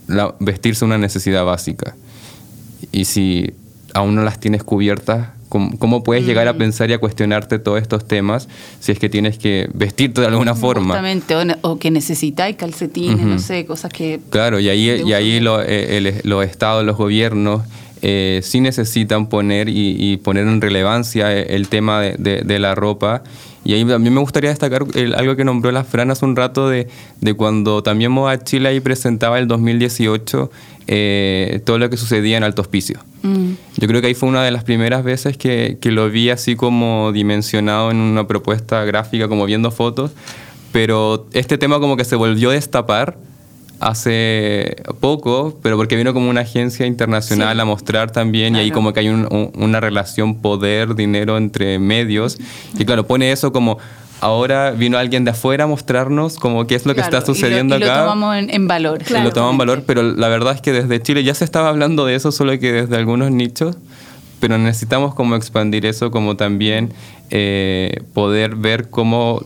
la- 0.09 0.35
vestirse 0.41 0.79
es 0.79 0.83
una 0.83 0.99
necesidad 0.99 1.45
básica 1.45 1.95
y 2.93 3.05
si 3.05 3.53
aún 3.95 4.15
no 4.15 4.23
las 4.23 4.39
tienes 4.41 4.63
cubiertas, 4.63 5.29
¿cómo, 5.49 5.77
cómo 5.79 6.03
puedes 6.05 6.25
llegar 6.27 6.49
a 6.49 6.53
Mm. 6.53 6.59
pensar 6.59 6.91
y 6.91 6.93
a 6.93 6.99
cuestionarte 6.99 7.59
todos 7.59 7.81
estos 7.81 8.07
temas 8.07 8.49
si 8.81 8.93
es 8.93 8.99
que 8.99 9.09
tienes 9.09 9.39
que 9.39 9.69
vestirte 9.75 10.21
de 10.21 10.27
alguna 10.29 10.55
forma? 10.55 10.95
Justamente, 10.95 11.35
o, 11.35 11.43
o 11.63 11.79
que 11.79 11.91
necesitáis 11.91 12.57
calcetines, 12.57 13.17
Ujú. 13.21 13.27
no 13.27 13.39
sé, 13.39 13.65
cosas 13.67 13.93
que... 13.93 14.21
Claro, 14.31 14.61
y 14.61 14.69
ahí, 14.69 15.03
y 15.05 15.13
ahí 15.13 15.41
lo- 15.41 15.63
eh, 15.63 15.97
el- 15.99 16.21
los 16.25 16.45
estados, 16.45 16.85
los 16.85 16.97
gobiernos, 16.97 17.63
eh, 18.09 18.41
sí 18.45 18.61
necesitan 18.61 19.29
poner 19.29 19.69
y, 19.69 19.97
y 19.99 20.17
poner 20.19 20.47
en 20.47 20.61
relevancia 20.61 21.37
eh, 21.37 21.57
el 21.57 21.67
tema 21.69 22.01
de, 22.01 22.15
de- 22.19 22.43
de 22.43 22.59
la 22.61 22.77
ropa. 22.77 23.25
Y 23.65 23.75
ahí 23.75 23.85
también 23.85 24.15
me 24.15 24.21
gustaría 24.21 24.51
destacar 24.51 24.85
el- 24.95 25.15
algo 25.17 25.35
que 25.35 25.43
nombró 25.45 25.73
la 25.73 25.83
Fran 25.83 26.13
hace 26.13 26.25
un 26.25 26.37
rato 26.37 26.69
de, 26.69 26.87
de 27.21 27.35
cuando 27.35 27.83
también 27.83 28.13
Moda 28.13 28.39
Chile 28.45 28.69
ahí 28.69 28.79
presentaba 28.79 29.41
el 29.41 29.49
2018 29.49 30.51
eh, 30.87 31.61
todo 31.65 31.79
lo 31.81 31.91
que 31.91 31.97
sucedía 31.97 32.37
en 32.37 32.45
Alto 32.45 32.63
Hospicio. 32.63 33.01
Mm. 33.23 33.53
Yo 33.79 33.89
creo 33.89 34.01
que 34.01 34.07
ahí 34.07 34.15
fue 34.15 34.29
una 34.29 34.45
de 34.45 34.53
las 34.53 34.63
primeras 34.63 35.03
veces 35.03 35.37
que, 35.37 35.79
que 35.81 35.91
lo 35.91 36.09
vi 36.09 36.31
así 36.31 36.55
como 36.55 37.11
dimensionado 37.13 37.91
en 37.91 37.97
una 37.97 38.29
propuesta 38.29 38.85
gráfica, 38.85 39.27
como 39.27 39.47
viendo 39.47 39.73
fotos, 39.73 40.13
pero 40.71 41.27
este 41.33 41.59
tema 41.59 41.81
como 41.81 41.97
que 41.97 42.05
se 42.05 42.15
volvió 42.15 42.51
a 42.51 42.53
destapar 42.53 43.17
hace 43.81 44.77
poco, 45.01 45.59
pero 45.63 45.77
porque 45.77 45.97
vino 45.97 46.13
como 46.15 46.31
una 46.31 46.41
agencia 46.43 46.87
internacional 46.87 47.59
a 47.61 47.65
mostrar 47.65 48.11
también 48.11 48.57
y 48.57 48.59
ahí 48.61 48.65
Claro. 48.67 48.75
como 48.77 48.93
que 48.93 49.01
hay 49.01 49.09
un- 49.09 49.27
un- 49.31 49.51
una 49.63 49.81
relación 49.81 50.37
poder-dinero 50.37 51.37
entre 51.37 51.79
medios 51.79 52.39
y 52.79 52.85
claro, 52.85 53.07
pone 53.07 53.33
eso 53.33 53.53
como 53.53 53.79
ahora 54.21 54.71
vino 54.71 54.97
alguien 54.97 55.25
de 55.25 55.33
afuera 55.33 55.65
a 55.65 55.67
mostrarnos 55.67 56.39
como 56.39 56.67
qué 56.67 56.75
es 56.75 56.87
lo 56.87 56.95
que 56.95 57.03
Claro, 57.03 57.19
está 57.19 57.27
sucediendo 57.27 57.77
y 57.77 57.81
lo, 57.81 57.87
acá. 57.87 57.97
Lo 57.97 58.03
tomamos 58.05 58.37
en, 58.37 58.51
en 58.51 58.67
valor. 58.67 59.03
y 59.09 59.23
lo 59.23 59.31
tomamos 59.33 59.53
en 59.55 59.59
valor, 59.59 59.83
pero 59.87 60.03
la 60.03 60.29
verdad 60.29 60.55
es 60.55 60.63
que 60.63 60.73
desde 60.73 61.03
Chile 61.03 61.23
ya 61.23 61.35
se 61.35 61.45
estaba 61.45 61.69
hablando 61.69 62.07
de 62.07 62.15
eso, 62.15 62.33
solo 62.33 62.59
que 62.59 62.73
desde 62.73 62.97
algunos 62.97 63.31
nichos, 63.31 63.77
pero 64.41 64.57
necesitamos 64.57 65.15
como 65.15 65.37
expandir 65.37 65.85
eso, 65.85 66.11
como 66.11 66.37
también 66.37 66.93
eh, 67.31 68.01
poder 68.15 68.55
ver 68.57 68.89
cómo 68.89 69.43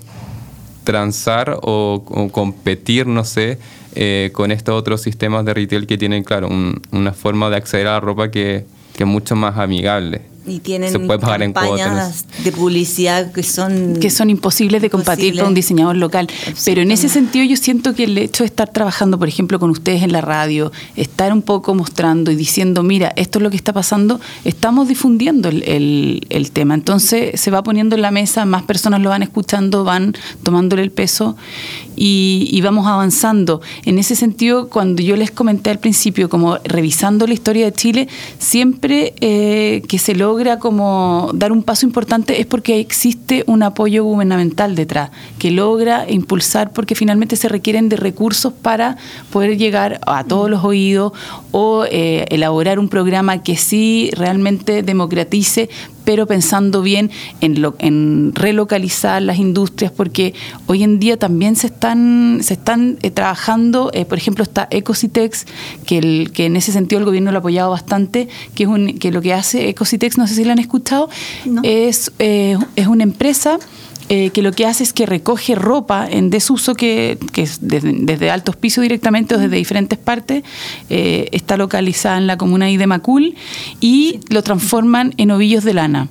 transar 0.85 1.59
o, 1.63 2.03
o 2.07 2.29
competir, 2.31 3.07
no 3.07 3.25
sé, 3.25 3.59
eh, 3.95 4.31
con 4.33 4.51
estos 4.53 4.75
otros 4.75 5.01
sistemas 5.03 5.45
de 5.45 5.55
retail 5.55 5.87
que 5.87 5.99
tienen, 5.99 6.25
claro, 6.25 6.49
un- 6.49 6.81
una 6.93 7.13
forma 7.13 7.51
de 7.51 7.57
acceder 7.57 7.87
a 7.87 7.93
la 7.93 8.01
ropa 8.01 8.31
que, 8.31 8.65
que 8.97 9.03
es 9.05 9.09
mucho 9.09 9.37
más 9.37 9.57
amigable. 9.59 10.23
Y 10.47 10.61
tienen 10.61 10.91
Se 10.91 10.99
puede 10.99 11.19
pagar 11.19 11.43
en 11.43 11.53
campañas 11.53 12.25
de 12.43 12.51
publicidad 12.53 13.31
que 13.31 13.43
son... 13.43 13.97
que 14.01 14.09
son 14.11 14.31
imposibles 14.31 14.81
de 14.81 14.89
compartir 14.89 15.27
Imposibles. 15.27 15.41
para 15.43 15.49
un 15.49 15.55
diseñador 15.55 15.97
local. 15.97 16.29
Pero 16.65 16.81
en 16.81 16.91
ese 16.91 17.09
sentido 17.11 17.45
yo 17.45 17.57
siento 17.57 17.95
que 17.95 18.05
el 18.05 18.17
hecho 18.17 18.43
de 18.43 18.47
estar 18.47 18.69
trabajando, 18.71 19.19
por 19.19 19.29
ejemplo, 19.29 19.59
con 19.61 19.69
ustedes 19.71 20.03
en 20.03 20.13
la 20.13 20.23
radio, 20.23 20.73
estar 20.97 21.33
un 21.35 21.43
poco 21.43 21.75
mostrando 21.75 22.31
y 22.31 22.37
diciendo, 22.37 22.83
mira, 22.83 23.13
esto 23.17 23.39
es 23.39 23.43
lo 23.43 23.51
que 23.51 23.57
está 23.57 23.75
pasando, 23.75 24.19
estamos 24.45 24.89
difundiendo 24.89 25.51
el, 25.51 25.63
el- 25.69 26.27
el 26.31 26.51
tema. 26.53 26.73
Entonces 26.75 27.39
se 27.39 27.51
va 27.51 27.63
poniendo 27.63 27.95
en 27.95 28.03
la 28.03 28.11
mesa, 28.11 28.47
más 28.47 28.63
personas 28.63 29.01
lo 29.03 29.11
van 29.11 29.23
escuchando, 29.23 29.85
van 29.85 30.15
tomándole 30.43 30.83
el 30.83 30.91
peso 30.91 31.37
y, 31.97 32.49
y 32.51 32.61
vamos 32.63 32.87
avanzando. 32.87 33.61
En 33.85 33.99
ese 33.99 34.17
sentido, 34.17 34.69
cuando 34.71 35.03
yo 35.03 35.17
les 35.17 35.31
comenté 35.31 35.69
al 35.69 35.79
principio, 35.81 36.29
como 36.31 36.57
revisando 36.65 37.27
la 37.27 37.35
historia 37.35 37.67
de 37.67 37.73
Chile, 37.75 38.09
siempre 38.39 39.13
eh, 39.21 39.83
que 39.87 39.99
se 39.99 40.15
logra 40.15 40.30
como 40.59 41.31
dar 41.35 41.53
un 41.53 41.63
paso 41.63 41.87
importante 41.87 42.41
es 42.41 42.47
porque 42.47 42.81
existe 42.81 43.45
un 43.47 43.63
apoyo 43.63 44.05
gubernamental 44.05 44.75
detrás, 44.75 45.11
que 45.39 45.51
logra 45.51 46.11
impulsar 46.11 46.73
porque 46.73 46.95
finalmente 46.95 47.37
se 47.37 47.49
requieren 47.49 47.89
de 47.89 47.97
recursos 47.97 48.53
para 48.53 48.97
poder 49.33 49.57
llegar 49.57 50.01
a 50.07 50.25
todos 50.25 50.49
los 50.49 50.65
oídos 50.65 51.13
o 51.53 51.85
eh, 51.91 52.27
elaborar 52.31 52.79
un 52.79 52.89
programa 52.89 53.43
que 53.43 53.57
sí 53.57 54.11
realmente 54.15 54.83
democratice 54.83 55.69
pero 56.05 56.27
pensando 56.27 56.83
bien 56.83 57.11
en, 57.41 57.61
lo, 57.61 57.75
en 57.79 58.33
relocalizar 58.35 59.23
las 59.23 59.39
industrias, 59.39 59.93
porque 59.93 60.35
hoy 60.67 60.83
en 60.83 60.99
día 60.99 61.17
también 61.17 61.57
se 61.57 61.67
están, 61.69 62.41
se 62.43 62.55
están 62.55 62.99
eh, 63.03 63.11
trabajando, 63.11 63.91
eh, 63.93 64.05
por 64.05 64.19
ejemplo, 64.19 64.43
está 64.43 64.69
Ecositex, 64.71 65.47
que, 65.87 65.99
el, 65.99 66.33
que 66.33 66.47
en 66.47 66.57
ese 66.57 66.73
sentido 66.73 66.99
el 66.99 67.05
gobierno 67.05 67.31
lo 67.31 67.39
ha 67.39 67.41
apoyado 67.41 67.71
bastante, 67.71 68.29
que, 68.55 68.65
es 68.65 68.69
un, 68.69 68.99
que 68.99 69.11
lo 69.11 69.21
que 69.23 69.33
hace 69.35 69.69
Ecositex, 69.69 70.19
no 70.19 70.27
sé 70.27 70.35
si 70.35 70.45
lo 70.45 70.53
han 70.53 70.59
escuchado, 70.59 71.09
No. 71.45 71.63
es, 71.65 72.13
eh, 72.19 72.57
es 72.77 72.87
una 72.87 73.03
empresa 73.03 73.59
eh, 74.13 74.31
que 74.31 74.43
lo 74.43 74.51
que 74.51 74.67
hace 74.67 74.83
es 74.83 74.93
que 74.93 75.07
recoge 75.07 75.55
ropa 75.55 76.05
en 76.11 76.31
desuso 76.31 76.75
que, 76.75 77.17
que 77.33 77.43
es 77.43 77.61
desde, 77.63 78.29
altos 78.29 78.57
pisos 78.57 78.83
directamente 78.83 79.37
o 79.37 79.39
desde 79.39 79.55
diferentes 79.55 80.01
partes, 80.01 80.43
eh, 80.89 81.29
está 81.31 81.57
localizada 81.57 82.19
en 82.19 82.27
la 82.27 82.37
comuna 82.37 82.67
de 82.67 82.87
Macul 82.89 83.37
y 83.81 84.19
lo 84.29 84.43
transforman 84.43 85.15
en 85.17 85.31
ovillos 85.31 85.63
de 85.63 85.75
lana. 85.75 86.09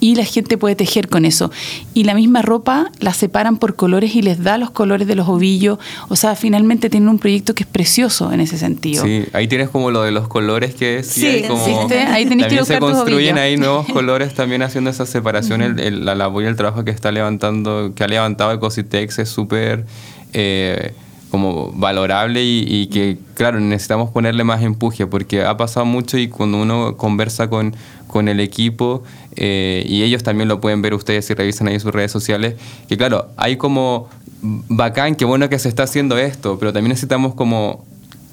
Y 0.00 0.14
la 0.14 0.24
gente 0.24 0.56
puede 0.56 0.76
tejer 0.76 1.08
con 1.08 1.24
eso. 1.24 1.50
Y 1.94 2.04
la 2.04 2.14
misma 2.14 2.40
ropa 2.42 2.90
la 3.00 3.12
separan 3.12 3.56
por 3.58 3.74
colores 3.74 4.14
y 4.14 4.22
les 4.22 4.42
da 4.42 4.56
los 4.58 4.70
colores 4.70 5.08
de 5.08 5.14
los 5.16 5.28
ovillos. 5.28 5.78
O 6.08 6.14
sea, 6.16 6.36
finalmente 6.36 6.88
tienen 6.88 7.08
un 7.08 7.18
proyecto 7.18 7.54
que 7.54 7.64
es 7.64 7.68
precioso 7.68 8.32
en 8.32 8.40
ese 8.40 8.58
sentido. 8.58 9.04
Sí, 9.04 9.24
ahí 9.32 9.48
tienes 9.48 9.68
como 9.70 9.90
lo 9.90 10.02
de 10.02 10.12
los 10.12 10.28
colores 10.28 10.74
que 10.74 11.02
sí, 11.02 11.20
Sí, 11.40 11.44
como... 11.48 11.60
existe. 11.66 11.98
Ahí 12.00 12.26
tenés 12.26 12.46
que 12.46 12.64
se 12.64 12.78
tus 12.78 12.90
construyen 12.92 13.38
ahí 13.38 13.56
nuevos 13.56 13.86
colores 13.92 14.34
también 14.34 14.62
haciendo 14.62 14.90
esa 14.90 15.04
separación. 15.06 15.62
el, 15.62 15.80
el- 15.80 16.04
la 16.04 16.14
labor 16.14 16.44
y 16.44 16.46
el 16.46 16.54
trabajo 16.56 16.84
que 16.84 16.90
está 16.92 17.10
levantando, 17.10 17.92
que 17.94 18.04
ha 18.04 18.08
levantado 18.08 18.52
Ecositex 18.52 19.18
es 19.18 19.28
súper 19.28 19.84
eh, 20.32 20.92
como 21.30 21.72
valorable 21.72 22.42
y, 22.42 22.64
y 22.66 22.86
que, 22.86 23.18
claro, 23.34 23.60
necesitamos 23.60 24.10
ponerle 24.10 24.44
más 24.44 24.62
empuje 24.62 25.06
porque 25.06 25.44
ha 25.44 25.56
pasado 25.56 25.84
mucho 25.86 26.16
y 26.18 26.28
cuando 26.28 26.60
uno 26.60 26.96
conversa 26.96 27.48
con, 27.50 27.74
con 28.06 28.28
el 28.28 28.40
equipo 28.40 29.02
eh, 29.36 29.84
y 29.86 30.02
ellos 30.02 30.22
también 30.22 30.48
lo 30.48 30.60
pueden 30.60 30.80
ver 30.82 30.94
ustedes 30.94 31.26
si 31.26 31.34
revisan 31.34 31.68
ahí 31.68 31.78
sus 31.80 31.92
redes 31.92 32.10
sociales, 32.12 32.54
que 32.88 32.96
claro, 32.96 33.28
hay 33.36 33.56
como 33.56 34.08
bacán, 34.42 35.16
qué 35.16 35.24
bueno 35.24 35.48
que 35.48 35.58
se 35.58 35.68
está 35.68 35.82
haciendo 35.82 36.16
esto, 36.16 36.58
pero 36.58 36.72
también 36.72 36.90
necesitamos 36.90 37.34
como 37.34 37.84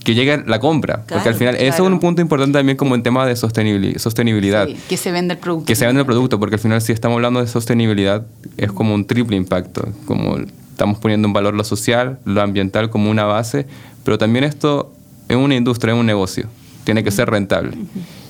que 0.04 0.14
llegue 0.14 0.44
la 0.46 0.60
compra, 0.60 1.04
porque 1.10 1.30
al 1.30 1.34
final 1.36 1.56
eso 1.56 1.84
es 1.84 1.92
un 1.92 2.00
punto 2.00 2.22
importante 2.22 2.60
también 2.60 2.78
como 2.78 2.94
en 2.94 3.02
tema 3.02 3.26
de 3.26 3.34
sostenibili- 3.34 3.98
sostenibilidad. 3.98 4.68
Sí, 4.68 4.78
que 4.88 4.98
se 4.98 5.12
venda 5.12 5.34
el 5.34 5.40
producto. 5.40 5.66
Que 5.66 5.76
se 5.76 5.88
venda 5.88 6.02
el 6.02 6.06
producto, 6.06 6.40
porque 6.40 6.56
al 6.58 6.62
final 6.62 6.80
si 6.82 6.92
estamos 6.92 7.16
hablando 7.16 7.42
de 7.42 7.48
sostenibilidad 7.48 8.24
es 8.56 8.72
como 8.72 8.94
un 8.94 9.06
triple 9.06 9.36
impacto, 9.36 9.88
como 10.06 10.38
estamos 10.76 11.00
poniendo 11.00 11.26
en 11.26 11.32
valor 11.32 11.54
lo 11.54 11.64
social, 11.64 12.20
lo 12.26 12.42
ambiental 12.42 12.90
como 12.90 13.10
una 13.10 13.24
base, 13.24 13.66
pero 14.04 14.18
también 14.18 14.44
esto 14.44 14.92
es 15.30 15.38
una 15.38 15.56
industria, 15.56 15.94
es 15.94 16.00
un 16.00 16.06
negocio, 16.06 16.50
tiene 16.84 17.02
que 17.02 17.12
ser 17.12 17.30
rentable. 17.30 17.78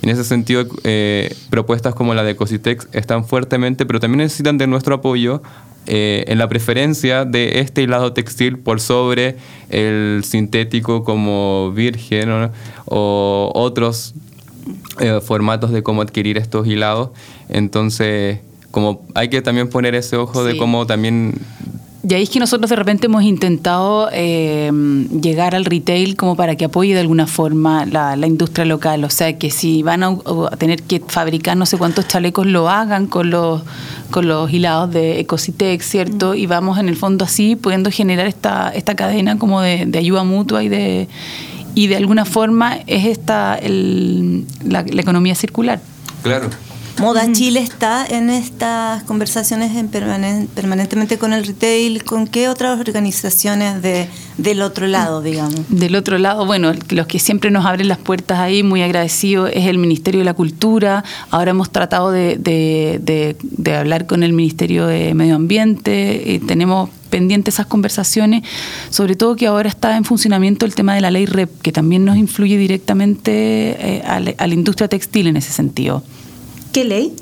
En 0.03 0.09
ese 0.09 0.23
sentido, 0.23 0.63
eh, 0.83 1.35
propuestas 1.49 1.95
como 1.95 2.13
la 2.13 2.23
de 2.23 2.35
Cositex 2.35 2.87
están 2.91 3.25
fuertemente, 3.25 3.87
pero 3.87 3.99
también 3.99 4.19
necesitan 4.19 4.59
de 4.59 4.67
nuestro 4.67 4.93
apoyo 4.93 5.41
eh, 5.87 6.23
en 6.27 6.37
la 6.37 6.47
preferencia 6.47 7.25
de 7.25 7.61
este 7.61 7.81
hilado 7.81 8.13
textil 8.13 8.59
por 8.59 8.79
sobre 8.79 9.37
el 9.71 10.21
sintético 10.23 11.03
como 11.03 11.71
virgen 11.71 12.29
¿no? 12.29 12.51
o 12.85 13.51
otros 13.55 14.13
eh, 14.99 15.19
formatos 15.19 15.71
de 15.71 15.81
cómo 15.81 16.03
adquirir 16.03 16.37
estos 16.37 16.67
hilados. 16.67 17.09
Entonces, 17.49 18.37
como 18.69 19.03
hay 19.15 19.29
que 19.29 19.41
también 19.41 19.67
poner 19.67 19.95
ese 19.95 20.15
ojo 20.15 20.43
de 20.43 20.57
cómo 20.57 20.85
también 20.85 21.33
Y 22.07 22.13
ahí 22.13 22.21
es 22.21 22.29
que 22.29 22.39
nosotros 22.39 22.69
de 22.69 22.75
repente 22.75 23.07
hemos 23.07 23.23
intentado 23.23 24.09
eh, 24.13 24.71
llegar 25.21 25.55
al 25.55 25.65
retail 25.65 26.15
como 26.15 26.35
para 26.35 26.55
que 26.55 26.65
apoye 26.65 26.93
de 26.93 26.99
alguna 26.99 27.25
forma 27.25 27.87
la, 27.87 28.15
la 28.15 28.27
industria 28.27 28.63
local. 28.63 29.03
O 29.05 29.09
sea, 29.09 29.37
que 29.39 29.49
si 29.49 29.81
van 29.81 30.03
a, 30.03 30.09
a 30.51 30.55
tener 30.57 30.83
que 30.83 30.99
fabricar 31.07 31.57
no 31.57 31.65
sé 31.65 31.77
cuántos 31.79 32.07
chalecos, 32.07 32.45
lo 32.45 32.69
hagan 32.69 33.07
con 33.07 33.31
los, 33.31 33.63
con 34.11 34.27
los 34.27 34.51
hilados 34.53 34.91
de 34.91 35.19
Ecositex, 35.21 35.83
¿cierto? 35.83 36.35
Y 36.35 36.45
vamos 36.45 36.77
en 36.77 36.89
el 36.89 36.95
fondo 36.95 37.25
así 37.25 37.55
pudiendo 37.55 37.89
generar 37.89 38.27
esta, 38.27 38.69
esta 38.69 38.93
cadena 38.95 39.39
como 39.39 39.61
de, 39.61 39.85
de 39.87 39.97
ayuda 39.97 40.23
mutua 40.23 40.63
y 40.63 40.69
de, 40.69 41.07
y 41.73 41.87
de 41.87 41.95
alguna 41.95 42.25
forma 42.25 42.77
es 42.85 43.05
esta 43.05 43.55
el- 43.55 44.45
la, 44.63 44.83
la 44.87 45.01
economía 45.01 45.33
circular. 45.33 45.81
Claro. 46.21 46.49
Moda 46.99 47.29
Chile 47.33 47.59
está 47.59 48.05
en 48.05 48.29
estas 48.29 49.03
conversaciones 49.03 49.75
en 49.75 49.91
permanen- 49.91 50.47
permanentemente 50.47 51.17
con 51.17 51.33
el 51.33 51.45
retail. 51.45 52.03
¿Con 52.05 52.25
qué 52.25 52.47
otras 52.47 52.79
organizaciones 52.79 53.81
de, 53.81 54.07
del 54.37 54.61
otro 54.61 54.87
lado, 54.87 55.21
digamos? 55.21 55.59
Del 55.67 55.95
otro 55.97 56.17
lado, 56.17 56.45
bueno, 56.45 56.71
los 56.89 57.07
que 57.07 57.19
siempre 57.19 57.51
nos 57.51 57.65
abren 57.65 57.89
las 57.89 57.97
puertas 57.97 58.39
ahí, 58.39 58.63
muy 58.63 58.81
agradecido, 58.81 59.47
es 59.47 59.65
el 59.67 59.77
Ministerio 59.77 60.19
de 60.21 60.25
la 60.25 60.33
Cultura. 60.33 61.03
Ahora 61.31 61.51
hemos 61.51 61.69
tratado 61.69 62.11
de, 62.11 62.37
de- 62.37 62.99
de- 63.03 63.35
de 63.41 63.75
hablar 63.75 64.05
con 64.05 64.23
el 64.23 64.31
Ministerio 64.31 64.87
de 64.87 65.13
Medio 65.13 65.35
Ambiente 65.35 66.23
y 66.25 66.39
tenemos 66.39 66.89
pendientes 67.09 67.55
esas 67.55 67.65
conversaciones, 67.65 68.43
sobre 68.89 69.15
todo 69.17 69.35
que 69.35 69.47
ahora 69.47 69.67
está 69.69 69.97
en 69.97 70.05
funcionamiento 70.05 70.65
el 70.65 70.73
tema 70.75 70.95
de 70.95 71.01
la 71.01 71.11
ley 71.11 71.25
REP, 71.25 71.61
que 71.61 71.71
también 71.73 72.05
nos 72.05 72.15
influye 72.17 72.57
directamente 72.57 73.31
eh, 73.97 74.01
a, 74.05 74.19
la, 74.21 74.33
a 74.37 74.47
la 74.47 74.53
industria 74.53 74.87
textil 74.87 75.27
en 75.27 75.35
ese 75.37 75.51
sentido. 75.51 76.01
¿Qué 76.75 76.83
ley? 76.83 77.15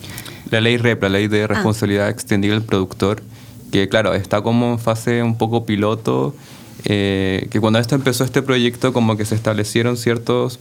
La 0.49 0.61
ley 0.61 0.77
REP, 0.77 1.03
la 1.03 1.09
ley 1.09 1.27
de 1.27 1.45
responsabilidad 1.45 2.09
extendida 2.09 2.55
del 2.55 2.63
productor, 2.63 3.21
que 3.71 3.87
claro, 3.87 4.15
está 4.15 4.41
como 4.41 4.71
en 4.71 4.79
fase 4.79 5.21
un 5.21 5.37
poco 5.37 5.63
piloto, 5.63 6.33
eh, 6.85 7.47
que 7.51 7.59
cuando 7.59 7.77
esto 7.77 7.93
empezó 7.93 8.23
este 8.23 8.41
proyecto 8.41 8.93
como 8.93 9.15
que 9.15 9.25
se 9.25 9.35
establecieron 9.35 9.95
ciertos 9.95 10.59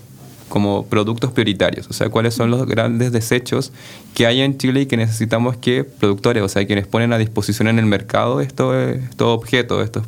como 0.51 0.85
productos 0.85 1.33
prioritarios, 1.33 1.89
o 1.89 1.95
sea, 1.95 2.11
cuáles 2.11 2.35
son 2.35 2.51
los 2.51 2.67
grandes 2.67 3.13
desechos 3.13 3.73
que 4.13 4.27
hay 4.27 4.43
en 4.43 4.59
Chile 4.59 4.83
y 4.83 4.87
que 4.87 4.99
necesitamos 4.99 5.57
que 5.57 5.85
productores, 5.85 6.43
o 6.43 6.49
sea, 6.51 6.67
quienes 6.67 6.87
ponen 6.87 7.15
a 7.15 7.19
disposición 7.19 7.69
en 7.69 7.79
el 7.79 7.87
mercado 7.87 8.43
estos, 8.43 8.77
estos 8.77 9.29
objetos, 9.29 9.83
estos 9.85 10.05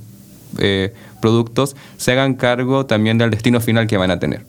eh, 0.58 0.92
productos, 1.22 1.74
se 1.96 2.12
hagan 2.12 2.34
cargo 2.34 2.84
también 2.84 3.16
del 3.16 3.30
destino 3.30 3.62
final 3.62 3.86
que 3.86 3.96
van 3.96 4.10
a 4.10 4.18
tener. 4.18 4.44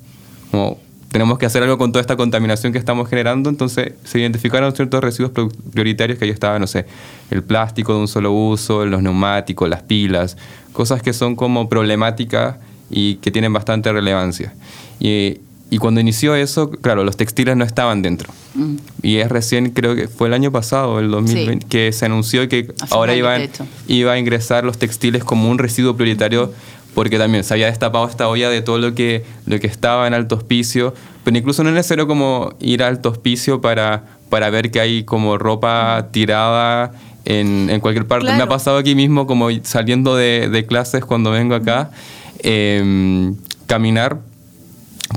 Como 0.51 0.77
tenemos 1.15 1.39
que 1.39 1.45
hacer 1.45 1.63
algo 1.63 1.77
con 1.77 1.93
toda 1.93 2.01
esta 2.01 2.17
contaminación 2.17 2.73
que 2.73 2.77
estamos 2.77 3.07
generando, 3.07 3.49
entonces 3.49 3.93
se 4.03 4.19
identificaron 4.19 4.75
ciertos 4.75 5.01
residuos 5.01 5.31
prioritarios 5.71 6.19
que 6.19 6.25
ahí 6.25 6.29
estaban, 6.29 6.59
no 6.59 6.67
sé, 6.67 6.87
el 7.31 7.41
plástico 7.41 7.93
de 7.93 7.99
un 8.01 8.09
solo 8.09 8.33
uso, 8.33 8.85
los 8.85 9.01
neumáticos, 9.01 9.69
las 9.69 9.81
pilas, 9.81 10.35
cosas 10.73 11.01
que 11.01 11.13
son 11.13 11.37
como 11.37 11.69
problemáticas 11.69 12.57
y 12.89 13.15
que 13.15 13.31
tienen 13.31 13.53
bastante 13.53 13.93
relevancia. 13.93 14.53
Y, 14.99 15.37
y 15.69 15.77
cuando 15.77 16.01
inició 16.01 16.35
eso, 16.35 16.69
claro, 16.69 17.05
los 17.05 17.15
textiles 17.15 17.55
no 17.55 17.63
estaban 17.63 18.01
dentro. 18.01 18.33
Mm. 18.53 18.75
Y 19.01 19.15
es 19.19 19.29
recién, 19.29 19.69
creo 19.69 19.95
que 19.95 20.09
fue 20.09 20.27
el 20.27 20.33
año 20.33 20.51
pasado, 20.51 20.99
el 20.99 21.11
2020, 21.11 21.65
que 21.67 21.93
se 21.93 22.05
anunció 22.05 22.49
que 22.49 22.73
Hace 22.81 22.93
ahora 22.93 23.15
iban, 23.15 23.49
iba 23.87 24.11
a 24.11 24.19
ingresar 24.19 24.65
los 24.65 24.77
textiles 24.77 25.23
como 25.23 25.49
un 25.49 25.59
residuo 25.59 25.95
prioritario 25.95 26.51
porque 26.95 27.19
también 27.19 27.43
se 27.43 27.53
había 27.53 27.67
destapado 27.67 28.07
esta 28.07 28.27
olla 28.27 28.49
de 28.49 28.61
todo 28.63 28.79
lo 28.79 28.95
que, 28.95 29.23
lo 29.45 29.59
que 29.59 29.67
estaba 29.67 30.07
en 30.07 30.15
alto 30.15 30.35
hospicio, 30.35 30.93
pero 31.23 31.37
incluso 31.37 31.61
no 31.63 31.69
es 31.69 31.75
necesario 31.75 32.07
como 32.07 32.55
ir 32.59 32.81
a 32.81 32.87
alto 32.87 33.09
hospicio 33.09 33.61
para, 33.61 34.03
para 34.29 34.49
ver 34.49 34.71
que 34.71 34.79
hay 34.79 35.03
como 35.03 35.37
ropa 35.37 36.07
tirada 36.11 36.93
en, 37.25 37.69
en 37.69 37.79
cualquier 37.81 38.07
parte. 38.07 38.25
Me 38.27 38.31
ha 38.33 38.35
Claro. 38.37 38.49
pasado 38.49 38.77
aquí 38.77 38.95
mismo, 38.95 39.27
como 39.27 39.49
saliendo 39.63 40.15
de, 40.15 40.49
de 40.49 40.65
clases 40.65 41.05
cuando 41.05 41.29
vengo 41.31 41.53
acá, 41.53 41.91
eh, 42.39 43.31
caminar 43.67 44.19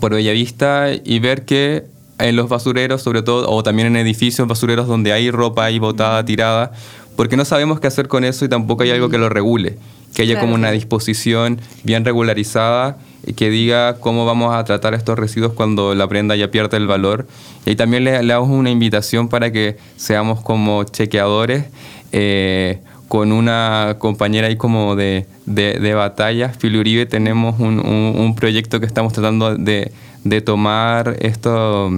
por 0.01 0.13
Bellavista 0.15 0.89
y 1.05 1.19
ver 1.19 1.45
que 1.45 1.85
en 2.19 2.35
los 2.37 2.49
basureros, 2.49 3.03
sobre 3.03 3.23
todo, 3.23 3.49
o 3.51 3.63
también 3.63 3.87
en 3.89 3.97
edificios 3.97 4.47
basureros 4.49 4.89
donde 4.89 5.13
hay 5.13 5.31
ropa 5.31 5.65
ahí 5.67 5.79
botada, 5.79 6.25
tirada, 6.25 6.73
porque 7.17 7.37
no 7.37 7.45
sabemos 7.45 7.79
qué 7.81 7.87
hacer 7.87 8.09
con 8.09 8.25
eso 8.25 8.45
y 8.45 8.49
tampoco 8.49 8.83
hay 8.83 8.91
algo 8.91 9.09
que 9.09 9.19
lo 9.19 9.29
regule, 9.29 9.79
que 10.15 10.23
haya 10.23 10.35
como 10.41 10.55
una 10.55 10.71
disposición 10.73 11.61
bien 11.85 12.05
regularizada 12.05 12.99
que 13.37 13.51
diga 13.51 13.97
cómo 14.01 14.25
vamos 14.25 14.55
a 14.55 14.65
tratar 14.65 14.95
estos 14.95 15.19
residuos 15.19 15.53
cuando 15.53 15.95
la 15.95 16.09
prenda 16.09 16.35
ya 16.37 16.51
pierde 16.51 16.77
el 16.79 16.87
valor. 16.87 17.27
Y 17.67 17.77
también 17.77 18.05
le, 18.05 18.23
le 18.23 18.33
damos 18.33 18.49
una 18.49 18.71
invitación 18.71 19.29
para 19.29 19.51
que 19.53 19.77
seamos 19.97 20.41
como 20.41 20.85
chequeadores. 20.85 21.65
eh, 22.13 22.79
con 23.09 23.33
una 23.33 23.97
compañera 23.99 24.49
ahí 24.49 24.57
como 24.57 24.95
de, 24.95 25.25
de, 25.47 25.79
de 25.81 25.95
batalla, 25.95 26.51
Fili 26.51 26.77
Uribe, 26.79 27.07
tenemos 27.07 27.59
un, 27.59 27.79
un- 27.81 28.15
un 28.19 28.35
proyecto 28.35 28.81
que 28.81 28.87
estamos 28.87 29.15
tratando 29.15 29.57
de, 29.57 29.93
de 30.25 30.41
tomar 30.43 31.17
esto, 31.21 31.91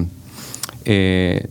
eh, 0.85 1.49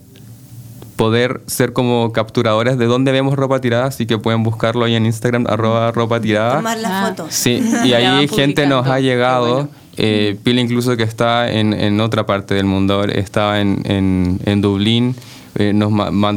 poder 1.00 1.39
ser 1.47 1.72
como 1.72 2.12
capturadores 2.12 2.78
de 2.78 2.86
dónde 2.86 3.14
vemos 3.14 3.36
ropa 3.36 3.62
tirada, 3.62 3.86
así 3.86 4.06
que 4.06 4.18
pueden 4.18 4.43
buscarlo 4.43 4.84
ahí 4.84 4.95
en 4.95 5.06
Instagram, 5.06 5.45
arroba 5.47 5.91
ropa 5.93 6.20
tirada. 6.20 6.58
Tomar 6.58 6.78
la 6.78 6.89
Ah. 6.89 7.08
foto. 7.10 7.28
Sí, 7.30 7.64
y 7.86 7.93
ahí 7.93 8.28
gente 8.28 8.68
nos 8.68 8.86
ha 8.86 9.00
llegado. 9.00 9.54
bueno. 9.54 9.70
Eh, 10.02 10.38
Pila 10.43 10.60
incluso 10.62 10.95
que 10.97 11.04
está 11.04 11.50
en, 11.52 11.74
en 11.74 12.00
otra 12.02 12.26
parte 12.26 12.54
del 12.54 12.66
mundo, 12.66 13.04
estaba 13.06 13.60
en, 13.62 13.82
en, 13.86 14.39
en 14.45 14.62
Dublín, 14.62 15.16
eh, 15.56 15.74
nos 15.74 15.91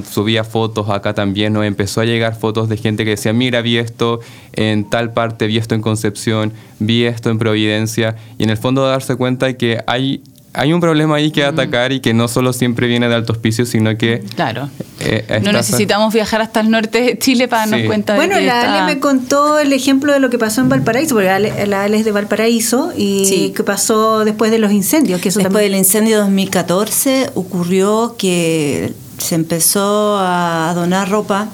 subía 0.08 0.42
fotos 0.42 0.88
acá 0.90 1.12
también, 1.14 1.52
nos 1.52 1.64
empezó 1.64 2.00
a 2.00 2.04
llegar 2.04 2.34
fotos 2.36 2.68
de 2.68 2.76
gente 2.76 3.04
que 3.04 3.10
decía, 3.10 3.32
mira, 3.32 3.60
vi 3.62 3.76
esto 3.78 4.18
en 4.54 4.88
tal 4.90 5.12
parte, 5.12 5.46
vi 5.46 5.58
esto 5.58 5.74
en 5.76 5.82
Concepción, 5.82 6.52
vi 6.80 7.04
esto 7.04 7.30
en 7.30 7.38
Providencia, 7.38 8.16
y 8.38 8.42
en 8.44 8.50
el 8.50 8.56
fondo 8.56 8.84
darse 8.86 9.14
cuenta 9.16 9.46
de 9.46 9.56
que 9.56 9.78
hay, 9.86 10.22
hay 10.54 10.72
un 10.72 10.80
problema 10.80 11.16
ahí 11.16 11.30
que 11.30 11.44
atacar 11.44 11.92
y 11.92 12.00
que 12.00 12.12
no 12.12 12.28
solo 12.28 12.52
siempre 12.52 12.86
viene 12.86 13.08
de 13.08 13.14
altos 13.14 13.38
pisos, 13.38 13.68
sino 13.70 13.96
que... 13.96 14.20
Claro. 14.34 14.68
eh, 15.00 15.40
No 15.42 15.50
necesitamos 15.52 16.12
viajar 16.12 16.42
hasta 16.42 16.60
el 16.60 16.70
norte 16.70 17.00
de 17.00 17.18
Chile 17.18 17.48
para 17.48 17.62
darnos 17.62 17.80
Sí. 17.80 17.86
cuenta 17.86 18.12
de 18.12 18.18
Bueno, 18.18 18.36
que 18.36 18.42
la 18.46 18.60
está- 18.60 18.84
Ale 18.84 18.94
me 18.94 19.00
contó 19.00 19.58
el 19.58 19.72
ejemplo 19.72 20.12
de 20.12 20.20
lo 20.20 20.28
que 20.30 20.38
pasó 20.38 20.60
en 20.60 20.68
Valparaíso, 20.68 21.14
porque 21.14 21.30
Ale- 21.30 21.66
la 21.66 21.84
Ale 21.84 21.98
es 21.98 22.04
de 22.04 22.12
Valparaíso 22.12 22.92
y 22.96 23.24
Sí. 23.24 23.52
que 23.56 23.64
pasó 23.64 24.24
después 24.24 24.50
de 24.50 24.58
los 24.58 24.72
incendios, 24.72 25.20
que 25.20 25.30
eso 25.30 25.38
Después 25.38 25.52
también 25.54 25.72
del 25.72 25.78
incendio 25.78 26.16
de 26.16 26.22
2014 26.22 27.30
ocurrió 27.34 28.16
que 28.18 28.92
se 29.18 29.34
empezó 29.36 30.18
a 30.18 30.72
donar 30.74 31.08
ropa 31.08 31.48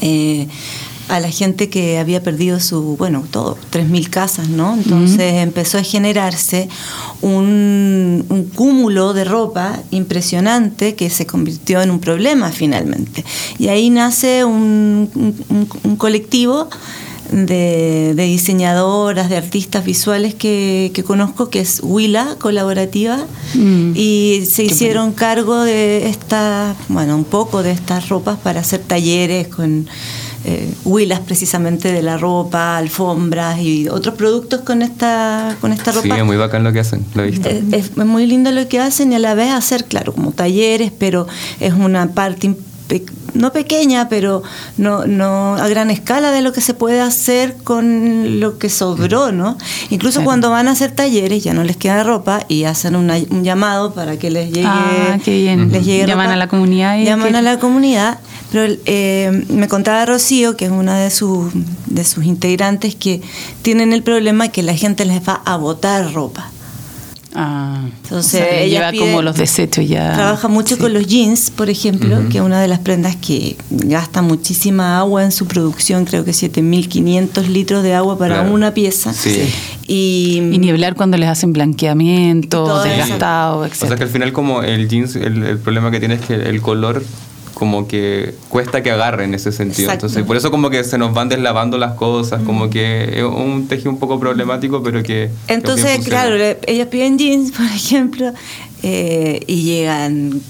eh, 0.00 0.48
a 1.08 1.20
la 1.20 1.30
gente 1.30 1.68
que 1.68 1.98
había 1.98 2.22
perdido 2.22 2.60
su, 2.60 2.96
bueno, 2.96 3.24
todo, 3.30 3.58
3.000 3.70 4.08
casas, 4.08 4.48
¿no? 4.48 4.74
Entonces 4.74 5.34
empezó 5.34 5.76
a 5.78 5.82
generarse 5.82 6.68
un, 7.20 8.24
un 8.28 8.44
cúmulo 8.54 9.12
de 9.12 9.24
ropa 9.24 9.78
impresionante 9.90 10.94
que 10.94 11.10
se 11.10 11.26
convirtió 11.26 11.82
en 11.82 11.90
un 11.90 12.00
problema 12.00 12.50
finalmente. 12.50 13.24
Y 13.58 13.68
ahí 13.68 13.90
nace 13.90 14.44
un, 14.44 15.10
un- 15.14 15.68
un 15.84 15.96
colectivo 15.96 16.68
de, 17.30 18.12
de 18.14 18.24
diseñadoras, 18.24 19.28
de 19.30 19.36
artistas 19.36 19.84
visuales 19.84 20.34
que, 20.34 20.90
que 20.94 21.02
conozco, 21.02 21.48
que 21.50 21.60
es 21.60 21.80
Huila 21.82 22.36
Colaborativa, 22.38 23.18
Mm. 23.54 23.92
y 23.94 24.42
se 24.50 24.64
Qué 24.66 24.72
hicieron 24.72 25.12
cargo 25.12 25.62
de 25.62 26.08
esta, 26.08 26.74
bueno, 26.88 27.14
un 27.16 27.24
poco 27.24 27.62
de 27.62 27.70
estas 27.70 28.08
ropas 28.08 28.36
para 28.38 28.60
hacer 28.60 28.80
talleres 28.80 29.46
con 29.48 29.86
eh, 30.44 30.72
huilas 30.84 31.20
precisamente 31.20 31.92
de 31.92 32.02
la 32.02 32.18
ropa, 32.18 32.76
alfombras 32.76 33.58
y 33.60 33.88
otros 33.88 34.14
productos 34.14 34.60
con 34.60 34.82
esta, 34.82 35.56
con 35.60 35.72
esta 35.72 35.92
Sí, 35.92 36.00
ropa. 36.08 36.18
es 36.18 36.24
muy 36.24 36.36
bacán 36.36 36.64
lo 36.64 36.72
que 36.72 36.80
hacen, 36.80 37.04
lo 37.14 37.22
he 37.24 37.30
visto. 37.30 37.48
Es, 37.48 37.62
es 37.72 37.96
muy 37.96 38.26
lindo 38.26 38.50
lo 38.52 38.68
que 38.68 38.78
hacen 38.80 39.12
y 39.12 39.14
a 39.14 39.18
la 39.18 39.34
vez 39.34 39.50
hacer, 39.52 39.84
claro, 39.84 40.12
como 40.12 40.32
talleres, 40.32 40.92
pero 40.98 41.26
es 41.60 41.72
una 41.72 42.08
parte 42.12 42.54
impe- 42.88 43.04
no 43.34 43.52
pequeña, 43.52 44.08
pero 44.08 44.42
no, 44.76 45.06
no 45.06 45.54
a 45.56 45.68
gran 45.68 45.90
escala 45.90 46.30
de 46.30 46.42
lo 46.42 46.52
que 46.52 46.60
se 46.60 46.74
puede 46.74 47.00
hacer 47.00 47.56
con 47.64 48.40
lo 48.40 48.58
que 48.58 48.68
sobró, 48.70 49.32
¿no? 49.32 49.56
Incluso 49.90 50.16
Claro. 50.18 50.24
cuando 50.26 50.50
van 50.50 50.68
a 50.68 50.72
hacer 50.72 50.92
talleres 50.92 51.42
ya 51.42 51.52
no 51.54 51.64
les 51.64 51.76
queda 51.76 52.02
ropa 52.04 52.44
y 52.48 52.64
hacen 52.64 52.94
una- 52.96 53.16
un 53.30 53.42
llamado 53.44 53.92
para 53.94 54.18
que 54.18 54.30
les 54.30 54.50
llegue, 54.52 54.66
Ah, 54.68 55.18
qué 55.24 55.36
bien. 55.40 55.72
les 55.72 55.84
llegue 55.84 56.06
Llaman 56.06 56.26
ropa. 56.26 56.34
a 56.34 56.36
la 56.36 56.48
comunidad 56.48 56.98
y 56.98 57.04
llaman 57.04 57.32
que- 57.32 57.38
a 57.38 57.42
la 57.42 57.58
comunidad, 57.58 58.18
pero 58.52 58.72
eh, 58.86 59.44
me 59.48 59.66
contaba 59.68 60.04
Rocío, 60.06 60.56
que 60.56 60.66
es 60.66 60.70
una 60.70 60.98
de 60.98 61.10
sus 61.10 61.52
de 61.86 62.04
sus 62.04 62.24
integrantes, 62.24 62.94
que 62.96 63.22
tienen 63.62 63.92
el 63.92 64.02
problema 64.02 64.48
que 64.48 64.62
la 64.64 64.74
gente 64.74 65.04
les 65.04 65.20
va 65.28 65.42
a 65.44 65.56
botar 65.56 66.12
ropa. 66.12 66.50
Ah, 67.36 67.80
Entonces, 68.04 68.40
o 68.40 68.44
sea, 68.44 68.52
le 68.52 68.64
ella 68.64 68.78
lleva 68.78 68.90
pide- 68.92 69.00
como 69.00 69.20
los 69.22 69.36
desechos 69.36 69.88
ya. 69.88 70.12
Trabaja 70.14 70.46
mucho 70.46 70.76
Sí. 70.76 70.80
con 70.80 70.94
los 70.94 71.04
jeans, 71.06 71.50
por 71.50 71.68
ejemplo, 71.68 72.28
que 72.30 72.38
es 72.38 72.44
una 72.44 72.60
de 72.60 72.68
las 72.68 72.78
prendas 72.78 73.16
que 73.16 73.56
gasta 73.70 74.22
muchísima 74.22 74.98
agua 75.00 75.24
en 75.24 75.32
su 75.32 75.46
producción, 75.46 76.04
creo 76.04 76.24
que 76.24 76.32
7.500 76.32 77.48
litros 77.48 77.82
de 77.82 77.92
agua 77.94 78.16
para 78.16 78.36
Claro. 78.36 78.54
una 78.54 78.72
pieza. 78.72 79.12
Sí. 79.12 79.48
Y, 79.88 80.36
Y 80.52 80.58
ni 80.58 80.70
hablar 80.70 80.94
cuando 80.94 81.16
les 81.16 81.28
hacen 81.28 81.52
blanqueamiento, 81.52 82.82
desgastado, 82.84 83.58
O 83.58 83.64
etc. 83.64 83.74
sea 83.88 83.96
que 83.96 84.04
al 84.04 84.08
final 84.10 84.32
como 84.32 84.62
el 84.62 84.88
jeans, 84.88 85.16
el, 85.16 85.42
el 85.42 85.58
problema 85.58 85.90
que 85.90 85.98
tiene 85.98 86.14
es 86.14 86.20
que 86.20 86.34
el 86.34 86.60
color 86.62 87.02
como 87.54 87.88
que 87.88 88.34
cuesta 88.48 88.82
que 88.82 88.90
agarre 88.90 89.24
en 89.24 89.34
ese 89.34 89.52
sentido. 89.52 89.88
Exacto. 89.88 90.06
Entonces, 90.06 90.26
por 90.26 90.36
eso 90.36 90.50
como 90.50 90.70
que 90.70 90.84
se 90.84 90.98
nos 90.98 91.14
van 91.14 91.28
deslavando 91.28 91.78
las 91.78 91.92
cosas, 91.92 92.42
como 92.42 92.68
que 92.68 93.18
es 93.18 93.24
un 93.24 93.68
tejido 93.68 93.90
un 93.90 93.98
poco 93.98 94.20
problemático, 94.20 94.82
pero 94.82 95.02
que... 95.02 95.30
entonces, 95.48 96.04
claro, 96.04 96.36
ellas 96.66 96.88
piden 96.88 97.16
jeans, 97.16 97.52
por 97.56 97.66
ejemplo, 97.66 98.32
eh, 98.82 99.40
y 99.46 99.62
llegan 99.62 100.42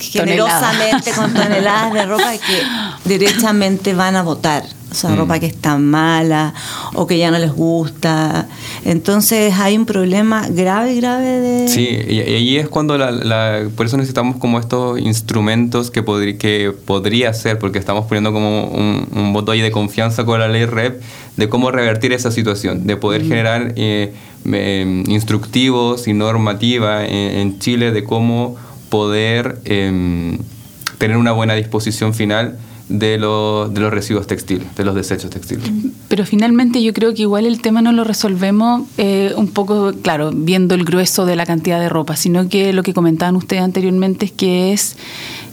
generosamente 0.00 1.12
con 1.12 1.32
toneladas 1.32 1.92
de 1.92 2.06
ropa 2.06 2.32
que 2.32 2.62
derechamente 3.08 3.94
van 3.94 4.16
a 4.16 4.22
votar. 4.22 4.64
O 4.90 4.94
sea, 4.94 5.10
Mm. 5.10 5.16
ropa 5.18 5.38
que 5.38 5.46
está 5.46 5.76
mala 5.78 6.54
o 6.94 7.06
que 7.06 7.18
ya 7.18 7.30
no 7.30 7.38
les 7.38 7.52
gusta. 7.52 8.48
Entonces 8.84 9.52
hay 9.58 9.76
un 9.76 9.84
problema 9.84 10.46
grave, 10.48 10.94
grave 10.96 11.26
de... 11.40 11.68
Sí, 11.68 11.86
y, 12.08 12.20
ahí 12.20 12.56
es 12.56 12.68
cuando 12.68 12.96
la, 12.96 13.10
la- 13.10 13.68
por 13.76 13.84
eso 13.86 13.96
necesitamos 13.98 14.36
como 14.36 14.58
estos 14.58 14.98
instrumentos 14.98 15.90
que, 15.90 16.02
podri- 16.04 16.38
que 16.38 16.72
podría 16.86 17.34
ser, 17.34 17.58
porque 17.58 17.78
estamos 17.78 18.06
poniendo 18.06 18.32
como 18.32 18.64
un, 18.68 19.06
un 19.14 19.32
voto 19.34 19.52
ahí 19.52 19.60
de 19.60 19.70
confianza 19.70 20.24
con 20.24 20.40
la 20.40 20.48
ley 20.48 20.64
REP, 20.64 21.02
de 21.36 21.48
cómo 21.48 21.70
revertir 21.70 22.12
esa 22.12 22.30
situación, 22.30 22.86
de 22.86 22.96
poder 22.96 23.22
generar 23.26 23.74
eh, 23.76 24.14
eh, 24.46 25.04
instructivos 25.08 26.08
y 26.08 26.14
normativa 26.14 27.04
en, 27.04 27.12
en 27.38 27.58
Chile 27.58 27.92
de 27.92 28.04
cómo 28.04 28.56
poder 28.88 29.58
em, 29.66 30.38
tener 30.96 31.16
una 31.18 31.32
buena 31.32 31.54
disposición 31.54 32.14
final 32.14 32.58
de, 32.88 33.18
los 33.18 33.72
de 33.72 33.80
los 33.80 33.92
residuos 33.92 34.26
textiles, 34.26 34.74
de 34.76 34.84
los 34.84 34.94
desechos 34.94 35.30
textiles. 35.30 35.70
Pero 36.08 36.24
finalmente 36.24 36.82
yo 36.82 36.92
creo 36.92 37.14
que 37.14 37.22
igual 37.22 37.46
el 37.46 37.60
tema 37.60 37.82
no 37.82 37.92
lo 37.92 38.04
resolvemos 38.04 38.82
eh, 38.96 39.32
un 39.36 39.48
poco, 39.48 39.92
claro, 40.02 40.30
viendo 40.34 40.74
el 40.74 40.84
grueso 40.84 41.26
de 41.26 41.36
la 41.36 41.46
cantidad 41.46 41.80
de 41.80 41.88
ropa, 41.88 42.16
sino 42.16 42.48
que 42.48 42.72
lo 42.72 42.82
que 42.82 42.94
comentaban 42.94 43.36
ustedes 43.36 43.62
anteriormente 43.62 44.26
es 44.26 44.32
que 44.32 44.72
es 44.72 44.96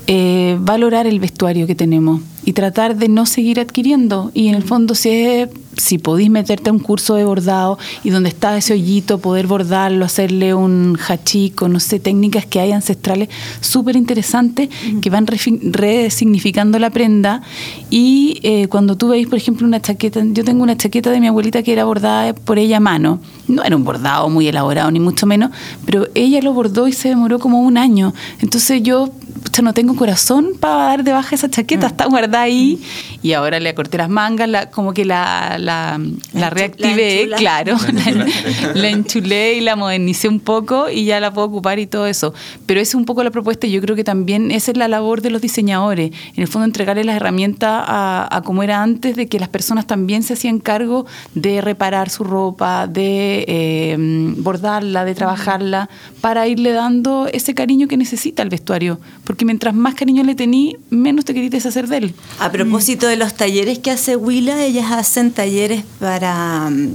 eh, 0.07 0.57
valorar 0.59 1.07
el 1.07 1.19
vestuario 1.19 1.65
que 1.67 1.75
tenemos 1.75 2.21
y 2.43 2.53
tratar 2.53 2.95
de 2.95 3.09
no 3.09 3.25
seguir 3.25 3.59
adquiriendo. 3.59 4.29
Y 4.35 4.49
en 4.49 4.55
el 4.55 4.61
fondo, 4.63 4.93
si, 4.93 5.09
es- 5.09 5.49
si 5.77 5.97
podéis 5.97 6.29
meterte 6.29 6.69
a 6.69 6.73
un 6.73 6.79
curso 6.79 7.15
de 7.15 7.25
bordado 7.25 7.79
y 8.03 8.11
donde 8.11 8.29
está 8.29 8.55
ese 8.55 8.73
hoyito, 8.73 9.17
poder 9.17 9.47
bordarlo, 9.47 10.05
hacerle 10.05 10.53
un 10.53 10.95
hachico, 11.09 11.67
no 11.67 11.79
sé, 11.79 11.99
técnicas 11.99 12.45
que 12.45 12.59
hay 12.59 12.71
ancestrales 12.71 13.29
súper 13.61 13.95
interesantes 13.95 14.69
que 15.01 15.09
van 15.09 15.25
resignificando 15.25 16.77
la 16.79 16.91
prenda. 16.91 17.41
Y 17.89 18.39
eh, 18.43 18.67
cuando 18.67 18.95
tú 18.97 19.07
veis, 19.09 19.27
por 19.27 19.37
ejemplo, 19.37 19.65
una 19.67 19.81
chaqueta, 19.81 20.21
yo 20.23 20.43
tengo 20.43 20.61
una 20.63 20.77
chaqueta 20.77 21.09
de 21.09 21.19
mi 21.19 21.27
abuelita 21.27 21.63
que 21.63 21.73
era 21.73 21.83
bordada 21.85 22.33
por 22.33 22.59
ella 22.59 22.77
a 22.77 22.79
mano. 22.81 23.19
No 23.47 23.63
era 23.63 23.75
un 23.75 23.83
bordado 23.83 24.29
muy 24.29 24.47
elaborado, 24.47 24.91
ni 24.91 24.99
mucho 24.99 25.25
menos, 25.25 25.49
pero 25.85 26.07
ella 26.15 26.41
lo 26.41 26.53
bordó 26.53 26.87
y 26.87 26.93
se 26.93 27.09
demoró 27.09 27.39
como 27.39 27.61
un 27.61 27.77
año. 27.77 28.13
Entonces 28.39 28.81
yo 28.83 29.09
pucha, 29.55 29.61
no 29.63 29.73
tengo 29.73 29.95
corazón 29.95 30.49
para 30.59 30.75
dar 30.75 31.03
de 31.03 31.13
baja 31.13 31.33
esa 31.35 31.49
chaqueta, 31.49 31.87
está 31.87 32.05
guardada 32.07 32.41
ahí. 32.43 32.81
Y 33.21 33.31
ahora 33.33 33.59
le 33.59 33.73
corté 33.73 33.97
las 33.97 34.09
mangas, 34.09 34.49
la- 34.49 34.69
como 34.69 34.93
que 34.93 35.05
la, 35.05 35.55
la, 35.59 35.99
la 36.33 36.49
reactivé, 36.49 37.25
la 37.27 37.37
claro, 37.37 37.77
la, 37.93 38.25
la 38.73 38.89
enchulé 38.89 39.53
y 39.55 39.61
la 39.61 39.75
modernicé 39.77 40.27
un 40.27 40.39
poco 40.41 40.89
y 40.89 41.05
ya 41.05 41.19
la 41.21 41.33
puedo 41.33 41.47
ocupar 41.47 41.79
y 41.79 41.87
todo 41.87 42.05
eso. 42.05 42.33
Pero 42.65 42.81
esa 42.81 42.89
es 42.91 42.95
un 42.95 43.05
poco 43.05 43.23
la 43.23 43.31
propuesta 43.31 43.65
y 43.65 43.71
yo 43.71 43.81
creo 43.81 43.95
que 43.95 44.03
también 44.03 44.51
esa 44.51 44.71
es 44.71 44.77
la 44.77 44.87
labor 44.89 45.21
de 45.21 45.29
los 45.29 45.41
diseñadores, 45.41 46.11
en 46.35 46.41
el 46.41 46.47
fondo 46.47 46.65
entregarle 46.65 47.03
las 47.05 47.15
herramientas 47.15 47.83
a, 47.87 48.27
a 48.29 48.41
como 48.41 48.61
era 48.61 48.83
antes, 48.83 49.15
de 49.15 49.27
que 49.27 49.39
las 49.39 49.47
personas 49.49 49.87
también 49.87 50.21
se 50.23 50.33
hacían 50.33 50.59
cargo 50.59 51.05
de 51.33 51.61
reparar 51.61 52.09
su 52.09 52.23
ropa, 52.25 52.87
de 52.87 53.45
eh, 53.47 53.95
bordarla, 54.37 55.05
de 55.05 55.15
trabajarla, 55.15 55.89
para 56.19 56.47
irle 56.47 56.73
dando 56.73 57.27
ese 57.31 57.53
cariño 57.53 57.87
que 57.87 57.95
necesita 57.97 58.43
el 58.43 58.49
vestuario. 58.49 58.99
Porque 59.23 59.44
porque 59.45 59.53
mientras 59.53 59.75
más 59.75 59.93
cariño 59.93 60.23
le 60.23 60.33
tení, 60.33 60.75
menos 60.89 61.23
te 61.23 61.33
querís 61.33 61.51
deshacer 61.51 61.87
de 61.87 61.97
él. 61.97 62.13
A 62.39 62.51
propósito 62.51 63.07
de 63.07 63.15
los 63.15 63.35
talleres 63.35 63.77
que 63.79 63.91
hace 63.91 64.15
Willa, 64.15 64.63
ellas 64.63 64.91
hacen 64.91 65.31
talleres 65.31 65.83
para 65.99 66.69
mm, 66.71 66.89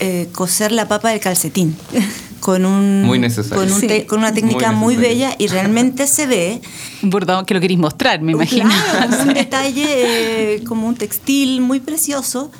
eh, 0.00 0.28
coser 0.32 0.72
la 0.72 0.88
papa 0.88 1.10
del 1.10 1.20
calcetín. 1.20 1.76
Con, 2.40 2.66
un, 2.66 3.04
Muy 3.04 3.20
necesario. 3.20 3.54
con, 3.62 3.72
un 3.72 3.80
Sí. 3.80 4.02
con 4.08 4.18
una 4.18 4.34
técnica 4.34 4.72
Muy 4.72 4.96
muy, 4.96 5.04
bella 5.04 5.36
y 5.38 5.46
realmente 5.46 6.08
se 6.08 6.26
ve 6.26 6.60
Un 7.00 7.10
bordado 7.10 7.46
que 7.46 7.54
lo 7.54 7.60
queréis 7.60 7.78
mostrar, 7.78 8.20
me 8.20 8.32
imagino. 8.32 8.68
Claro, 8.68 9.22
un 9.22 9.34
detalle 9.34 9.84
eh, 10.56 10.64
como 10.64 10.88
un 10.88 10.96
textil 10.96 11.60
muy 11.60 11.78
precioso. 11.78 12.50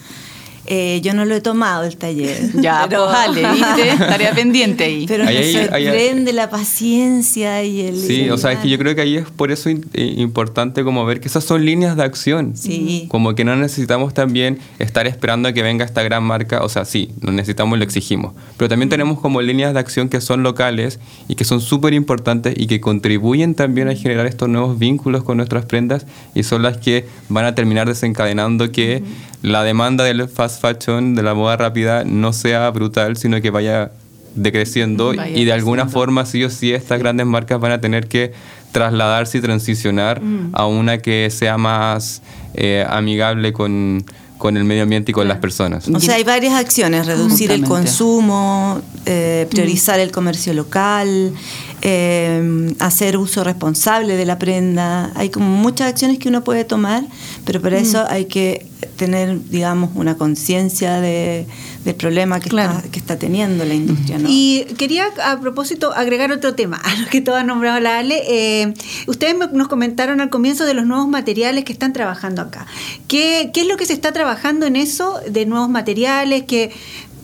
Eh, 0.66 1.00
yo 1.02 1.12
no 1.12 1.24
lo 1.24 1.34
he 1.34 1.40
tomado 1.40 1.84
el 1.84 1.96
taller. 1.96 2.38
Ya, 2.62 2.86
pero, 2.88 3.06
pues 3.06 3.42
dale, 3.42 3.52
¿viste? 3.52 3.96
Tarea 3.98 4.32
pendiente 4.32 4.84
ahí. 4.84 5.06
pero 5.08 5.24
Ahí 5.26 5.34
me 5.34 5.40
hay- 5.40 5.56
ahí 5.72 5.84
sorprende 5.86 6.32
la 6.32 6.48
paciencia 6.50 7.64
y 7.64 7.80
el. 7.80 7.96
Sí, 8.00 8.30
o 8.30 8.38
sea, 8.38 8.52
es 8.52 8.58
que 8.60 8.68
yo 8.68 8.78
creo 8.78 8.94
que 8.94 9.00
ahí 9.00 9.16
es 9.16 9.28
por 9.30 9.50
eso 9.50 9.68
eh, 9.70 10.14
importante 10.18 10.84
como 10.84 11.04
ver 11.04 11.20
que 11.20 11.28
esas 11.28 11.44
son 11.44 11.64
líneas 11.64 11.96
de 11.96 12.02
acción. 12.04 12.56
Sí. 12.56 13.06
Como 13.08 13.34
que 13.34 13.44
no 13.44 13.56
necesitamos 13.56 14.14
también 14.14 14.58
estar 14.78 15.06
esperando 15.06 15.48
a 15.48 15.52
que 15.52 15.62
venga 15.62 15.84
esta 15.84 16.02
gran 16.02 16.22
marca, 16.22 16.62
o 16.62 16.68
sea, 16.68 16.84
sí, 16.84 17.10
lo 17.20 17.32
necesitamos 17.32 17.76
y 17.76 17.78
lo 17.78 17.84
exigimos, 17.84 18.32
pero 18.56 18.68
también 18.68 18.88
tenemos 18.88 19.18
como 19.20 19.40
líneas 19.42 19.74
de 19.74 19.80
acción 19.80 20.08
que 20.08 20.20
son 20.20 20.42
locales 20.42 20.98
y 21.28 21.34
que 21.34 21.44
son 21.44 21.60
súper 21.60 21.92
importantes 21.94 22.54
y 22.56 22.66
que 22.66 22.80
contribuyen 22.80 23.54
también 23.54 23.88
a 23.88 23.94
generar 23.94 24.26
estos 24.26 24.48
nuevos 24.48 24.78
vínculos 24.78 25.24
con 25.24 25.36
nuestras 25.38 25.64
prendas 25.64 26.06
y 26.34 26.42
son 26.44 26.62
las 26.62 26.76
que 26.78 27.06
van 27.28 27.44
a 27.46 27.54
terminar 27.54 27.88
desencadenando 27.88 28.70
que 28.70 29.02
la 29.43 29.64
demanda 29.64 30.05
del 30.05 30.28
fast 30.28 30.61
fashion, 30.61 31.14
de 31.14 31.22
la 31.22 31.34
moda 31.34 31.57
rápida, 31.57 32.05
no 32.05 32.32
sea 32.32 32.70
brutal, 32.70 33.16
sino 33.16 33.40
que 33.40 33.51
vaya 33.51 33.90
decreciendo 34.34 35.09
Vaya 35.09 35.28
y 35.28 35.45
de 35.45 35.53
alguna 35.53 35.86
forma 35.86 36.24
sí 36.24 36.43
o 36.43 36.49
sí 36.49 36.72
estas 36.72 36.99
grandes 36.99 37.26
marcas 37.26 37.61
van 37.61 37.72
a 37.72 37.82
tener 37.82 38.09
que 38.09 38.32
trasladarse 38.72 39.38
y 39.38 39.40
transicionar 39.43 40.22
a 40.55 40.66
una 40.66 40.99
que 40.99 41.28
sea 41.30 41.59
más 41.59 42.22
eh, 42.55 42.86
amigable 42.88 43.53
con, 43.53 44.05
con 44.38 44.57
el 44.57 44.64
medio 44.64 44.84
ambiente 44.84 45.11
y 45.11 45.14
con 45.14 45.28
las 45.28 45.38
personas. 45.38 45.86
O 45.88 46.01
sea, 46.01 46.14
hay 46.14 46.24
varias 46.24 46.55
acciones, 46.55 47.07
reducir 47.07 47.51
el 47.51 47.64
consumo, 47.64 48.80
eh, 49.05 49.47
priorizar 49.51 50.01
el 50.01 50.11
comercio 50.11 50.55
local, 50.55 51.34
eh, 51.82 52.74
hacer 52.78 53.18
uso 53.18 53.45
responsable 53.45 54.16
de 54.16 54.24
la 54.24 54.38
prenda. 54.38 55.12
Hay 55.16 55.28
como 55.28 55.47
muchas 55.47 55.88
acciones 55.88 56.18
que 56.18 56.28
uno 56.28 56.43
puede 56.43 56.64
tomar, 56.64 57.05
pero 57.45 57.61
para 57.61 57.78
eso 57.78 58.07
hay 58.09 58.24
que 58.24 58.71
tener, 58.97 59.39
digamos, 59.49 59.91
una 59.95 60.16
conciencia 60.16 61.01
de, 61.01 61.47
del 61.85 61.95
problema 61.95 62.41
que, 62.41 62.51
Claro. 62.51 62.78
está, 62.78 62.91
que 62.91 62.99
está 62.99 63.18
teniendo 63.18 63.64
la 63.64 63.74
industria. 63.74 64.18
¿no? 64.18 64.28
Y 64.30 64.64
quería 64.78 65.05
a 65.24 65.41
propósito 65.41 65.93
agregar 65.93 66.33
otro 66.33 66.55
tema 66.55 66.76
a 66.85 66.95
lo 66.97 67.07
que 67.09 67.20
todo 67.20 67.37
ha 67.37 67.43
nombrado 67.45 67.80
la 67.80 67.99
Ale. 67.99 68.22
Eh, 68.28 68.74
ustedes 69.07 69.37
me- 69.37 69.49
nos 69.49 69.68
comentaron 69.68 70.20
al 70.20 70.30
comienzo 70.30 70.64
de 70.66 70.74
los 70.74 70.87
nuevos 70.87 71.09
materiales 71.09 71.64
que 71.64 71.72
están 71.72 71.93
trabajando 71.93 72.43
acá. 72.43 72.66
¿Qué, 73.09 73.51
qué 73.53 73.62
es 73.62 73.66
lo 73.66 73.76
que 73.76 73.87
se 73.87 73.93
está 73.93 74.12
trabajando 74.12 74.66
en 74.66 74.76
eso 74.76 75.20
de 75.28 75.47
nuevos 75.47 75.68
materiales? 75.68 76.43
Que 76.45 76.72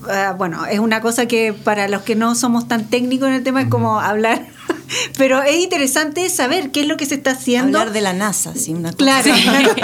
ah, 0.08 0.34
bueno, 0.38 0.64
es 0.66 0.78
una 0.78 1.00
cosa 1.00 1.26
que 1.26 1.52
para 1.52 1.88
los 1.88 2.02
que 2.02 2.14
no 2.14 2.34
somos 2.34 2.68
tan 2.68 2.84
técnicos 2.88 3.28
en 3.28 3.34
el 3.34 3.42
tema 3.42 3.62
es 3.62 3.68
como 3.68 4.00
hablar, 4.00 4.46
pero 5.16 5.42
es 5.42 5.56
interesante 5.62 6.28
saber 6.30 6.70
qué 6.70 6.80
es 6.82 6.86
lo 6.86 6.96
que 6.96 7.06
se 7.06 7.14
está 7.16 7.32
haciendo. 7.32 7.78
Hablar 7.78 7.92
de 7.92 8.00
la 8.00 8.12
NASA, 8.12 8.54
sí, 8.54 8.72
una 8.72 8.92
cosa. 8.92 8.96
Claro, 9.22 9.34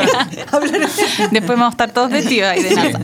Después 1.30 1.59
vamos 1.59 1.66
a 1.66 1.70
estar 1.70 1.92
todos 1.92 2.11
vestidos 2.11 2.48
ahí 2.50 2.62
de 2.62 2.74
NASA. 2.74 3.00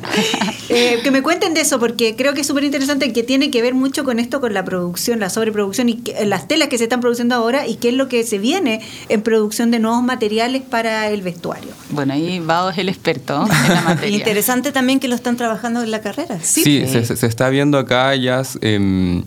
Eh, 0.68 1.00
que 1.02 1.10
me 1.10 1.22
cuenten 1.22 1.54
de 1.54 1.62
eso, 1.62 1.78
porque 1.80 2.14
creo 2.16 2.32
que 2.34 2.42
es 2.42 2.46
súper 2.46 2.64
interesante 2.64 3.12
que 3.12 3.22
tiene 3.22 3.50
que 3.50 3.60
ver 3.62 3.74
mucho 3.74 4.04
con 4.04 4.18
esto, 4.18 4.40
con 4.40 4.54
la 4.54 4.64
producción, 4.64 5.20
la 5.20 5.30
sobreproducción 5.30 5.88
y 5.88 5.94
que- 5.96 6.24
las 6.26 6.46
telas 6.48 6.68
que 6.68 6.78
se 6.78 6.84
están 6.84 7.00
produciendo 7.00 7.34
ahora 7.34 7.66
y 7.66 7.76
qué 7.76 7.88
es 7.88 7.94
lo 7.94 8.08
que 8.08 8.24
se 8.24 8.38
viene 8.38 8.80
en 9.08 9.22
producción 9.22 9.70
de 9.70 9.78
nuevos 9.80 10.02
materiales 10.02 10.62
para 10.62 11.08
el 11.08 11.22
vestuario. 11.22 11.70
Bueno, 11.90 12.14
ahí 12.14 12.38
Vado 12.40 12.70
es 12.70 12.78
el 12.78 12.88
experto 12.88 13.42
en 13.66 13.74
la 13.74 13.82
materia. 13.82 14.16
Interesante 14.16 14.72
también 14.72 15.00
que 15.00 15.08
lo 15.08 15.14
están 15.14 15.36
trabajando 15.36 15.82
en 15.82 15.90
la 15.90 16.00
carrera. 16.00 16.38
Sí, 16.42 16.62
Se, 16.86 17.04
se- 17.04 17.16
se 17.16 17.26
está 17.26 17.48
viendo 17.50 17.78
acá 17.78 18.14
ya. 18.14 18.42
em, 18.60 19.24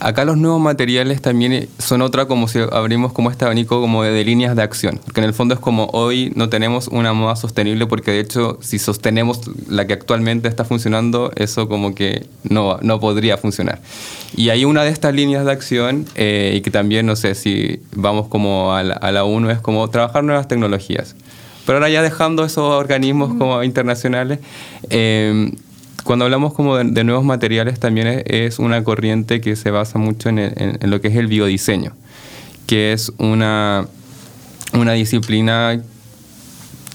acá 0.00 0.24
los 0.24 0.36
nuevos 0.36 0.60
materiales 0.60 1.22
también 1.22 1.52
eh, 1.52 1.68
son 1.78 2.02
otra 2.02 2.26
como 2.26 2.48
si 2.48 2.58
abrimos 2.72 3.12
como 3.12 3.30
este 3.30 3.44
abanico 3.44 3.80
como 3.80 4.02
de, 4.02 4.10
de 4.10 4.24
líneas 4.24 4.56
de 4.56 4.62
acción. 4.62 5.00
Porque 5.04 5.20
en 5.20 5.26
el 5.26 5.34
fondo 5.34 5.54
es 5.54 5.60
como 5.60 5.86
hoy 5.92 6.32
no 6.34 6.48
tenemos 6.48 6.88
una 6.88 7.12
moda 7.12 7.36
sostenible 7.36 7.86
porque 7.86 8.10
de 8.10 8.20
hecho 8.20 8.58
si 8.60 8.78
sostenemos 8.78 9.40
la 9.68 9.86
que 9.86 9.92
actualmente 9.92 10.48
está 10.48 10.64
funcionando, 10.64 11.30
eso 11.36 11.68
como 11.68 11.94
que 11.94 12.26
no, 12.42 12.78
no 12.82 13.00
podría 13.00 13.36
funcionar. 13.36 13.80
Y 14.34 14.48
hay 14.48 14.64
una 14.64 14.84
de 14.84 14.90
estas 14.90 15.14
líneas 15.14 15.44
de 15.44 15.52
acción 15.52 16.06
eh, 16.14 16.54
y 16.56 16.60
que 16.62 16.70
también 16.70 17.06
no 17.06 17.16
sé 17.16 17.34
si 17.34 17.80
vamos 17.94 18.28
como 18.28 18.74
a 18.74 18.82
la, 18.82 18.94
a 18.94 19.12
la 19.12 19.24
uno 19.24 19.50
es 19.50 19.60
como 19.60 19.88
trabajar 19.90 20.24
nuevas 20.24 20.48
tecnologías. 20.48 21.14
Pero 21.66 21.78
ahora 21.78 21.90
ya 21.90 22.02
dejando 22.02 22.44
esos 22.44 22.64
organismos 22.72 23.34
como 23.34 23.62
internacionales, 23.62 24.40
eh, 24.88 25.52
cuando 26.04 26.24
hablamos 26.24 26.52
como 26.54 26.76
de, 26.76 26.84
de 26.84 27.04
nuevos 27.04 27.24
materiales 27.24 27.78
también 27.80 28.06
es, 28.06 28.22
es 28.26 28.58
una 28.58 28.82
corriente 28.84 29.40
que 29.40 29.56
se 29.56 29.70
basa 29.70 29.98
mucho 29.98 30.28
en, 30.28 30.38
el- 30.38 30.52
en- 30.56 30.78
en 30.80 30.90
lo 30.90 31.00
que 31.00 31.08
es 31.08 31.16
el 31.16 31.26
biodiseño, 31.26 31.92
que 32.66 32.92
es 32.92 33.12
una, 33.18 33.86
una 34.72 34.92
disciplina 34.92 35.80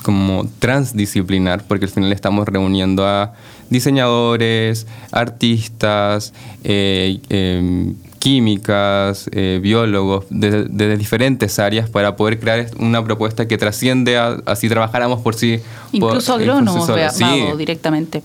como 0.03 0.47
transdisciplinar, 0.59 1.63
porque 1.67 1.85
al 1.85 1.91
final 1.91 2.11
estamos 2.11 2.47
reuniendo 2.47 3.07
a 3.07 3.33
diseñadores, 3.71 4.85
artistas, 5.11 6.33
eh, 6.63 7.19
eh, 7.29 7.93
químicas, 8.19 9.29
eh, 9.31 9.59
biólogos, 9.61 10.25
de, 10.29 10.63
de 10.65 10.97
diferentes 10.97 11.57
áreas 11.59 11.89
para 11.89 12.15
poder 12.15 12.39
crear 12.39 12.67
una 12.79 13.03
propuesta 13.03 13.47
que 13.47 13.57
trasciende 13.57 14.17
a, 14.17 14.37
a 14.45 14.55
si 14.55 14.67
trabajáramos 14.69 15.21
por 15.21 15.35
sí. 15.35 15.59
por- 15.99 16.09
Incluso 16.09 16.33
por 16.33 16.41
agrónomos, 16.41 16.87
vea, 16.87 17.09
Sí. 17.09 17.23
Directamente. 17.57 18.23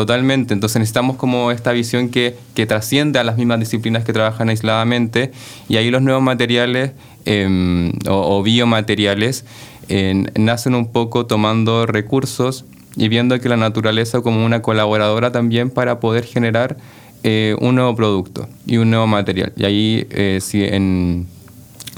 Totalmente, 0.00 0.54
entonces 0.54 0.78
necesitamos 0.80 1.16
como 1.16 1.50
esta 1.50 1.72
visión 1.72 2.08
que, 2.08 2.34
que 2.54 2.64
trasciende 2.64 3.18
a 3.18 3.22
las 3.24 3.36
mismas 3.36 3.60
disciplinas 3.60 4.02
que 4.02 4.14
trabajan 4.14 4.48
aisladamente 4.48 5.30
y 5.68 5.76
ahí 5.76 5.90
los 5.90 6.00
nuevos 6.00 6.22
materiales 6.22 6.92
em, 7.26 7.92
o, 8.08 8.42
biomateriales 8.42 9.44
en- 9.90 10.32
nacen 10.38 10.74
un 10.74 10.90
poco 10.90 11.26
tomando 11.26 11.84
recursos 11.84 12.64
y 12.96 13.08
viendo 13.08 13.38
que 13.40 13.50
la 13.50 13.58
naturaleza 13.58 14.22
como 14.22 14.42
una 14.42 14.62
colaboradora 14.62 15.32
también 15.32 15.68
para 15.68 16.00
poder 16.00 16.24
generar 16.24 16.78
eh, 17.22 17.54
un 17.60 17.74
nuevo 17.74 17.94
producto 17.94 18.48
y 18.66 18.78
un 18.78 18.88
nuevo 18.88 19.06
material. 19.06 19.52
Y 19.54 19.64
ahí 19.66 20.06
eh, 20.12 20.38
si 20.40 20.64
en, 20.64 21.26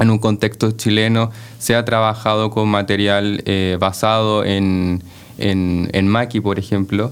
en 0.01 0.11
un 0.11 0.19
contexto 0.19 0.73
chileno 0.73 1.31
se 1.61 1.77
ha 1.77 1.85
trabajado 1.85 2.51
con 2.51 2.69
material 2.69 3.43
eh, 3.47 3.77
basado 3.79 4.45
en, 4.45 5.05
en, 5.39 5.89
en 5.93 6.09
maqui, 6.09 6.41
por 6.41 6.59
ejemplo, 6.59 7.11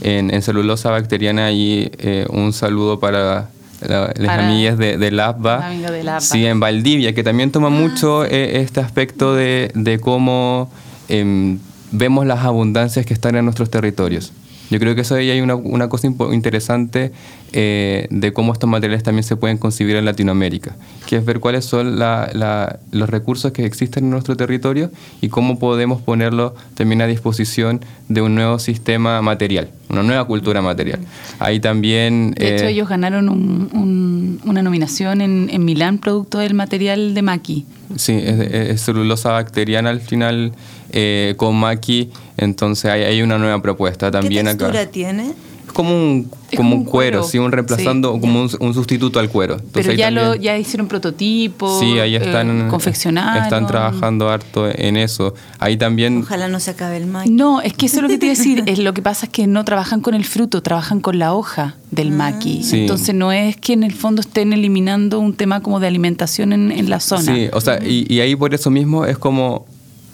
en, 0.00 0.32
en 0.32 0.42
celulosa 0.42 0.90
bacteriana 0.90 1.50
y 1.52 1.90
eh, 1.98 2.26
un 2.30 2.52
saludo 2.52 2.98
para 3.00 3.48
la- 3.80 4.12
las 4.16 4.26
Para 4.26 4.48
amigas 4.48 4.78
de, 4.78 4.96
de 4.96 5.10
LABBA. 5.10 5.70
la. 6.02 6.20
Sí, 6.20 6.46
en 6.46 6.60
Valdivia, 6.60 7.14
que 7.14 7.22
también 7.22 7.50
toma 7.52 7.68
mucho 7.68 8.24
eh, 8.24 8.60
este 8.62 8.80
aspecto 8.80 9.34
de, 9.34 9.70
de 9.74 9.98
cómo 10.00 10.70
em, 11.08 11.58
vemos 11.92 12.24
las 12.26 12.40
abundancias 12.44 13.04
que 13.04 13.12
están 13.14 13.36
en 13.36 13.44
nuestros 13.44 13.68
territorios. 13.70 14.32
Yo 14.70 14.80
creo 14.80 14.94
que 14.94 15.02
eso 15.02 15.14
ahí 15.14 15.30
hay 15.30 15.40
una, 15.42 15.54
una 15.54 15.88
cosa 15.88 16.08
interesante 16.32 17.12
eh, 17.52 18.06
de 18.10 18.32
cómo 18.32 18.52
estos 18.52 18.68
materiales 18.68 19.02
también 19.02 19.22
se 19.24 19.36
pueden 19.36 19.56
concebir 19.58 19.96
en 19.96 20.04
Latinoamérica, 20.04 20.76
que 21.06 21.16
es 21.16 21.24
ver 21.24 21.40
cuáles 21.40 21.64
son 21.64 21.98
la- 21.98 22.28
la- 22.34 22.78
los 22.92 23.08
recursos 23.08 23.52
que 23.52 23.64
existen 23.64 24.04
en 24.04 24.10
nuestro 24.10 24.36
territorio 24.36 24.90
y 25.20 25.28
cómo 25.28 25.58
podemos 25.58 26.02
ponerlo 26.02 26.54
también 26.74 27.02
a 27.02 27.06
disposición 27.06 27.80
de 28.08 28.20
un 28.22 28.34
nuevo 28.34 28.58
sistema 28.58 29.22
material, 29.22 29.68
una 29.88 30.02
nueva 30.02 30.24
cultura 30.26 30.60
material. 30.62 31.00
Ahí 31.38 31.60
también... 31.60 32.32
De 32.32 32.56
hecho, 32.56 32.64
eh, 32.66 32.70
ellos 32.70 32.88
ganaron 32.88 33.28
un- 33.28 33.68
un- 33.72 34.40
una 34.44 34.62
nominación 34.62 35.20
en, 35.20 35.48
en 35.50 35.64
Milán, 35.64 35.98
producto 35.98 36.38
del 36.38 36.54
material 36.54 37.14
de 37.14 37.22
Maki. 37.22 37.66
Sí, 37.96 38.12
es, 38.12 38.38
es 38.40 38.80
celulosa 38.82 39.30
bacteriana 39.30 39.90
al 39.90 40.00
final 40.00 40.52
eh, 40.92 41.34
con 41.36 41.54
maqui, 41.56 42.10
entonces 42.36 42.90
hay, 42.90 43.02
hay 43.02 43.22
una 43.22 43.38
nueva 43.38 43.60
propuesta 43.62 44.10
también 44.10 44.44
¿Qué 44.46 44.50
acá. 44.50 44.58
textura 44.66 44.86
tiene? 44.90 45.32
Como 45.76 45.90
un, 45.94 46.30
Es 46.50 46.56
como 46.56 46.74
un 46.74 46.84
cuero, 46.84 47.18
cuero. 47.18 47.22
sí, 47.30 47.36
un 47.38 47.52
reemplazando, 47.52 48.14
Sí, 48.14 48.20
como 48.20 48.40
un, 48.42 48.50
un 48.60 48.72
sustituto 48.72 49.18
al 49.20 49.28
cuero. 49.28 49.54
Entonces 49.56 49.84
Pero 49.88 49.92
ya, 49.92 50.10
lo, 50.10 50.22
también- 50.22 50.42
ya 50.42 50.56
hicieron 50.56 50.88
prototipos, 50.88 51.80
Sí, 51.80 51.98
ahí 51.98 52.16
están, 52.16 52.62
eh, 52.62 52.68
confeccionaron. 52.70 53.42
están 53.42 53.66
trabajando 53.66 54.30
harto 54.30 54.66
en 54.74 54.96
eso. 54.96 55.34
Ahí 55.58 55.76
también... 55.76 56.22
Ojalá 56.22 56.48
no 56.48 56.60
se 56.60 56.70
acabe 56.70 56.96
el 56.96 57.06
maíz. 57.06 57.30
No, 57.30 57.60
es 57.60 57.74
que 57.74 57.84
eso 57.86 57.96
es 57.96 58.02
lo 58.04 58.08
que 58.08 58.16
te 58.16 58.24
iba 58.26 58.32
a 58.34 58.36
decir. 58.38 58.62
Es 58.66 58.78
lo 58.78 58.94
que 58.94 59.02
pasa 59.02 59.26
es 59.26 59.32
que 59.32 59.46
no 59.46 59.66
trabajan 59.66 60.00
con 60.00 60.14
el 60.14 60.24
fruto, 60.24 60.62
trabajan 60.62 61.00
con 61.00 61.18
la 61.18 61.34
hoja 61.34 61.74
del 61.90 62.10
maqui. 62.10 62.62
Sí. 62.62 62.80
Entonces 62.80 63.14
no 63.14 63.30
es 63.30 63.58
que 63.58 63.74
en 63.74 63.82
el 63.82 63.92
fondo 63.92 64.22
estén 64.22 64.54
eliminando 64.54 65.20
un 65.20 65.34
tema 65.34 65.60
como 65.60 65.78
de 65.78 65.88
alimentación 65.88 66.54
en, 66.54 66.72
en 66.72 66.88
la 66.88 67.00
zona. 67.00 67.34
Sí, 67.34 67.48
o 67.52 67.60
sea, 67.60 67.78
y, 67.84 68.06
y 68.12 68.20
ahí 68.20 68.34
por 68.34 68.54
eso 68.54 68.70
mismo 68.70 69.04
es 69.04 69.18
como, 69.18 69.66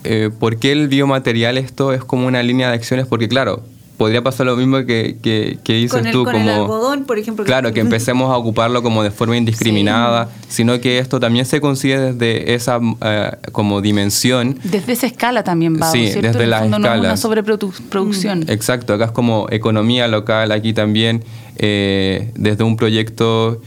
eh, 0.02 0.28
¿por 0.38 0.56
qué 0.58 0.72
el 0.72 0.88
biomaterial 0.88 1.56
esto 1.56 1.92
es 1.92 2.02
como 2.02 2.26
una 2.26 2.42
línea 2.42 2.68
de 2.68 2.74
acciones? 2.74 3.06
Porque 3.06 3.28
claro, 3.28 3.62
podría 4.02 4.20
pasar 4.20 4.46
lo 4.46 4.56
mismo 4.56 4.78
que, 4.84 5.16
que, 5.22 5.58
que 5.62 5.74
dices 5.74 5.92
Con 5.92 6.06
el, 6.08 6.12
tú, 6.12 6.24
con 6.24 6.32
como... 6.32 6.44
el 6.44 6.50
algodón, 6.50 7.04
por 7.04 7.20
ejemplo. 7.20 7.44
Claro, 7.44 7.72
que 7.74 7.78
empecemos 7.78 8.32
a 8.32 8.36
ocuparlo 8.36 8.82
como 8.82 9.04
de 9.04 9.12
forma 9.12 9.36
indiscriminada, 9.36 10.28
sino 10.48 10.80
que 10.80 10.98
esto 10.98 11.20
también 11.20 11.46
se 11.46 11.60
consigue 11.60 12.00
desde 12.00 12.52
esa 12.54 12.80
eh, 13.00 13.30
como 13.52 13.80
dimensión. 13.80 14.58
Desde 14.64 14.94
esa 14.94 15.06
escala 15.06 15.44
también 15.44 15.78
va, 15.80 15.88
Sí, 15.92 16.08
¿cierto? 16.08 16.32
desde 16.32 16.48
las 16.48 16.62
fondo 16.62 16.80
no 16.80 16.86
es 16.86 16.90
una 16.90 16.96
escalas. 16.96 17.20
sobreproducción. 17.20 18.44
Exacto, 18.48 18.92
acá 18.94 19.04
es 19.04 19.10
como 19.12 19.46
economía 19.50 20.08
local, 20.08 20.50
aquí 20.50 20.72
también 20.72 21.22
eh, 21.58 22.32
desde 22.34 22.64
un 22.64 22.74
proyecto 22.74 23.62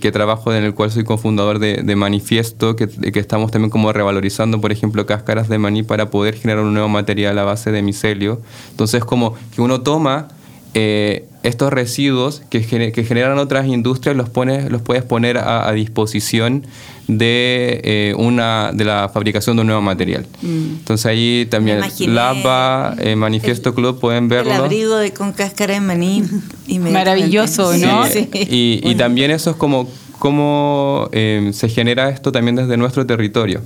que, 0.00 0.10
trabajo 0.12 0.52
en 0.52 0.62
el 0.62 0.74
cual 0.74 0.90
soy 0.90 1.04
cofundador 1.04 1.58
de, 1.58 1.82
de 1.82 1.96
Manifiesto, 1.96 2.76
que, 2.76 2.86
que 2.86 3.18
estamos 3.18 3.50
también 3.50 3.70
como 3.70 3.92
revalorizando, 3.92 4.60
por 4.60 4.72
ejemplo, 4.72 5.06
cáscaras 5.06 5.48
de 5.48 5.58
maní 5.58 5.82
para 5.82 6.10
poder 6.10 6.34
generar 6.34 6.64
un 6.64 6.74
nuevo 6.74 6.88
material 6.88 7.38
a 7.38 7.44
base 7.44 7.72
de 7.72 7.80
micelio. 7.80 8.42
Entonces, 8.70 9.04
como 9.04 9.34
que 9.54 9.62
uno 9.62 9.80
toma 9.80 10.28
eh, 10.74 11.24
estos 11.42 11.72
residuos 11.72 12.42
que, 12.50 12.62
gene- 12.62 12.92
que 12.92 13.04
generan 13.04 13.38
otras 13.38 13.66
industrias, 13.66 14.16
los, 14.16 14.28
pones, 14.28 14.70
los 14.70 14.82
puedes 14.82 15.02
poner 15.02 15.38
a, 15.38 15.68
a 15.68 15.72
disposición 15.72 16.66
de, 17.06 17.80
eh, 17.84 18.14
una, 18.16 18.70
de 18.72 18.84
la 18.84 19.10
fabricación 19.12 19.56
de 19.56 19.60
un 19.60 19.66
nuevo 19.66 19.82
material. 19.82 20.26
Entonces 20.42 21.04
ahí 21.06 21.46
también 21.50 21.80
Lava, 22.08 22.94
eh, 22.98 23.14
Manifiesto 23.14 23.74
Club, 23.74 24.00
pueden 24.00 24.28
verlo. 24.28 24.52
El 24.54 24.60
abrigo 24.62 24.96
de 24.96 25.12
con 25.12 25.32
cáscara 25.32 25.74
de 25.74 25.80
maní. 25.80 26.22
Maravilloso, 26.68 27.76
¿no? 27.76 28.06
Sí. 28.06 28.28
Y, 28.32 28.80
y 28.82 28.94
también 28.94 29.30
eso 29.30 29.50
es 29.50 29.56
como 29.56 29.88
cómo 30.18 31.08
eh, 31.12 31.50
se 31.52 31.68
genera 31.68 32.08
esto 32.08 32.32
también 32.32 32.56
desde 32.56 32.76
nuestro 32.78 33.04
territorio. 33.04 33.60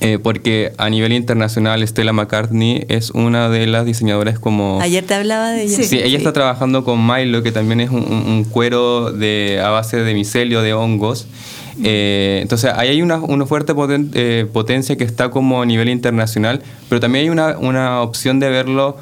Eh, 0.00 0.18
porque 0.22 0.72
a 0.76 0.90
nivel 0.90 1.12
internacional 1.12 1.86
Stella 1.88 2.12
McCartney 2.12 2.84
es 2.88 3.10
una 3.12 3.48
de 3.48 3.66
las 3.66 3.86
diseñadoras 3.86 4.38
como... 4.38 4.78
Ayer 4.82 5.02
te 5.06 5.14
hablaba 5.14 5.50
de 5.52 5.62
ella. 5.62 5.82
Sí, 5.84 5.98
ella 5.98 6.18
está 6.18 6.34
trabajando 6.34 6.84
con 6.84 7.06
Milo, 7.06 7.42
que 7.42 7.50
también 7.50 7.80
es 7.80 7.88
un, 7.90 8.02
un- 8.02 8.26
un 8.30 8.44
cuero 8.44 9.10
de, 9.10 9.58
a 9.64 9.70
base 9.70 9.96
de 10.02 10.12
micelio, 10.12 10.60
de 10.60 10.74
hongos. 10.74 11.26
Eh, 11.82 12.40
entonces, 12.42 12.72
ahí 12.74 12.88
hay 12.88 13.00
una, 13.02 13.16
una 13.16 13.46
fuerte 13.46 13.74
poten- 13.74 14.10
eh, 14.14 14.46
potencia 14.52 14.96
que 14.96 15.04
está 15.04 15.30
como 15.30 15.62
a 15.62 15.66
nivel 15.66 15.88
internacional, 15.88 16.62
pero 16.90 17.00
también 17.00 17.24
hay 17.24 17.30
una, 17.30 17.56
una 17.58 18.02
opción 18.02 18.38
de 18.38 18.50
verlo 18.50 18.96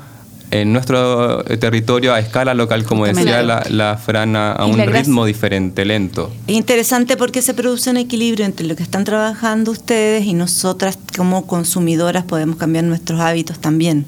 en 0.55 0.73
nuestro 0.73 1.43
territorio 1.43 2.15
a 2.15 2.21
escala 2.21 2.55
local, 2.55 2.85
como 2.85 3.07
decía 3.07 3.43
la, 3.43 3.57
Justamente. 3.57 3.77
la 3.77 3.97
Fran, 3.97 4.37
a, 4.37 4.57
Y 4.67 4.71
un 4.71 4.87
ritmo 4.87 5.27
diferente, 5.27 5.85
lento. 5.85 6.31
Es 6.47 6.55
interesante 6.55 7.17
porque 7.17 7.43
se 7.43 7.55
produce 7.55 7.91
un 7.91 7.97
equilibrio 7.97 8.47
entre 8.47 8.65
lo 8.65 8.77
que 8.77 8.85
están 8.85 9.03
trabajando 9.03 9.73
ustedes 9.73 10.25
y 10.25 10.33
nosotras 10.33 10.97
como 11.17 11.49
consumidoras 11.49 12.23
podemos 12.23 12.57
cambiar 12.57 12.85
nuestros 12.85 13.19
hábitos 13.19 13.59
también. 13.59 14.07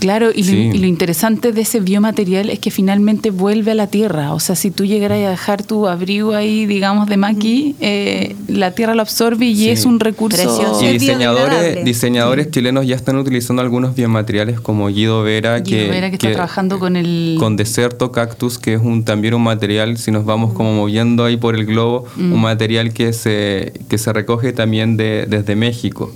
Claro, 0.00 0.30
y, 0.34 0.44
Sí. 0.44 0.68
lo, 0.70 0.74
y 0.74 0.78
lo 0.78 0.86
interesante 0.86 1.52
de 1.52 1.60
ese 1.60 1.78
biomaterial 1.80 2.48
es 2.50 2.58
que 2.58 2.70
finalmente 2.70 3.30
vuelve 3.30 3.72
a 3.72 3.74
la 3.74 3.86
tierra. 3.86 4.32
O 4.32 4.40
sea, 4.40 4.56
si 4.56 4.70
tú 4.70 4.84
llegaras 4.86 5.18
a 5.24 5.30
dejar 5.30 5.62
tu 5.62 5.86
abrigo 5.86 6.32
ahí, 6.34 6.64
digamos, 6.66 7.06
de 7.08 7.16
maqui, 7.18 7.76
eh, 7.80 8.34
la 8.48 8.72
tierra 8.72 8.94
lo 8.94 9.02
absorbe 9.02 9.44
y 9.46 9.54
Sí. 9.56 9.68
es 9.70 9.84
un 9.84 10.00
recurso. 10.00 10.36
Precioso. 10.38 10.82
Y 10.82 10.86
Es 10.86 10.92
diseñadores, 11.00 11.84
diseñadores 11.84 12.50
chilenos 12.50 12.86
ya 12.86 12.96
están 12.96 13.16
utilizando 13.18 13.60
algunos 13.62 13.94
biomateriales 13.94 14.58
como 14.60 14.88
Guido 14.88 15.22
Vera, 15.22 15.58
Guido 15.60 15.84
que, 15.84 15.90
Vera, 15.90 16.08
que 16.10 16.16
está 16.16 16.32
trabajando 16.32 16.78
con 16.78 16.96
el- 16.96 17.36
con 17.38 17.56
Deserto 17.56 18.10
Cactus, 18.10 18.58
que 18.58 18.74
es 18.74 18.80
un, 18.82 19.04
también 19.04 19.34
un 19.34 19.42
material, 19.42 19.98
si 19.98 20.10
nos 20.10 20.24
vamos 20.24 20.54
como 20.54 20.72
moviendo 20.74 21.24
ahí 21.26 21.36
por 21.36 21.54
el 21.54 21.66
globo, 21.66 22.06
un 22.16 22.40
material 22.40 22.94
que 22.94 23.12
se, 23.12 23.74
que 23.88 23.98
se 23.98 24.12
recoge 24.12 24.52
también 24.54 24.96
de, 24.96 25.26
desde 25.28 25.56
México, 25.56 26.10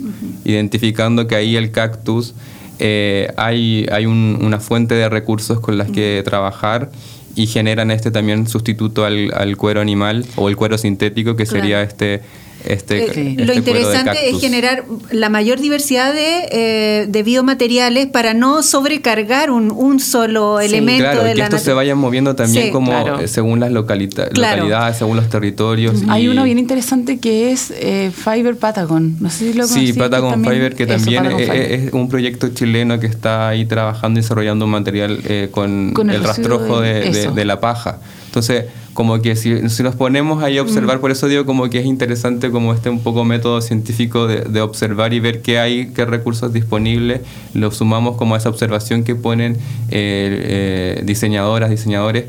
identificando 0.44 1.26
que 1.26 1.34
ahí 1.36 1.56
el 1.56 1.70
cactus 1.70 2.34
eh, 2.78 3.32
hay, 3.36 3.86
hay 3.92 4.06
un- 4.06 4.38
una 4.42 4.60
fuente 4.60 4.94
de 4.94 5.08
recursos 5.08 5.60
con 5.60 5.78
las 5.78 5.90
que 5.90 6.22
trabajar 6.24 6.90
y 7.36 7.46
generan 7.46 7.90
este 7.90 8.10
también 8.10 8.46
sustituto 8.46 9.04
al, 9.04 9.32
al 9.34 9.56
cuero 9.56 9.80
animal 9.80 10.24
o 10.36 10.48
el 10.48 10.56
cuero 10.56 10.78
sintético 10.78 11.34
que 11.36 11.44
Claro. 11.44 11.60
sería 11.60 11.82
este 11.82 12.20
este, 12.64 13.04
Eh, 13.04 13.06
este 13.30 13.44
lo 13.44 13.52
interesante 13.54 14.30
es 14.30 14.40
generar 14.40 14.84
la 15.10 15.28
mayor 15.28 15.60
diversidad 15.60 16.12
de, 16.12 16.48
eh, 16.50 17.06
de 17.08 17.22
biomateriales 17.22 18.06
para 18.06 18.34
no 18.34 18.62
sobrecargar 18.62 19.50
un, 19.50 19.70
un 19.70 20.00
solo 20.00 20.58
Sí, 20.60 20.66
elemento 20.66 21.02
Claro, 21.04 21.24
de 21.24 21.32
que 21.32 21.38
la 21.38 21.44
esto 21.44 21.58
se 21.58 21.72
natu- 21.72 21.76
vaya 21.76 21.94
moviendo 21.94 22.34
también 22.34 22.66
Sí, 22.66 22.70
como 22.70 22.90
claro. 22.90 23.20
eh, 23.20 23.28
según 23.28 23.60
las 23.60 23.70
localita- 23.72 24.28
Claro. 24.30 24.56
localidades, 24.62 24.96
según 24.98 25.16
los 25.16 25.28
territorios. 25.28 26.02
Hay 26.08 26.24
y- 26.24 26.28
uno 26.28 26.44
bien 26.44 26.58
interesante 26.58 27.18
que 27.18 27.52
es 27.52 27.72
eh, 27.76 28.10
Fiber 28.14 28.56
Patagon. 28.56 29.16
No 29.20 29.30
sé 29.30 29.52
si 29.52 29.58
lo 29.58 29.66
Sí, 29.66 29.92
Patagon 29.92 30.30
también. 30.32 30.54
Fiber, 30.54 30.74
que 30.74 30.86
también 30.86 31.26
es, 31.38 31.92
un 31.92 32.08
proyecto 32.08 32.48
chileno 32.48 32.98
que 33.00 33.06
está 33.06 33.48
ahí 33.48 33.64
trabajando 33.66 34.18
y 34.18 34.22
desarrollando 34.22 34.64
un 34.64 34.70
material 34.70 35.20
eh, 35.26 35.48
con, 35.50 35.92
Con 35.92 36.10
el 36.10 36.22
rastrojo 36.24 36.80
de- 36.80 36.94
de, 36.94 37.10
de- 37.10 37.20
eso. 37.22 37.30
de 37.32 37.44
la 37.44 37.60
paja. 37.60 37.98
Entonces, 38.26 38.64
como 38.94 39.20
que 39.20 39.36
si, 39.36 39.68
si 39.68 39.82
nos 39.82 39.94
ponemos 39.96 40.42
ahí 40.42 40.56
a 40.56 40.62
Mm. 40.62 40.66
observar, 40.66 41.00
por 41.00 41.10
eso 41.10 41.28
digo 41.28 41.44
como 41.44 41.68
que 41.68 41.80
es 41.80 41.84
interesante 41.86 42.50
como 42.50 42.72
este 42.72 42.88
un 42.90 43.00
poco 43.00 43.24
método 43.24 43.60
científico 43.60 44.26
de, 44.26 44.42
de 44.42 44.60
observar 44.62 45.12
y 45.12 45.20
ver 45.20 45.42
qué 45.42 45.58
hay, 45.58 45.88
qué 45.94 46.04
recursos 46.06 46.52
disponibles, 46.52 47.20
lo 47.54 47.70
sumamos 47.72 48.16
como 48.16 48.34
a 48.34 48.38
esa 48.38 48.48
observación 48.48 49.04
que 49.04 49.14
ponen 49.16 49.54
eh, 49.54 49.58
eh, 49.90 51.02
diseñadoras, 51.04 51.70
diseñadores, 51.70 52.24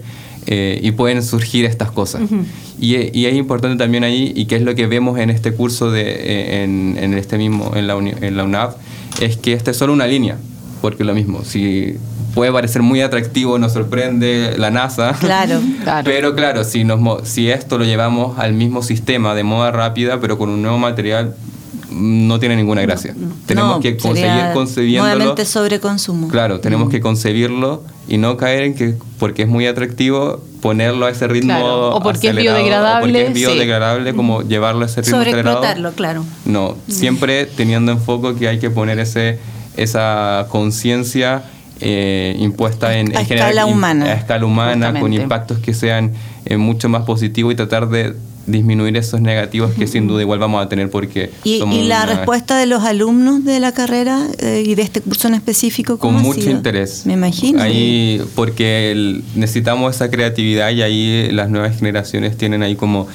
eh, 0.48 0.80
y 0.84 0.92
pueden 0.92 1.24
surgir 1.24 1.66
estas 1.66 1.92
cosas. 1.92 2.22
y, 2.80 2.96
y 3.18 3.26
es 3.26 3.36
importante 3.36 3.78
también 3.78 4.04
ahí, 4.04 4.32
y 4.36 4.46
que 4.46 4.56
es 4.58 4.62
lo 4.62 4.76
que 4.76 4.86
vemos 4.88 5.18
en 5.20 5.30
este 5.30 5.54
curso, 5.54 5.90
de, 5.92 6.02
eh, 6.04 6.64
en, 6.64 6.98
en 7.00 7.14
este 7.16 7.38
mismo, 7.38 7.72
en 7.76 7.88
la, 7.88 7.96
uni- 7.96 8.14
en 8.22 8.38
la 8.38 8.44
UNAV, 8.44 8.76
es 9.22 9.38
que 9.38 9.54
esta 9.54 9.72
es 9.72 9.78
solo 9.78 9.94
una 9.94 10.06
línea, 10.08 10.38
porque 10.82 11.04
lo 11.04 11.14
mismo, 11.14 11.44
si 11.44 11.96
puede 12.34 12.52
parecer 12.52 12.82
muy 12.82 13.02
atractivo, 13.02 13.58
nos 13.60 13.74
sorprende 13.74 14.56
la 14.58 14.70
NASA, 14.72 15.14
Claro. 15.20 15.60
Claro. 15.84 16.04
pero 16.06 16.36
claro, 16.36 16.64
si, 16.64 16.84
nos, 16.84 17.00
mo- 17.00 17.20
si 17.24 17.50
esto 17.50 17.78
lo 17.78 17.86
llevamos 17.86 18.38
al 18.40 18.54
mismo 18.54 18.84
sistema 18.84 19.34
de 19.36 19.44
moda 19.44 19.72
rápida, 19.72 20.20
pero 20.20 20.38
con 20.38 20.50
un 20.50 20.62
nuevo 20.62 20.78
material, 20.78 21.34
mm, 21.92 22.28
no 22.28 22.40
tiene 22.40 22.56
ninguna 22.58 22.82
gracia. 22.82 23.16
Tenemos 23.46 23.76
No, 23.78 23.80
que 23.82 23.96
conseguir 23.98 24.52
concebiéndolo. 24.54 25.16
Nuevamente 25.16 25.46
sobreconsumo. 25.46 26.28
Claro, 26.28 26.60
tenemos 26.60 26.90
que 26.90 27.00
concebirlo 27.00 27.84
y 28.08 28.18
no 28.18 28.36
caer 28.38 28.64
en 28.64 28.76
que 28.76 28.96
porque 29.18 29.44
es 29.44 29.48
muy 29.48 29.66
atractivo 29.66 30.42
ponerlo 30.62 31.06
a 31.06 31.12
ese 31.12 31.28
ritmo 31.28 31.54
Claro, 31.54 31.96
o 31.96 32.02
porque 32.04 32.28
es 32.28 32.34
acelerado, 32.34 32.58
biodegradable, 32.58 32.98
o 32.98 33.02
porque 33.06 33.22
es 33.22 33.28
sí. 33.30 33.34
biodegradable, 33.34 34.14
como 34.14 34.42
llevarlo 34.42 34.84
a 34.84 34.86
ese 34.88 35.02
ritmo 35.02 35.18
acelerado. 35.22 35.44
Sobreexplotarlo, 35.56 35.92
claro. 35.94 36.26
No, 36.46 36.76
siempre 36.90 37.46
teniendo 37.46 37.92
en 37.94 38.00
foco 38.00 38.36
que 38.36 38.48
hay 38.50 38.60
que 38.60 38.70
poner 38.70 39.00
ese 39.00 39.40
esa 39.78 40.48
conciencia 40.50 41.44
eh, 41.82 42.36
impuesta 42.40 42.98
en, 42.98 43.16
A 43.16 43.22
en 43.22 43.32
escala 43.32 43.64
im- 43.68 43.74
humana. 43.74 44.06
a 44.06 44.14
escala 44.14 44.46
humana, 44.46 45.00
con 45.00 45.14
impactos 45.14 45.60
que 45.60 45.74
sean 45.74 46.12
eh, 46.46 46.58
mucho 46.58 46.88
más 46.90 47.04
positivos 47.04 47.54
y 47.54 47.56
tratar 47.56 47.90
de 47.90 48.14
disminuir 48.48 48.96
esos 48.96 49.22
negativos 49.22 49.72
que 49.74 49.88
sin 49.88 50.08
duda 50.08 50.22
igual 50.22 50.38
vamos 50.38 50.64
a 50.64 50.70
tener 50.70 50.92
porque 50.92 51.32
Y, 51.44 51.58
somos 51.58 51.76
y 51.80 51.88
la 51.88 52.04
una- 52.04 52.16
respuesta 52.16 52.56
de 52.60 52.68
los 52.68 52.84
alumnos 52.84 53.44
de 53.44 53.60
la 53.60 53.72
carrera 53.72 54.28
eh, 54.38 54.64
y 54.66 54.76
de 54.76 54.84
este 54.84 55.02
curso 55.02 55.28
en 55.28 55.34
específico, 55.34 55.98
con 55.98 56.10
¿cómo 56.12 56.20
ha 56.20 56.22
mucho 56.22 56.42
sido? 56.42 56.52
interés. 56.56 57.06
Me 57.08 57.14
imagino. 57.14 57.60
Ahí, 57.62 58.22
porque 58.36 58.92
el- 58.92 59.24
necesitamos 59.36 59.96
esa 59.96 60.12
creatividad 60.12 60.70
y 60.70 60.84
ahí 60.84 61.30
las 61.32 61.50
nuevas 61.50 61.78
generaciones 61.80 62.38
tienen 62.38 62.62
ahí 62.62 62.76
como, 62.76 63.08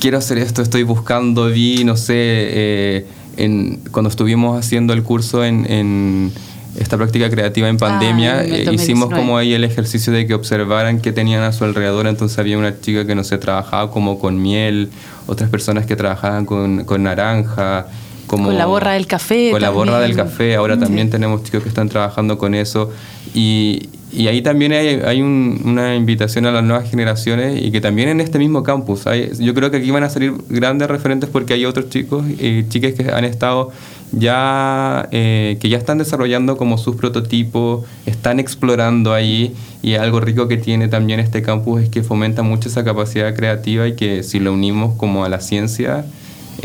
quiero 0.00 0.18
hacer 0.18 0.36
esto, 0.36 0.60
estoy 0.60 0.82
buscando, 0.82 1.46
vi, 1.46 1.82
no 1.84 1.96
sé, 1.96 2.12
eh, 2.16 3.06
en, 3.36 3.80
cuando 3.90 4.10
estuvimos 4.10 4.58
haciendo 4.58 4.92
el 4.92 5.02
curso 5.02 5.44
en, 5.44 5.70
en 5.70 6.32
esta 6.78 6.96
práctica 6.96 7.30
creativa 7.30 7.68
en 7.68 7.76
pandemia, 7.76 8.44
en 8.44 8.54
el 8.54 8.68
eh, 8.68 8.74
hicimos 8.74 9.10
2019. 9.10 9.20
como 9.20 9.38
ahí 9.38 9.54
el 9.54 9.64
ejercicio 9.64 10.12
de 10.12 10.26
que 10.26 10.34
observaran 10.34 11.00
qué 11.00 11.12
tenían 11.12 11.42
a 11.42 11.52
su 11.52 11.64
alrededor, 11.64 12.06
entonces 12.06 12.38
había 12.38 12.58
una 12.58 12.80
chica 12.80 13.06
que 13.06 13.14
no 13.14 13.24
sé, 13.24 13.38
trabajaba 13.38 13.90
como 13.90 14.18
con 14.18 14.40
miel, 14.40 14.90
otras 15.26 15.50
personas 15.50 15.86
que 15.86 15.96
trabajaban 15.96 16.46
con, 16.46 16.84
con 16.84 17.02
naranja, 17.04 17.86
como 18.26 18.46
Con 18.46 18.58
la 18.58 18.66
borra 18.66 18.92
del 18.92 19.06
café 19.06 19.50
Con 19.50 19.60
la 19.60 19.70
borra 19.70 20.00
del 20.00 20.16
café, 20.16 20.54
ahora 20.54 20.78
también 20.78 21.10
tenemos 21.10 21.42
chicos 21.44 21.62
que 21.62 21.68
están 21.68 21.88
trabajando 21.88 22.38
con 22.38 22.54
eso. 22.54 22.90
Y, 23.34 23.88
y 24.14 24.28
ahí 24.28 24.40
también 24.42 24.72
hay, 24.72 25.00
hay 25.04 25.20
un- 25.22 25.60
una 25.64 25.94
invitación 25.96 26.46
a 26.46 26.52
las 26.52 26.62
nuevas 26.64 26.88
generaciones 26.88 27.60
y 27.62 27.70
que 27.72 27.80
también 27.80 28.08
en 28.08 28.20
este 28.20 28.38
mismo 28.38 28.62
campus, 28.62 29.06
hay, 29.06 29.30
yo 29.38 29.52
creo 29.54 29.70
que 29.70 29.78
aquí 29.78 29.90
van 29.90 30.04
a 30.04 30.08
salir 30.08 30.32
grandes 30.48 30.88
referentes 30.88 31.28
porque 31.28 31.54
hay 31.54 31.64
otros 31.64 31.88
chicos 31.90 32.24
y 32.38 32.68
chicas 32.68 32.92
que 32.94 33.10
han 33.10 33.24
estado 33.24 33.72
ya, 34.12 35.08
eh, 35.12 35.58
que 35.60 35.68
ya 35.68 35.76
están 35.78 35.98
desarrollando 35.98 36.56
como 36.56 36.78
sus 36.78 36.96
prototipos, 36.96 37.84
están 38.06 38.38
explorando 38.40 39.12
ahí 39.12 39.54
y 39.82 39.94
algo 39.94 40.20
rico 40.20 40.48
que 40.48 40.56
tiene 40.56 40.88
también 40.88 41.20
este 41.20 41.42
campus 41.42 41.82
es 41.82 41.88
que 41.88 42.02
fomenta 42.02 42.42
mucho 42.42 42.68
esa 42.68 42.84
capacidad 42.84 43.34
creativa 43.34 43.86
y 43.88 43.94
que 43.96 44.22
si 44.22 44.38
lo 44.40 44.52
unimos 44.52 44.94
como 44.96 45.24
a 45.24 45.28
la 45.28 45.40
ciencia, 45.40 46.04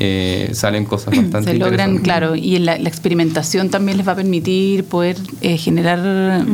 eh, 0.02 0.52
salen 0.54 0.86
cosas 0.86 1.14
bastante 1.16 1.52
Se 1.52 1.58
logran, 1.58 1.92
interesantes. 1.92 2.04
claro, 2.04 2.36
y 2.36 2.58
la, 2.60 2.78
la 2.78 2.88
experimentación 2.88 3.70
también 3.70 3.98
les 3.98 4.08
va 4.08 4.14
a 4.14 4.16
permitir 4.16 4.86
poder 4.86 5.18
eh, 5.42 5.58
generar 5.58 6.00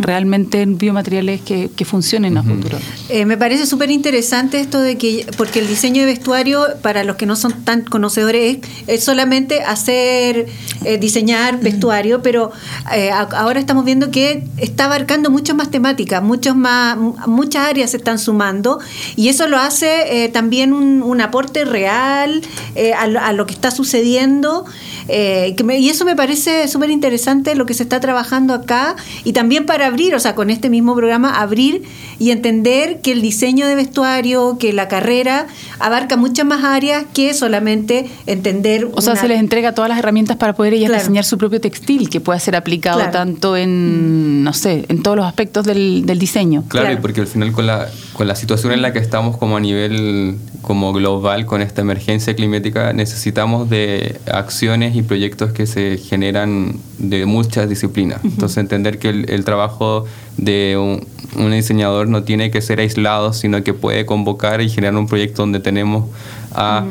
realmente 0.01 0.65
biomateriales 0.65 1.41
que, 1.41 1.69
que 1.75 1.85
funcionen 1.85 2.37
a 2.37 2.43
futuro. 2.43 2.77
Eh, 3.09 3.25
me 3.25 3.37
parece 3.37 3.65
súper 3.67 3.91
interesante 3.91 4.59
esto 4.59 4.81
de 4.81 4.97
que, 4.97 5.27
porque 5.37 5.59
el 5.59 5.67
diseño 5.67 6.01
de 6.01 6.07
vestuario, 6.07 6.63
para 6.81 7.03
los 7.03 7.17
que 7.17 7.25
no 7.27 7.35
son 7.35 7.63
tan 7.63 7.83
conocedores, 7.83 8.57
es, 8.87 9.03
solamente 9.03 9.61
hacer, 9.61 10.47
eh, 10.83 10.97
diseñar 10.97 11.59
vestuario, 11.59 12.21
pero 12.23 12.51
eh, 12.95 13.11
a- 13.11 13.21
ahora 13.37 13.59
estamos 13.59 13.85
viendo 13.85 14.09
que 14.09 14.43
está 14.57 14.85
abarcando 14.85 15.29
muchas 15.29 15.55
más 15.55 15.69
temáticas, 15.69 16.23
muchos 16.23 16.55
más, 16.55 16.97
mu- 16.97 17.15
muchas 17.27 17.67
áreas 17.67 17.91
se 17.91 17.97
están 17.97 18.17
sumando 18.17 18.79
y 19.15 19.29
eso 19.29 19.47
lo 19.47 19.57
hace 19.57 20.23
eh, 20.25 20.29
también 20.29 20.73
un, 20.73 21.03
un 21.03 21.21
aporte 21.21 21.63
real 21.65 22.41
eh, 22.75 22.93
a 22.93 23.33
lo 23.35 23.45
que 23.45 23.53
está 23.53 23.71
sucediendo. 23.71 24.65
eh, 25.07 25.53
que 25.55 25.63
me- 25.63 25.77
y 25.77 25.89
eso 25.89 26.03
me 26.03 26.15
parece 26.15 26.67
súper 26.67 26.89
interesante 26.89 27.53
lo 27.55 27.65
que 27.67 27.73
se 27.75 27.83
está 27.83 27.99
trabajando 27.99 28.53
acá 28.55 28.95
y 29.23 29.33
también 29.33 29.65
para 29.67 29.85
abrir, 29.85 30.15
o 30.15 30.19
sea, 30.19 30.33
con 30.33 30.49
este 30.49 30.69
mismo 30.69 30.95
programa, 30.95 31.39
abrir 31.41 31.83
y 32.17 32.31
entender 32.31 33.01
que 33.01 33.11
el 33.11 33.21
diseño 33.21 33.67
de 33.67 33.75
vestuario, 33.75 34.57
que 34.57 34.73
la 34.73 34.87
carrera 34.87 35.45
abarca 35.79 36.17
muchas 36.17 36.45
más 36.47 36.63
áreas 36.63 37.05
que 37.13 37.33
solamente 37.35 38.09
entender. 38.25 38.89
O 38.93 39.01
sea, 39.01 39.15
se 39.15 39.27
les 39.27 39.39
entrega 39.39 39.73
todas 39.73 39.89
las 39.89 39.99
herramientas 39.99 40.37
para 40.37 40.53
poder 40.53 40.73
ellas 40.73 40.89
Claro. 40.89 41.03
diseñar 41.03 41.23
su 41.25 41.37
propio 41.37 41.61
textil, 41.61 42.09
que 42.09 42.19
pueda 42.19 42.39
ser 42.39 42.55
aplicado 42.55 42.97
Claro. 42.97 43.11
tanto 43.11 43.55
en, 43.57 44.43
no 44.43 44.53
sé, 44.53 44.85
en 44.89 45.03
todos 45.03 45.17
los 45.17 45.25
aspectos 45.27 45.65
del, 45.65 46.03
del 46.05 46.17
diseño. 46.19 46.63
Claro, 46.67 46.87
Claro. 46.87 46.99
y 46.99 47.01
porque 47.01 47.21
al 47.21 47.27
final 47.27 47.51
con 47.51 47.67
la, 47.67 47.87
con 48.15 48.27
la 48.27 48.35
situación 48.35 48.71
en 48.71 48.81
la 48.81 48.93
que 48.93 48.99
estamos 48.99 49.37
como 49.37 49.57
a 49.57 49.59
nivel 49.59 50.37
como 50.61 50.93
global 50.93 51.45
con 51.45 51.61
esta 51.61 51.81
emergencia 51.81 52.35
climática, 52.35 52.93
necesitamos 52.93 53.69
de 53.69 54.19
acciones 54.31 54.95
y 54.95 55.01
proyectos 55.01 55.51
que 55.51 55.67
se 55.67 55.97
generan 55.97 56.77
de 56.97 57.25
muchas 57.25 57.67
disciplinas. 57.67 58.21
Entonces 58.23 58.57
entender 58.57 58.99
que 58.99 59.09
el, 59.09 59.29
el 59.29 59.43
trabajo 59.43 60.05
de 60.37 60.77
un, 60.77 61.05
un 61.43 61.51
diseñador 61.51 62.07
no 62.07 62.23
tiene 62.23 62.51
que 62.51 62.61
ser 62.61 62.79
aislado, 62.79 63.33
sino 63.33 63.63
que 63.63 63.73
puede 63.73 64.05
convocar 64.05 64.61
y 64.61 64.69
generar 64.69 64.95
un 64.95 65.07
proyecto 65.07 65.41
donde 65.41 65.59
tenemos 65.59 66.05
a 66.53 66.85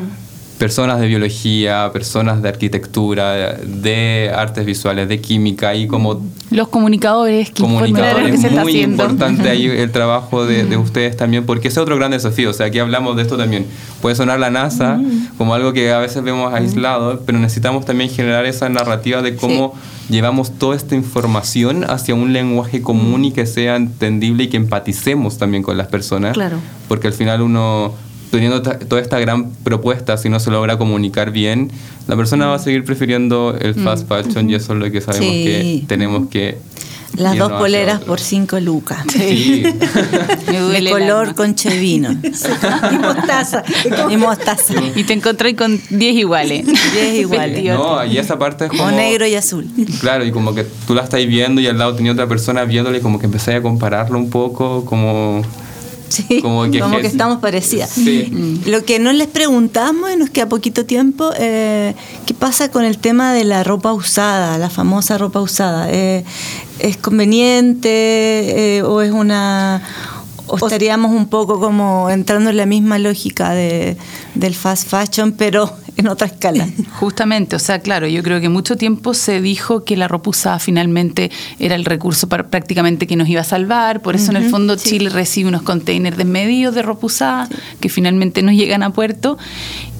personas 0.58 1.00
de 1.00 1.08
biología, 1.08 1.90
personas 1.92 2.40
de 2.40 2.48
arquitectura, 2.48 3.54
de 3.56 4.30
artes 4.34 4.64
visuales, 4.64 5.08
de 5.08 5.20
química 5.20 5.74
y 5.74 5.86
como 5.88 6.22
Los 6.50 6.68
comunicadores 6.68 7.48
que 7.48 7.54
todo 7.54 7.68
lo 7.68 7.74
comunicadores 7.74 8.30
que 8.30 8.36
se 8.38 8.46
está 8.48 8.62
muy 8.62 8.72
haciendo. 8.72 9.02
importante 9.04 9.50
ahí 9.50 9.66
el 9.66 9.90
trabajo 9.90 10.46
de, 10.46 10.64
de 10.64 10.76
ustedes 10.76 11.16
también 11.16 11.44
porque 11.44 11.68
ese 11.68 11.80
es 11.80 11.82
otro 11.82 11.96
gran 11.96 12.12
desafío 12.12 12.50
o 12.50 12.52
sea 12.52 12.66
aquí 12.66 12.78
hablamos 12.78 13.16
de 13.16 13.22
esto 13.22 13.36
también 13.36 13.66
puede 14.00 14.14
sonar 14.14 14.38
la 14.38 14.50
NASA 14.50 15.00
como 15.38 15.54
algo 15.54 15.72
que 15.72 15.92
a 15.92 15.98
veces 15.98 16.22
vemos 16.22 16.54
aislado 16.54 17.20
pero 17.26 17.38
necesitamos 17.40 17.84
también 17.84 18.08
generar 18.10 18.46
esa 18.46 18.68
narrativa 18.68 19.22
de 19.22 19.34
cómo 19.34 19.74
llevamos 20.08 20.56
toda 20.58 20.76
esta 20.76 20.94
información 20.94 21.84
hacia 21.90 22.14
un 22.14 22.32
lenguaje 22.32 22.80
común 22.80 23.24
y 23.24 23.32
que 23.32 23.46
sea 23.46 23.74
entendible 23.76 24.44
y 24.44 24.48
que 24.48 24.56
empaticemos 24.56 25.36
también 25.38 25.62
con 25.64 25.76
las 25.76 25.88
personas 25.88 26.34
Claro. 26.34 26.58
porque 26.88 27.08
al 27.08 27.12
final 27.14 27.42
uno 27.42 27.92
teniendo 28.34 28.62
toda 28.62 29.00
esta 29.00 29.18
gran 29.18 29.50
propuesta, 29.62 30.16
si 30.16 30.28
no 30.28 30.40
se 30.40 30.50
logra 30.50 30.76
comunicar 30.76 31.30
bien, 31.30 31.70
la 32.08 32.16
persona 32.16 32.46
va 32.46 32.56
a 32.56 32.58
seguir 32.58 32.84
prefiriendo 32.84 33.56
el 33.60 33.74
fast 33.74 34.08
fashion 34.08 34.50
y 34.50 34.54
eso 34.56 34.72
es 34.72 34.78
lo 34.80 34.90
que 34.90 35.00
sabemos 35.00 35.28
Sí. 35.28 35.44
que 35.44 35.84
tenemos 35.86 36.28
que 36.28 36.58
Las 37.16 37.38
dos 37.38 37.52
poleras 37.52 38.00
por 38.00 38.18
cinco 38.18 38.58
lucas. 38.58 39.04
Sí. 39.12 39.62
Me 40.50 40.58
duele 40.58 40.72
De 40.72 40.78
el 40.78 40.90
color 40.90 41.20
alma. 41.28 41.34
con 41.34 41.54
chevino. 41.54 42.10
y 42.92 42.96
mostaza. 42.98 43.62
y 44.10 44.16
mostaza. 44.16 44.74
Y 44.96 45.04
te 45.04 45.12
encontré 45.12 45.54
con 45.54 45.80
10 45.90 46.16
iguales. 46.16 46.66
10 46.66 47.14
iguales. 47.20 47.64
No, 47.64 48.04
y 48.04 48.18
esa 48.18 48.36
parte 48.36 48.64
es 48.64 48.70
como... 48.72 48.82
O 48.84 48.90
negro 48.90 49.26
y 49.28 49.36
azul. 49.36 49.66
Claro, 50.00 50.24
y 50.24 50.32
como 50.32 50.54
que 50.56 50.64
tú 50.88 50.94
la 50.96 51.02
estás 51.04 51.24
viendo 51.26 51.60
y 51.60 51.68
al 51.68 51.78
lado 51.78 51.94
tenía 51.94 52.10
otra 52.10 52.26
persona 52.26 52.64
viéndole 52.64 52.98
y 52.98 53.00
como 53.00 53.20
que 53.20 53.26
empecé 53.26 53.54
a 53.54 53.62
compararlo 53.62 54.18
un 54.18 54.28
poco, 54.30 54.84
como... 54.84 55.42
Sí, 56.28 56.40
Como 56.40 56.58
como 56.60 56.70
que- 56.70 57.00
que, 57.02 57.06
estamos 57.06 57.38
parecidas. 57.40 57.90
Sí. 57.90 58.28
Mm. 58.30 58.68
Lo 58.70 58.84
que 58.84 58.98
no 58.98 59.12
les 59.12 59.26
preguntamos, 59.28 60.10
y 60.12 60.16
nos 60.16 60.30
queda 60.30 60.48
poquito 60.48 60.84
tiempo, 60.86 61.30
eh, 61.38 61.94
¿qué 62.26 62.34
pasa 62.34 62.70
con 62.70 62.84
el 62.84 62.98
tema 62.98 63.32
de 63.32 63.44
la 63.44 63.64
ropa 63.64 63.92
usada, 63.92 64.58
la 64.58 64.70
famosa 64.70 65.18
ropa 65.18 65.40
usada? 65.40 65.88
Eh, 65.90 66.24
¿Es 66.78 66.96
conveniente 66.96 68.76
eh, 68.78 68.82
o 68.82 69.00
es 69.02 69.10
una... 69.12 69.82
O 70.46 70.56
estaríamos 70.56 71.10
un 71.10 71.26
poco 71.28 71.58
como 71.58 72.10
entrando 72.10 72.50
en 72.50 72.58
la 72.58 72.66
misma 72.66 72.98
lógica 72.98 73.52
de, 73.54 73.96
del 74.34 74.54
fast 74.54 74.86
fashion, 74.88 75.32
pero 75.32 75.72
en 75.96 76.08
otra 76.08 76.26
escala. 76.26 76.68
Justamente, 77.00 77.56
o 77.56 77.58
sea, 77.58 77.80
claro, 77.80 78.06
yo 78.06 78.22
creo 78.22 78.40
que 78.40 78.48
mucho 78.48 78.76
tiempo 78.76 79.14
se 79.14 79.40
dijo 79.40 79.84
que 79.84 79.96
la 79.96 80.08
ropa 80.08 80.30
usada 80.30 80.58
finalmente 80.58 81.30
era 81.58 81.74
el 81.74 81.84
recurso 81.84 82.28
para, 82.28 82.48
prácticamente 82.48 83.06
que 83.06 83.16
nos 83.16 83.28
iba 83.28 83.40
a 83.40 83.44
salvar, 83.44 84.02
por 84.02 84.14
eso 84.14 84.30
en 84.30 84.36
el 84.36 84.50
fondo 84.50 84.76
Chile 84.76 85.10
recibe 85.10 85.48
unos 85.48 85.62
containers 85.62 86.16
desmedidos 86.16 86.74
de 86.74 86.82
ropa 86.82 87.06
usada 87.06 87.48
que 87.80 87.88
finalmente 87.88 88.42
nos 88.42 88.54
llegan 88.54 88.82
a 88.82 88.90
puerto 88.90 89.38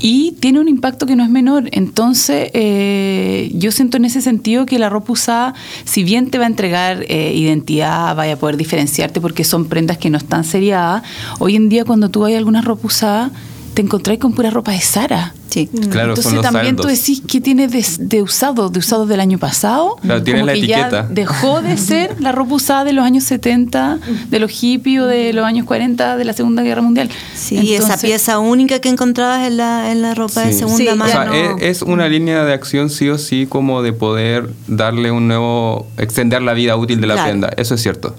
y 0.00 0.32
tiene 0.32 0.60
un 0.60 0.68
impacto 0.68 1.06
que 1.06 1.16
no 1.16 1.22
es 1.24 1.30
menor. 1.30 1.68
Entonces, 1.72 2.50
eh, 2.52 3.50
yo 3.54 3.72
siento 3.72 3.96
en 3.96 4.04
ese 4.04 4.20
sentido 4.20 4.66
que 4.66 4.78
la 4.78 4.90
ropa 4.90 5.12
usada, 5.12 5.54
si 5.84 6.04
bien 6.04 6.30
te 6.30 6.38
va 6.38 6.44
a 6.44 6.48
entregar 6.48 7.04
eh, 7.08 7.32
identidad, 7.34 8.14
vaya 8.14 8.34
a 8.34 8.36
poder 8.36 8.56
diferenciarte 8.56 9.20
porque 9.20 9.44
son 9.44 9.66
prendas 9.66 9.98
que 9.98 10.10
no 10.10 10.18
están 10.18 10.44
seriadas, 10.44 11.02
hoy 11.38 11.56
en 11.56 11.68
día 11.68 11.84
cuando 11.84 12.10
tú 12.10 12.24
hay 12.24 12.34
alguna 12.34 12.60
ropa 12.60 12.86
usada, 12.86 13.30
te 13.74 13.82
encontrás 13.82 14.18
con 14.18 14.32
pura 14.34 14.50
ropa 14.50 14.72
de 14.72 14.80
Sara. 14.80 15.34
Sí. 15.50 15.68
Claro, 15.90 16.10
Entonces 16.10 16.24
son 16.24 16.34
los 16.36 16.42
también 16.42 16.74
tú 16.74 16.82
saldos. 16.84 16.98
decís 16.98 17.22
que 17.28 17.40
tiene 17.40 17.68
de, 17.68 17.84
de 17.98 18.22
usado, 18.22 18.70
de 18.70 18.78
usado 18.80 19.06
del 19.06 19.20
año 19.20 19.38
pasado. 19.38 19.96
Claro, 20.02 20.22
tiene 20.22 20.40
como 20.40 20.46
la 20.46 20.52
que 20.54 20.58
etiqueta. 20.60 20.90
Ya 20.90 21.08
dejó 21.10 21.60
de 21.62 21.76
ser 21.78 22.20
la 22.20 22.32
ropa 22.32 22.54
usada 22.54 22.84
de 22.84 22.92
los 22.92 23.04
años 23.04 23.22
70, 23.24 23.98
de 24.30 24.38
los 24.40 24.50
hippies 24.50 25.00
o 25.02 25.06
de 25.06 25.32
los 25.32 25.44
años 25.44 25.64
40 25.66 26.16
de 26.16 26.24
la 26.24 26.32
Segunda 26.32 26.62
Guerra 26.62 26.82
Mundial. 26.82 27.08
Sí, 27.36 27.56
esa 27.74 27.84
Entonces, 27.84 28.00
pieza 28.10 28.38
única 28.40 28.80
que 28.80 28.88
encontrabas 28.88 29.46
en 29.46 29.56
la, 29.58 29.92
en 29.92 30.02
la 30.02 30.14
ropa 30.14 30.40
de 30.42 30.52
segunda 30.52 30.76
Sí, 30.78 30.88
O 30.88 30.96
mano. 30.96 31.12
sea, 31.12 31.24
no. 31.26 31.34
es, 31.34 31.62
es 31.62 31.82
una 31.82 32.08
línea 32.08 32.44
de 32.44 32.52
acción 32.52 32.90
sí 32.90 33.08
o 33.08 33.18
sí 33.18 33.46
como 33.48 33.82
de 33.82 33.92
poder 33.92 34.50
darle 34.66 35.10
un 35.12 35.28
nuevo, 35.28 35.86
extender 35.98 36.42
la 36.42 36.54
vida 36.54 36.76
útil 36.76 37.00
de 37.00 37.06
la 37.06 37.14
Claro. 37.14 37.28
prenda, 37.30 37.50
eso 37.56 37.74
es 37.76 37.82
cierto. 37.82 38.16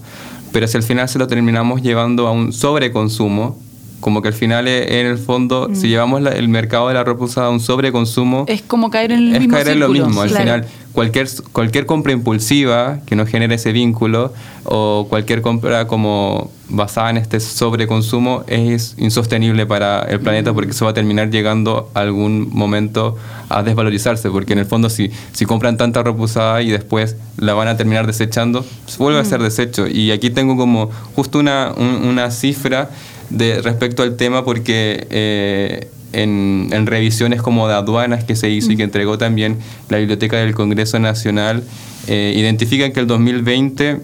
Pero 0.53 0.67
si 0.69 0.77
al 0.77 0.83
final 0.83 1.09
se 1.09 1.19
lo 1.19 1.27
terminamos 1.27 1.81
llevando 1.81 2.27
a 2.27 2.31
un 2.31 2.53
sobreconsumo, 2.53 3.59
como 4.05 4.21
que 4.21 4.27
al 4.27 4.35
final 4.35 4.67
en 4.67 5.07
el 5.07 5.17
fondo, 5.17 5.67
Mm. 5.67 5.75
si 5.75 5.87
llevamos 5.87 6.21
la- 6.21 6.29
el 6.33 6.47
mercado 6.47 6.89
de 6.89 6.93
la 6.93 7.03
ropa 7.03 7.25
usada 7.25 7.47
a 7.47 7.49
un 7.49 7.59
sobreconsumo, 7.59 8.45
es 8.47 8.61
como 8.61 8.91
caer 8.91 9.11
en 9.13 9.17
el 9.17 9.33
es 9.33 9.39
mismo 9.39 9.55
caer 9.55 9.69
en 9.69 9.79
lo 9.79 9.89
mismo. 9.89 10.21
Al 10.21 10.29
claro. 10.29 10.43
final, 10.43 10.65
cualquier, 10.93 11.27
cualquier 11.51 11.87
compra 11.87 12.13
impulsiva 12.13 12.99
que 13.07 13.15
no 13.15 13.25
genere 13.25 13.55
ese 13.55 13.71
vínculo 13.71 14.31
o 14.63 15.07
cualquier 15.09 15.41
compra 15.41 15.87
como 15.87 16.51
basada 16.69 17.09
en 17.09 17.17
este 17.17 17.39
sobreconsumo 17.39 18.43
es 18.47 18.93
insostenible 18.99 19.65
para 19.65 20.03
el 20.03 20.19
planeta 20.19 20.53
porque 20.53 20.69
eso 20.71 20.85
va 20.85 20.91
a 20.91 20.93
terminar 20.93 21.31
llegando 21.31 21.89
a 21.95 22.01
algún 22.01 22.49
momento 22.51 23.15
a 23.49 23.63
desvalorizarse. 23.63 24.29
Porque 24.29 24.53
en 24.53 24.59
el 24.59 24.65
fondo, 24.67 24.91
si, 24.91 25.09
si 25.33 25.45
compran 25.47 25.77
tanta 25.77 26.03
ropa 26.03 26.21
usada 26.21 26.61
y 26.61 26.69
después 26.69 27.15
la 27.37 27.55
van 27.55 27.69
a 27.69 27.75
terminar 27.75 28.05
desechando, 28.05 28.63
vuelve 28.99 29.19
a 29.19 29.25
ser 29.25 29.41
desecho. 29.41 29.87
Y 29.87 30.11
aquí 30.11 30.29
tengo 30.29 30.55
como 30.57 30.91
justo 31.15 31.39
una, 31.39 31.73
un- 31.75 32.07
una 32.07 32.29
cifra 32.29 32.89
de 33.29 33.61
respecto 33.61 34.03
al 34.03 34.15
tema 34.15 34.43
porque 34.45 35.07
eh, 35.09 35.87
en, 36.13 36.69
en 36.71 36.85
revisiones 36.85 37.41
como 37.41 37.67
de 37.67 37.73
aduanas 37.73 38.23
que 38.23 38.35
se 38.35 38.49
hizo 38.49 38.71
y 38.71 38.77
que 38.77 38.83
entregó 38.83 39.17
también 39.17 39.57
la 39.89 39.97
Biblioteca 39.97 40.37
del 40.37 40.53
Congreso 40.55 40.99
Nacional, 40.99 41.63
eh, 42.07 42.33
identifican 42.37 42.91
que 42.93 42.99
el 42.99 43.07
2020 43.07 43.99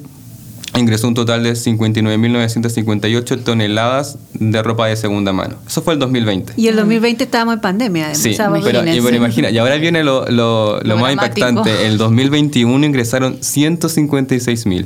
ingresó 0.77 1.07
un 1.07 1.13
total 1.13 1.43
de 1.43 1.51
59.958 1.53 3.43
toneladas 3.43 4.17
de 4.33 4.63
ropa 4.63 4.87
de 4.87 4.95
segunda 4.95 5.33
mano. 5.33 5.55
Eso 5.67 5.81
fue 5.81 5.93
el 5.93 5.99
2020. 5.99 6.53
Y 6.57 6.67
el 6.67 6.75
2020 6.77 7.23
estábamos 7.25 7.55
en 7.55 7.61
pandemia. 7.61 8.15
Sí, 8.15 8.35
pero, 8.63 8.87
y, 8.89 8.99
bueno, 9.01 9.17
imagina, 9.17 9.49
y 9.49 9.57
ahora 9.57 9.75
viene 9.77 10.03
lo, 10.03 10.25
lo- 10.29 10.77
lo 10.79 10.81
Lo 10.83 10.95
más 10.97 11.13
dramático. 11.13 11.47
impactante. 11.47 11.87
El 11.87 11.97
2021 11.97 12.85
ingresaron 12.85 13.39
156.000. 13.41 14.85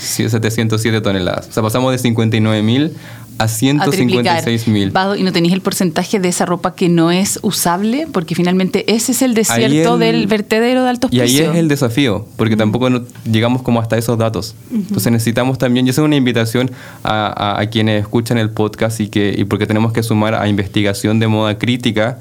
707 0.00 1.00
toneladas. 1.00 1.48
O 1.48 1.52
sea, 1.52 1.62
pasamos 1.62 1.90
de 2.00 2.08
59.000 2.10 2.92
a 3.38 3.44
a 3.44 3.90
triplicar. 3.90 4.44
156.000. 4.44 4.92
Vado, 4.92 5.16
y 5.16 5.22
no 5.22 5.32
tenéis 5.32 5.54
el 5.54 5.60
porcentaje 5.60 6.18
de 6.20 6.28
esa 6.28 6.44
ropa 6.46 6.74
que 6.74 6.88
no 6.88 7.10
es 7.10 7.38
usable, 7.42 8.06
porque 8.12 8.34
finalmente 8.34 8.92
ese 8.94 9.12
es 9.12 9.22
el 9.22 9.34
desierto 9.34 9.94
el- 9.94 10.00
del 10.00 10.26
vertedero 10.26 10.82
de 10.82 10.88
altos 10.90 11.12
Y 11.12 11.20
ahí 11.20 11.28
precios. 11.28 11.52
es 11.54 11.60
el 11.60 11.68
desafío, 11.68 12.26
porque 12.36 12.56
tampoco 12.56 12.90
no- 12.90 13.02
llegamos 13.30 13.62
como 13.62 13.80
hasta 13.80 13.96
esos 13.96 14.18
datos. 14.18 14.54
Entonces 14.72 15.12
necesitamos 15.12 15.58
también, 15.58 15.86
y 15.86 15.90
esa 15.90 16.00
es 16.02 16.04
una 16.06 16.16
invitación 16.16 16.70
a, 17.04 17.26
a- 17.56 17.60
a 17.60 17.66
quienes 17.70 18.00
escuchan 18.02 18.38
el 18.38 18.50
podcast 18.50 19.00
y 19.00 19.08
que 19.08 19.34
y 19.38 19.44
porque 19.44 19.66
tenemos 19.66 19.92
que 19.92 20.02
sumar 20.02 20.34
a 20.34 20.48
investigación 20.48 21.18
de 21.20 21.28
moda 21.28 21.58
crítica, 21.58 22.18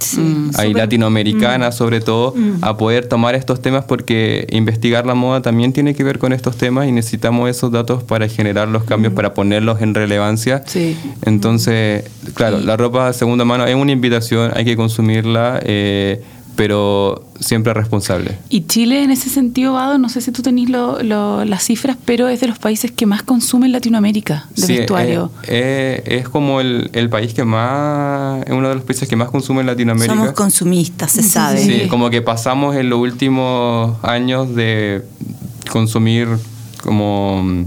ahí 0.57 0.73
latinoamericana 0.73 1.71
sobre 1.71 1.99
todo, 2.01 2.33
a 2.61 2.77
poder 2.77 3.07
tomar 3.07 3.35
estos 3.35 3.61
temas 3.61 3.85
porque 3.85 4.47
investigar 4.51 5.05
la 5.05 5.15
moda 5.15 5.41
también 5.41 5.73
tiene 5.73 5.93
que 5.95 6.03
ver 6.03 6.19
con 6.19 6.33
estos 6.33 6.57
temas 6.57 6.87
y 6.87 6.91
necesitamos 6.91 7.49
esos 7.49 7.71
datos 7.71 8.03
para 8.03 8.27
generar 8.27 8.67
los 8.67 8.83
cambios, 8.83 9.13
para 9.13 9.33
ponerlos 9.33 9.81
en 9.81 9.93
relevancia. 9.93 10.63
Sí. 10.65 10.95
Entonces, 11.25 12.03
claro, 12.33 12.59
la 12.59 12.77
ropa 12.77 13.07
de 13.07 13.13
segunda 13.13 13.45
mano 13.45 13.65
es 13.65 13.75
una 13.75 13.91
invitación, 13.91 14.51
hay 14.55 14.65
que 14.65 14.75
consumirla, 14.75 15.59
eh, 15.63 16.21
pero 16.55 17.23
siempre 17.39 17.71
responsable. 17.73 18.35
Y 18.49 18.61
Chile 18.65 19.03
en 19.03 19.11
ese 19.11 19.29
sentido, 19.29 19.73
Vado, 19.73 19.99
no 19.99 20.09
sé 20.09 20.21
si 20.21 20.31
tú 20.31 20.41
tenés 20.41 20.69
lo- 20.71 21.03
lo- 21.03 21.45
las 21.45 21.63
cifras, 21.63 21.97
pero 22.03 22.27
es 22.29 22.39
de 22.39 22.47
los 22.47 22.57
países 22.57 22.89
que 22.91 23.05
más 23.05 23.21
consumen 23.21 23.71
Latinoamérica 23.71 24.47
de 24.55 24.61
Sí, 24.65 24.77
vestuario. 24.77 25.29
eh, 25.43 26.01
eh, 26.03 26.17
es 26.19 26.29
como 26.29 26.59
el, 26.59 26.89
el 26.93 27.09
país 27.09 27.35
que 27.35 27.43
más, 27.43 28.41
es 28.43 28.51
uno 28.53 28.69
de 28.69 28.75
los 28.75 28.83
países 28.83 29.07
que 29.07 29.15
más 29.15 29.29
consume 29.29 29.61
en 29.61 29.67
Latinoamérica. 29.67 30.15
Somos 30.15 30.31
consumistas, 30.33 31.11
se 31.11 31.21
sabe. 31.21 31.59
Sí, 31.63 31.81
Sí. 31.83 31.87
como 31.89 32.09
que 32.09 32.23
pasamos 32.23 32.75
en 32.75 32.89
los 32.89 32.97
últimos 32.99 34.03
años 34.03 34.55
de 34.55 35.03
consumir 35.71 36.27
como... 36.83 37.65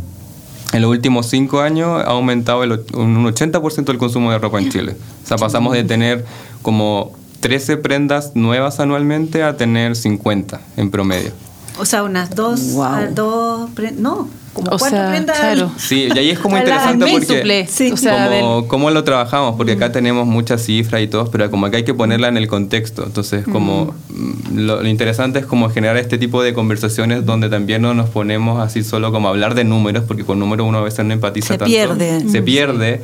En 0.72 0.82
los 0.82 0.90
últimos 0.90 1.26
cinco 1.26 1.60
años 1.60 1.88
ha 1.88 2.10
aumentado 2.10 2.62
el 2.62 2.72
un 2.94 3.24
80% 3.24 3.90
el 3.90 3.98
consumo 3.98 4.30
de 4.30 4.38
ropa 4.38 4.58
en 4.60 4.70
Chile. 4.70 4.96
O 5.24 5.26
sea, 5.26 5.36
pasamos 5.36 5.72
de 5.72 5.82
tener 5.84 6.24
como 6.62 7.12
13 7.40 7.78
prendas 7.78 8.32
nuevas 8.36 8.80
anualmente 8.80 9.42
a 9.42 9.56
tener 9.56 9.96
50 9.96 10.60
en 10.76 10.90
promedio. 10.90 11.32
O 11.78 11.84
sea, 11.84 12.02
unas 12.02 12.34
dos, 12.36 12.72
Wow. 12.72 12.84
ah, 12.84 13.06
dos, 13.12 13.70
no, 13.96 14.28
como 14.52 14.70
O 14.72 14.78
sea, 14.78 15.22
claro. 15.24 15.70
Sí, 15.76 16.08
y 16.14 16.18
ahí 16.18 16.30
es 16.30 16.38
como 16.38 16.58
interesante 16.58 17.06
porque. 17.10 17.66
Sí. 17.70 17.92
O 17.92 17.96
sea, 17.96 18.28
como, 18.28 18.68
cómo 18.68 18.90
lo 18.90 19.04
trabajamos, 19.04 19.56
porque 19.56 19.72
acá 19.72 19.92
tenemos 19.92 20.26
muchas 20.26 20.62
cifras 20.62 21.02
y 21.02 21.06
todo, 21.06 21.30
pero 21.30 21.50
como 21.50 21.70
que 21.70 21.78
hay 21.78 21.84
que 21.84 21.94
ponerla 21.94 22.28
en 22.28 22.36
el 22.36 22.48
contexto. 22.48 23.04
Entonces, 23.04 23.44
como 23.44 23.94
mm, 24.08 24.58
lo, 24.58 24.82
lo 24.82 24.88
interesante 24.88 25.38
es 25.38 25.46
como 25.46 25.70
generar 25.70 25.96
este 25.96 26.18
tipo 26.18 26.42
de 26.42 26.52
conversaciones 26.54 27.24
donde 27.24 27.48
también 27.48 27.82
no 27.82 27.94
nos 27.94 28.10
ponemos 28.10 28.60
así 28.60 28.82
solo 28.82 29.12
como 29.12 29.28
hablar 29.28 29.54
de 29.54 29.64
números, 29.64 30.04
porque 30.06 30.24
con 30.24 30.38
números 30.38 30.66
uno 30.66 30.78
a 30.78 30.82
veces 30.82 31.04
no 31.04 31.12
empatiza 31.14 31.48
Se 31.48 31.58
tanto. 31.58 31.66
pierde. 31.66 32.28
Se 32.28 32.42
pierde. 32.42 33.00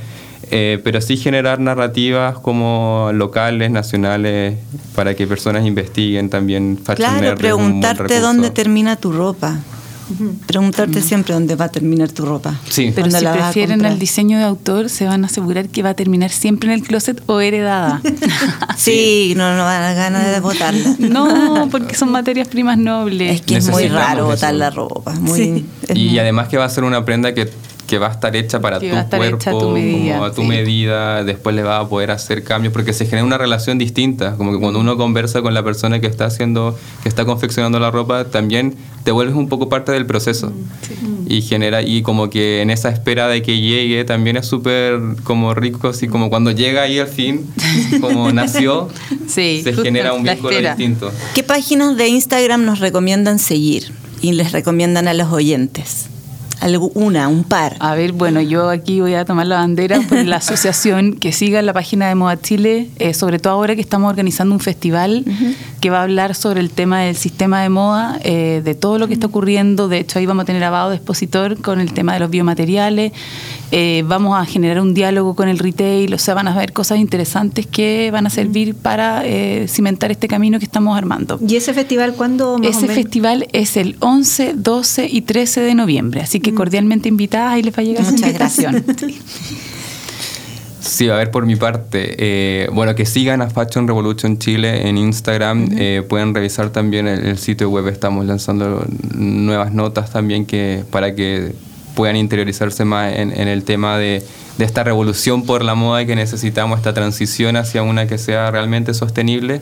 eh, 0.50 0.80
pero 0.84 1.00
sí 1.00 1.16
generar 1.16 1.58
narrativas 1.60 2.38
como 2.38 3.10
locales, 3.12 3.70
nacionales, 3.70 4.56
para 4.94 5.14
que 5.14 5.26
personas 5.26 5.66
investiguen 5.66 6.30
también. 6.30 6.76
Claro, 6.94 7.36
preguntarte 7.36 8.20
dónde 8.20 8.50
termina 8.50 8.96
tu 8.96 9.12
ropa. 9.12 9.58
Preguntarte 10.46 11.02
siempre 11.02 11.34
dónde 11.34 11.56
va 11.56 11.66
a 11.66 11.68
terminar 11.68 12.10
tu 12.12 12.24
ropa. 12.24 12.54
Sí. 12.68 12.92
Pero 12.94 13.08
¿Dónde 13.08 13.18
si 13.20 13.26
prefieren 13.26 13.84
al 13.84 13.98
diseño 13.98 14.38
de 14.38 14.44
autor, 14.44 14.88
se 14.88 15.04
van 15.06 15.24
a 15.24 15.26
asegurar 15.26 15.68
que 15.68 15.82
va 15.82 15.90
a 15.90 15.94
terminar 15.94 16.30
siempre 16.30 16.72
en 16.72 16.78
el 16.80 16.86
closet 16.86 17.22
o 17.26 17.40
heredada. 17.40 18.00
Sí, 18.76 19.32
no, 19.36 19.56
no 19.56 19.64
van 19.64 19.82
a 19.82 19.94
ganas 19.94 20.26
de 20.26 20.40
botarla. 20.40 20.94
no, 20.98 21.68
porque 21.70 21.94
son 21.96 22.12
materias 22.12 22.46
primas 22.48 22.78
nobles. 22.78 23.36
Es 23.36 23.40
que 23.42 23.56
es 23.56 23.68
muy 23.68 23.88
raro 23.88 24.20
eso. 24.20 24.26
botar 24.28 24.54
la 24.54 24.70
ropa. 24.70 25.12
Muy, 25.14 25.36
Sí. 25.36 25.66
Y 25.94 26.08
muy- 26.10 26.18
además 26.18 26.48
que 26.48 26.56
va 26.58 26.64
a 26.66 26.68
ser 26.68 26.84
una 26.84 27.04
prenda 27.04 27.34
que, 27.34 27.50
que 27.86 27.98
va 27.98 28.08
a 28.08 28.12
estar 28.12 28.34
hecha 28.36 28.60
para 28.60 28.78
Que 28.78 28.88
tu 28.88 28.94
va 28.94 29.00
a 29.00 29.04
estar 29.04 29.18
cuerpo, 29.18 29.36
hecha 29.36 29.50
a 29.50 29.58
tu 29.58 29.70
medida, 29.70 30.14
como 30.14 30.24
a 30.24 30.32
tu 30.32 30.42
sí. 30.42 30.48
medida, 30.48 31.24
después 31.24 31.54
le 31.54 31.62
vas 31.62 31.84
a 31.84 31.88
poder 31.88 32.10
hacer 32.10 32.42
cambios, 32.42 32.72
porque 32.72 32.92
se 32.92 33.04
genera 33.06 33.24
una 33.24 33.38
relación 33.38 33.78
distinta, 33.78 34.36
como 34.36 34.52
que 34.52 34.58
cuando 34.58 34.80
uno 34.80 34.96
conversa 34.96 35.42
con 35.42 35.54
la 35.54 35.62
persona 35.62 36.00
que 36.00 36.06
está 36.06 36.26
haciendo, 36.26 36.76
que 37.02 37.08
está 37.08 37.24
confeccionando 37.24 37.78
la 37.78 37.90
ropa, 37.90 38.24
también 38.24 38.74
te 39.04 39.12
vuelves 39.12 39.36
un 39.36 39.48
poco 39.48 39.68
parte 39.68 39.92
del 39.92 40.06
proceso. 40.06 40.52
Y 41.28 41.42
genera, 41.42 41.82
y 41.82 42.02
como 42.02 42.30
que 42.30 42.62
en 42.62 42.70
esa 42.70 42.88
espera 42.88 43.26
de 43.26 43.42
que 43.42 43.58
llegue 43.60 44.04
también 44.04 44.36
es 44.36 44.46
súper 44.46 45.00
como 45.24 45.54
rico, 45.54 45.88
así 45.88 46.06
como 46.06 46.30
cuando 46.30 46.52
llega 46.52 46.82
ahí 46.82 46.98
al 46.98 47.08
fin, 47.08 47.46
como 48.00 48.30
nació, 48.32 48.88
Sí, 49.26 49.60
se 49.62 49.72
genera 49.74 50.12
un 50.12 50.22
vínculo 50.22 50.58
distinto. 50.58 51.12
¿Qué 51.34 51.42
páginas 51.42 51.96
de 51.96 52.08
Instagram 52.08 52.64
nos 52.64 52.78
recomiendan 52.78 53.38
seguir 53.38 53.92
y 54.22 54.32
les 54.32 54.52
recomiendan 54.52 55.08
a 55.08 55.14
los 55.14 55.32
oyentes? 55.32 56.06
Alguna, 56.60 57.28
un 57.28 57.44
par. 57.44 57.76
A 57.80 57.94
ver, 57.94 58.12
bueno, 58.12 58.40
yo 58.40 58.70
aquí 58.70 59.00
voy 59.00 59.14
a 59.14 59.24
tomar 59.24 59.46
la 59.46 59.56
bandera 59.56 60.00
por 60.00 60.24
la 60.24 60.36
asociación 60.36 61.14
que 61.14 61.32
siga 61.32 61.60
la 61.62 61.72
página 61.72 62.08
de 62.08 62.14
Moda 62.14 62.40
Chile, 62.40 62.88
eh, 62.98 63.14
sobre 63.14 63.38
todo 63.38 63.52
ahora 63.52 63.74
que 63.74 63.80
estamos 63.80 64.08
organizando 64.08 64.54
un 64.54 64.60
festival 64.60 65.24
que 65.86 65.90
va 65.90 66.00
a 66.00 66.02
hablar 66.02 66.34
sobre 66.34 66.58
el 66.58 66.70
tema 66.70 67.02
del 67.02 67.14
sistema 67.14 67.62
de 67.62 67.68
moda, 67.68 68.18
eh, 68.24 68.60
de 68.64 68.74
todo 68.74 68.98
lo 68.98 69.06
que 69.06 69.14
está 69.14 69.28
ocurriendo. 69.28 69.86
De 69.86 70.00
hecho, 70.00 70.18
ahí 70.18 70.26
vamos 70.26 70.42
a 70.42 70.44
tener 70.44 70.64
a 70.64 70.70
Bado 70.70 70.90
de 70.90 70.96
expositor 70.96 71.62
con 71.62 71.78
el 71.78 71.92
tema 71.92 72.14
de 72.14 72.18
los 72.18 72.28
biomateriales. 72.28 73.12
Eh, 73.70 74.02
vamos 74.04 74.36
a 74.36 74.44
generar 74.46 74.80
un 74.80 74.94
diálogo 74.94 75.36
con 75.36 75.48
el 75.48 75.60
retail, 75.60 76.12
o 76.12 76.18
sea, 76.18 76.34
van 76.34 76.48
a 76.48 76.56
ver 76.56 76.72
cosas 76.72 76.98
interesantes 76.98 77.68
que 77.68 78.10
van 78.10 78.26
a 78.26 78.30
servir 78.30 78.74
para 78.74 79.24
eh, 79.24 79.66
cimentar 79.68 80.10
este 80.10 80.26
camino 80.26 80.58
que 80.58 80.64
estamos 80.64 80.98
armando. 80.98 81.38
¿Y 81.46 81.54
ese 81.54 81.72
festival 81.72 82.14
cuándo 82.14 82.58
más 82.58 82.68
Ese 82.76 82.88
festival 82.88 83.46
es 83.52 83.76
el 83.76 83.94
11, 84.00 84.54
12 84.56 85.06
y 85.08 85.22
13 85.22 85.60
de 85.60 85.76
noviembre, 85.76 86.20
así 86.20 86.40
que 86.40 86.52
cordialmente 86.52 87.08
invitadas, 87.08 87.52
ahí 87.52 87.62
les 87.62 87.72
va 87.72 87.82
a 87.82 87.84
llegar 87.84 88.04
su 88.04 88.14
Muchas. 88.14 88.52
Sí, 88.54 88.66
a 91.10 91.16
ver, 91.16 91.30
por 91.30 91.46
mi 91.46 91.56
parte, 91.56 92.14
eh, 92.18 92.68
bueno, 92.72 92.94
que 92.94 93.06
sigan 93.06 93.42
a 93.42 93.50
Fashion 93.50 93.86
Revolution 93.86 94.38
Chile 94.38 94.88
en 94.88 94.96
Instagram, 94.96 95.68
eh, 95.76 96.02
pueden 96.08 96.34
revisar 96.34 96.70
también 96.70 97.06
el, 97.06 97.26
el 97.26 97.38
sitio 97.38 97.70
web, 97.70 97.88
estamos 97.88 98.24
lanzando 98.24 98.86
nuevas 99.14 99.72
notas 99.72 100.10
también 100.10 100.46
que 100.46 100.84
para 100.90 101.14
que 101.14 101.52
puedan 101.94 102.16
interiorizarse 102.16 102.84
más 102.84 103.14
en, 103.14 103.32
en 103.32 103.48
el 103.48 103.64
tema 103.64 103.98
de, 103.98 104.22
de 104.58 104.64
esta 104.64 104.84
revolución 104.84 105.44
por 105.44 105.64
la 105.64 105.74
moda 105.74 106.02
y 106.02 106.06
que 106.06 106.16
necesitamos 106.16 106.78
esta 106.78 106.94
transición 106.94 107.56
hacia 107.56 107.82
una 107.82 108.06
que 108.06 108.18
sea 108.18 108.50
realmente 108.50 108.94
sostenible. 108.94 109.60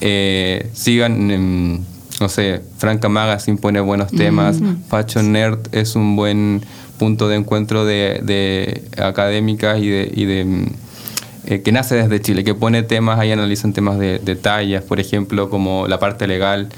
Eh, 0.00 0.68
sigan, 0.72 1.30
em, 1.30 1.80
no 2.20 2.28
sé, 2.28 2.62
Franca 2.78 3.08
Magazine 3.08 3.58
pone 3.58 3.80
buenos 3.80 4.10
temas, 4.10 4.58
Fashion 4.88 5.32
Nerd 5.32 5.58
es 5.72 5.96
un 5.96 6.16
buen 6.16 6.62
punto 7.02 7.26
de 7.26 7.34
encuentro 7.34 7.84
de, 7.84 8.20
de 8.22 8.84
académicas 8.96 9.80
y 9.80 9.88
de, 9.88 10.12
y 10.14 10.24
de 10.24 10.44
mm, 10.44 10.66
eh, 11.46 11.62
que 11.62 11.72
nace 11.72 11.96
desde 11.96 12.20
Chile, 12.20 12.44
que 12.44 12.54
pone 12.54 12.84
temas, 12.84 13.18
ahí 13.18 13.32
analizan 13.32 13.72
temas 13.72 13.98
de, 13.98 14.20
de 14.20 14.36
tallas, 14.36 14.84
por 14.84 15.00
ejemplo, 15.00 15.50
como 15.50 15.88
la 15.88 15.98
parte 15.98 16.28
legal. 16.28 16.68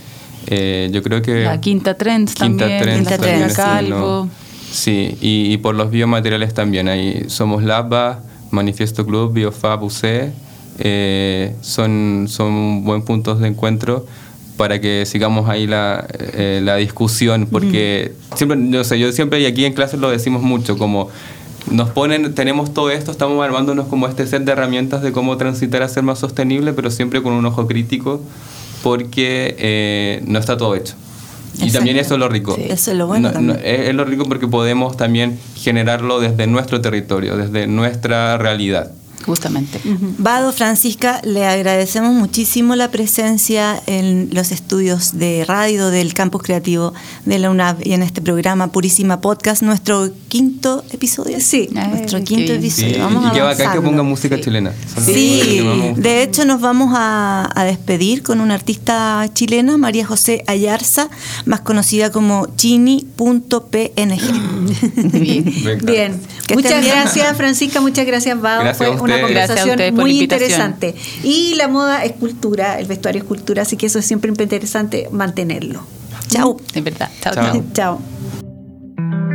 Eh, 0.46 0.88
yo 0.92 1.02
creo 1.02 1.20
que... 1.20 1.44
La 1.44 1.60
Quinta 1.60 1.92
Trends 1.92 2.34
Quinta 2.34 2.64
también, 2.64 2.82
Trends 2.82 2.98
Quinta 3.00 3.16
también 3.18 3.38
Trends, 3.40 3.56
Calvo. 3.56 4.28
Sí, 4.70 5.18
y, 5.20 5.52
y 5.52 5.58
por 5.58 5.74
los 5.74 5.90
biomateriales 5.90 6.54
también. 6.54 6.88
Ahí 6.88 7.24
somos 7.28 7.62
Laba, 7.62 8.22
Manifiesto 8.50 9.04
Club, 9.04 9.34
Biofab 9.34 9.82
UC. 9.82 10.04
eh, 10.78 11.54
son, 11.60 12.26
son 12.28 12.82
buen 12.84 13.02
puntos 13.02 13.40
de 13.40 13.48
encuentro 13.48 14.06
para 14.56 14.80
que 14.80 15.04
sigamos 15.06 15.48
ahí 15.48 15.66
la, 15.66 16.06
eh, 16.18 16.60
la 16.62 16.76
discusión, 16.76 17.48
porque 17.50 18.12
siempre, 18.36 18.58
yo 18.70 18.84
sé, 18.84 18.98
yo 18.98 19.10
siempre 19.12 19.40
y 19.40 19.46
aquí 19.46 19.64
en 19.64 19.72
clases 19.72 19.98
lo 20.00 20.10
decimos 20.10 20.42
mucho, 20.42 20.78
como 20.78 21.08
nos 21.70 21.90
ponen, 21.90 22.34
tenemos 22.34 22.72
todo 22.74 22.90
esto, 22.90 23.10
estamos 23.10 23.42
armándonos 23.44 23.86
como 23.88 24.06
este 24.06 24.26
set 24.26 24.42
de 24.44 24.52
herramientas 24.52 25.02
de 25.02 25.12
cómo 25.12 25.36
transitar 25.38 25.82
a 25.82 25.88
ser 25.88 26.02
más 26.02 26.18
sostenible, 26.18 26.72
pero 26.72 26.90
siempre 26.90 27.22
con 27.22 27.32
un 27.32 27.46
ojo 27.46 27.66
crítico, 27.66 28.20
porque 28.82 29.54
eh, 29.58 30.22
no 30.26 30.38
está 30.38 30.56
todo 30.56 30.74
hecho. 30.74 30.94
Y 31.60 31.70
también 31.70 31.96
eso 31.98 32.14
es 32.14 32.20
lo 32.20 32.28
rico. 32.28 32.54
Sí, 32.56 32.64
eso 32.68 32.90
es 32.90 32.96
lo 32.98 33.06
bueno 33.06 33.30
No- 33.32 33.40
no, 33.40 33.52
también. 33.54 33.60
es, 33.80 33.88
es 33.88 33.94
lo 33.94 34.04
rico 34.04 34.24
porque 34.24 34.48
podemos 34.48 34.96
también 34.96 35.38
generarlo 35.56 36.18
desde 36.20 36.46
nuestro 36.48 36.80
territorio, 36.80 37.36
desde 37.36 37.66
nuestra 37.66 38.36
realidad. 38.38 38.90
Justamente. 39.24 39.80
Vado, 40.18 40.52
Francisca, 40.52 41.20
le 41.24 41.46
agradecemos 41.46 42.12
muchísimo 42.12 42.76
la 42.76 42.90
presencia 42.90 43.82
en 43.86 44.28
los 44.32 44.52
estudios 44.52 45.18
de 45.18 45.44
radio 45.46 45.88
del 45.88 46.12
Campus 46.14 46.42
Creativo 46.42 46.92
de 47.24 47.38
la 47.38 47.50
UNAV 47.50 47.86
y 47.86 47.92
en 47.94 48.02
este 48.02 48.20
programa 48.20 48.68
Purísima 48.68 49.20
Podcast, 49.20 49.62
nuestro 49.62 50.10
quinto 50.28 50.84
episodio. 50.90 51.38
Sí. 51.40 51.70
Ay, 51.74 51.88
nuestro 51.88 52.22
quinto 52.22 52.52
bien. 52.52 52.58
episodio. 52.58 52.94
Sí, 52.94 53.00
Vamos 53.00 53.26
y 53.26 53.34
qué 53.34 53.40
bacán 53.40 53.72
que 53.72 53.80
ponga 53.80 54.02
música 54.02 54.40
chilena. 54.40 54.72
Sí, 55.04 55.64
de 55.96 56.22
hecho 56.22 56.44
nos 56.44 56.60
vamos 56.60 56.92
a, 56.94 57.48
a 57.54 57.64
despedir 57.64 58.22
con 58.22 58.40
una 58.40 58.54
artista 58.54 59.26
chilena, 59.32 59.78
María 59.78 60.06
José 60.06 60.44
Ayarza, 60.46 61.08
más 61.46 61.60
conocida 61.60 62.10
como 62.10 62.46
chini.png. 62.56 63.94
Bien. 65.12 65.44
Bien, 65.82 66.20
Que 66.46 66.54
muchas 66.54 66.84
gracias 66.84 67.36
Francisca, 67.36 67.80
muchas 67.80 68.06
gracias 68.06 68.40
Vado, 68.40 68.62
Gracias 68.62 68.76
fue 68.76 68.96
a 68.96 68.98
una 69.14 69.26
conversación 69.26 69.94
muy 69.94 70.22
interesante. 70.22 70.94
Y 71.22 71.54
la 71.56 71.68
moda 71.68 72.04
es 72.04 72.12
cultura, 72.12 72.78
el 72.78 72.86
vestuario 72.86 73.22
es 73.22 73.28
cultura, 73.28 73.62
así 73.62 73.76
que 73.76 73.86
eso 73.86 73.98
es 73.98 74.06
siempre 74.06 74.30
interesante 74.30 75.08
mantenerlo. 75.10 75.86
Chau. 76.28 76.60
De 76.72 76.80
verdad. 76.80 77.10
Chao, 77.20 77.34
Chao. 77.34 77.64
chao. 77.72 79.33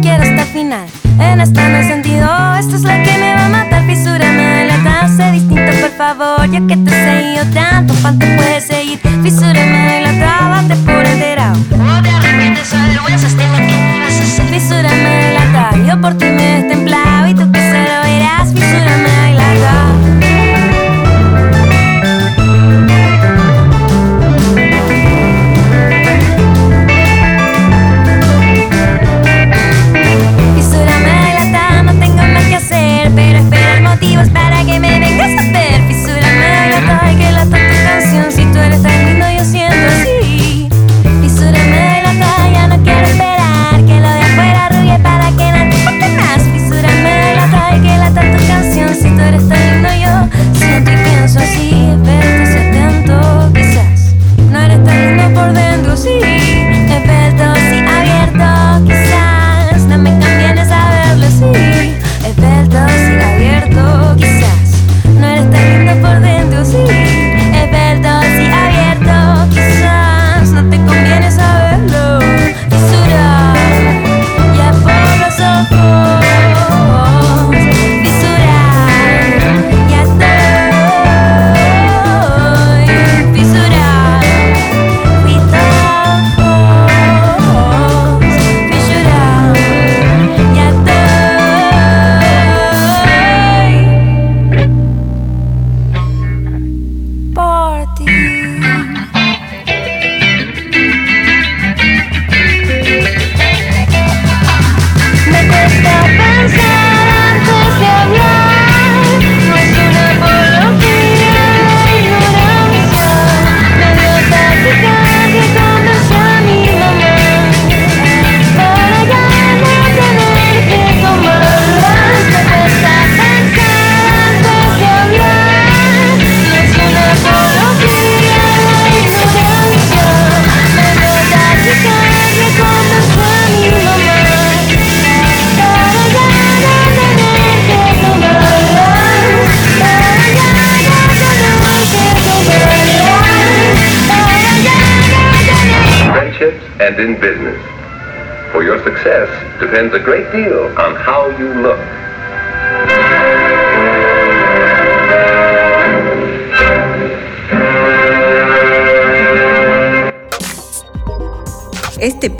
Quiero 0.00 0.22
hasta 0.22 0.42
el 0.42 0.48
final. 0.48 0.86
En 1.18 1.40
esta 1.40 1.68
no 1.68 1.76
hay 1.76 1.84
sentido, 1.84 2.28
esto 2.58 2.76
es 2.76 2.82
lo 2.82 2.88
que 2.88 3.18
me 3.18 3.34
va 3.34 3.46
a 3.46 3.48
matar. 3.48 3.86
Fisúrame, 3.86 4.62
dilata, 4.62 5.08
sé 5.08 5.32
distinto, 5.32 5.72
por 5.80 5.90
favor. 5.90 6.50
Yo 6.50 6.66
que 6.66 6.76
te 6.76 6.91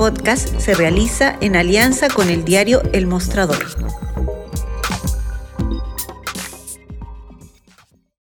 podcast 0.03 0.59
se 0.59 0.74
realiza 0.74 1.37
en 1.41 1.55
alianza 1.55 2.09
con 2.09 2.29
el 2.29 2.45
diario 2.45 2.83
El 2.93 3.07
Mostrador. 3.07 3.82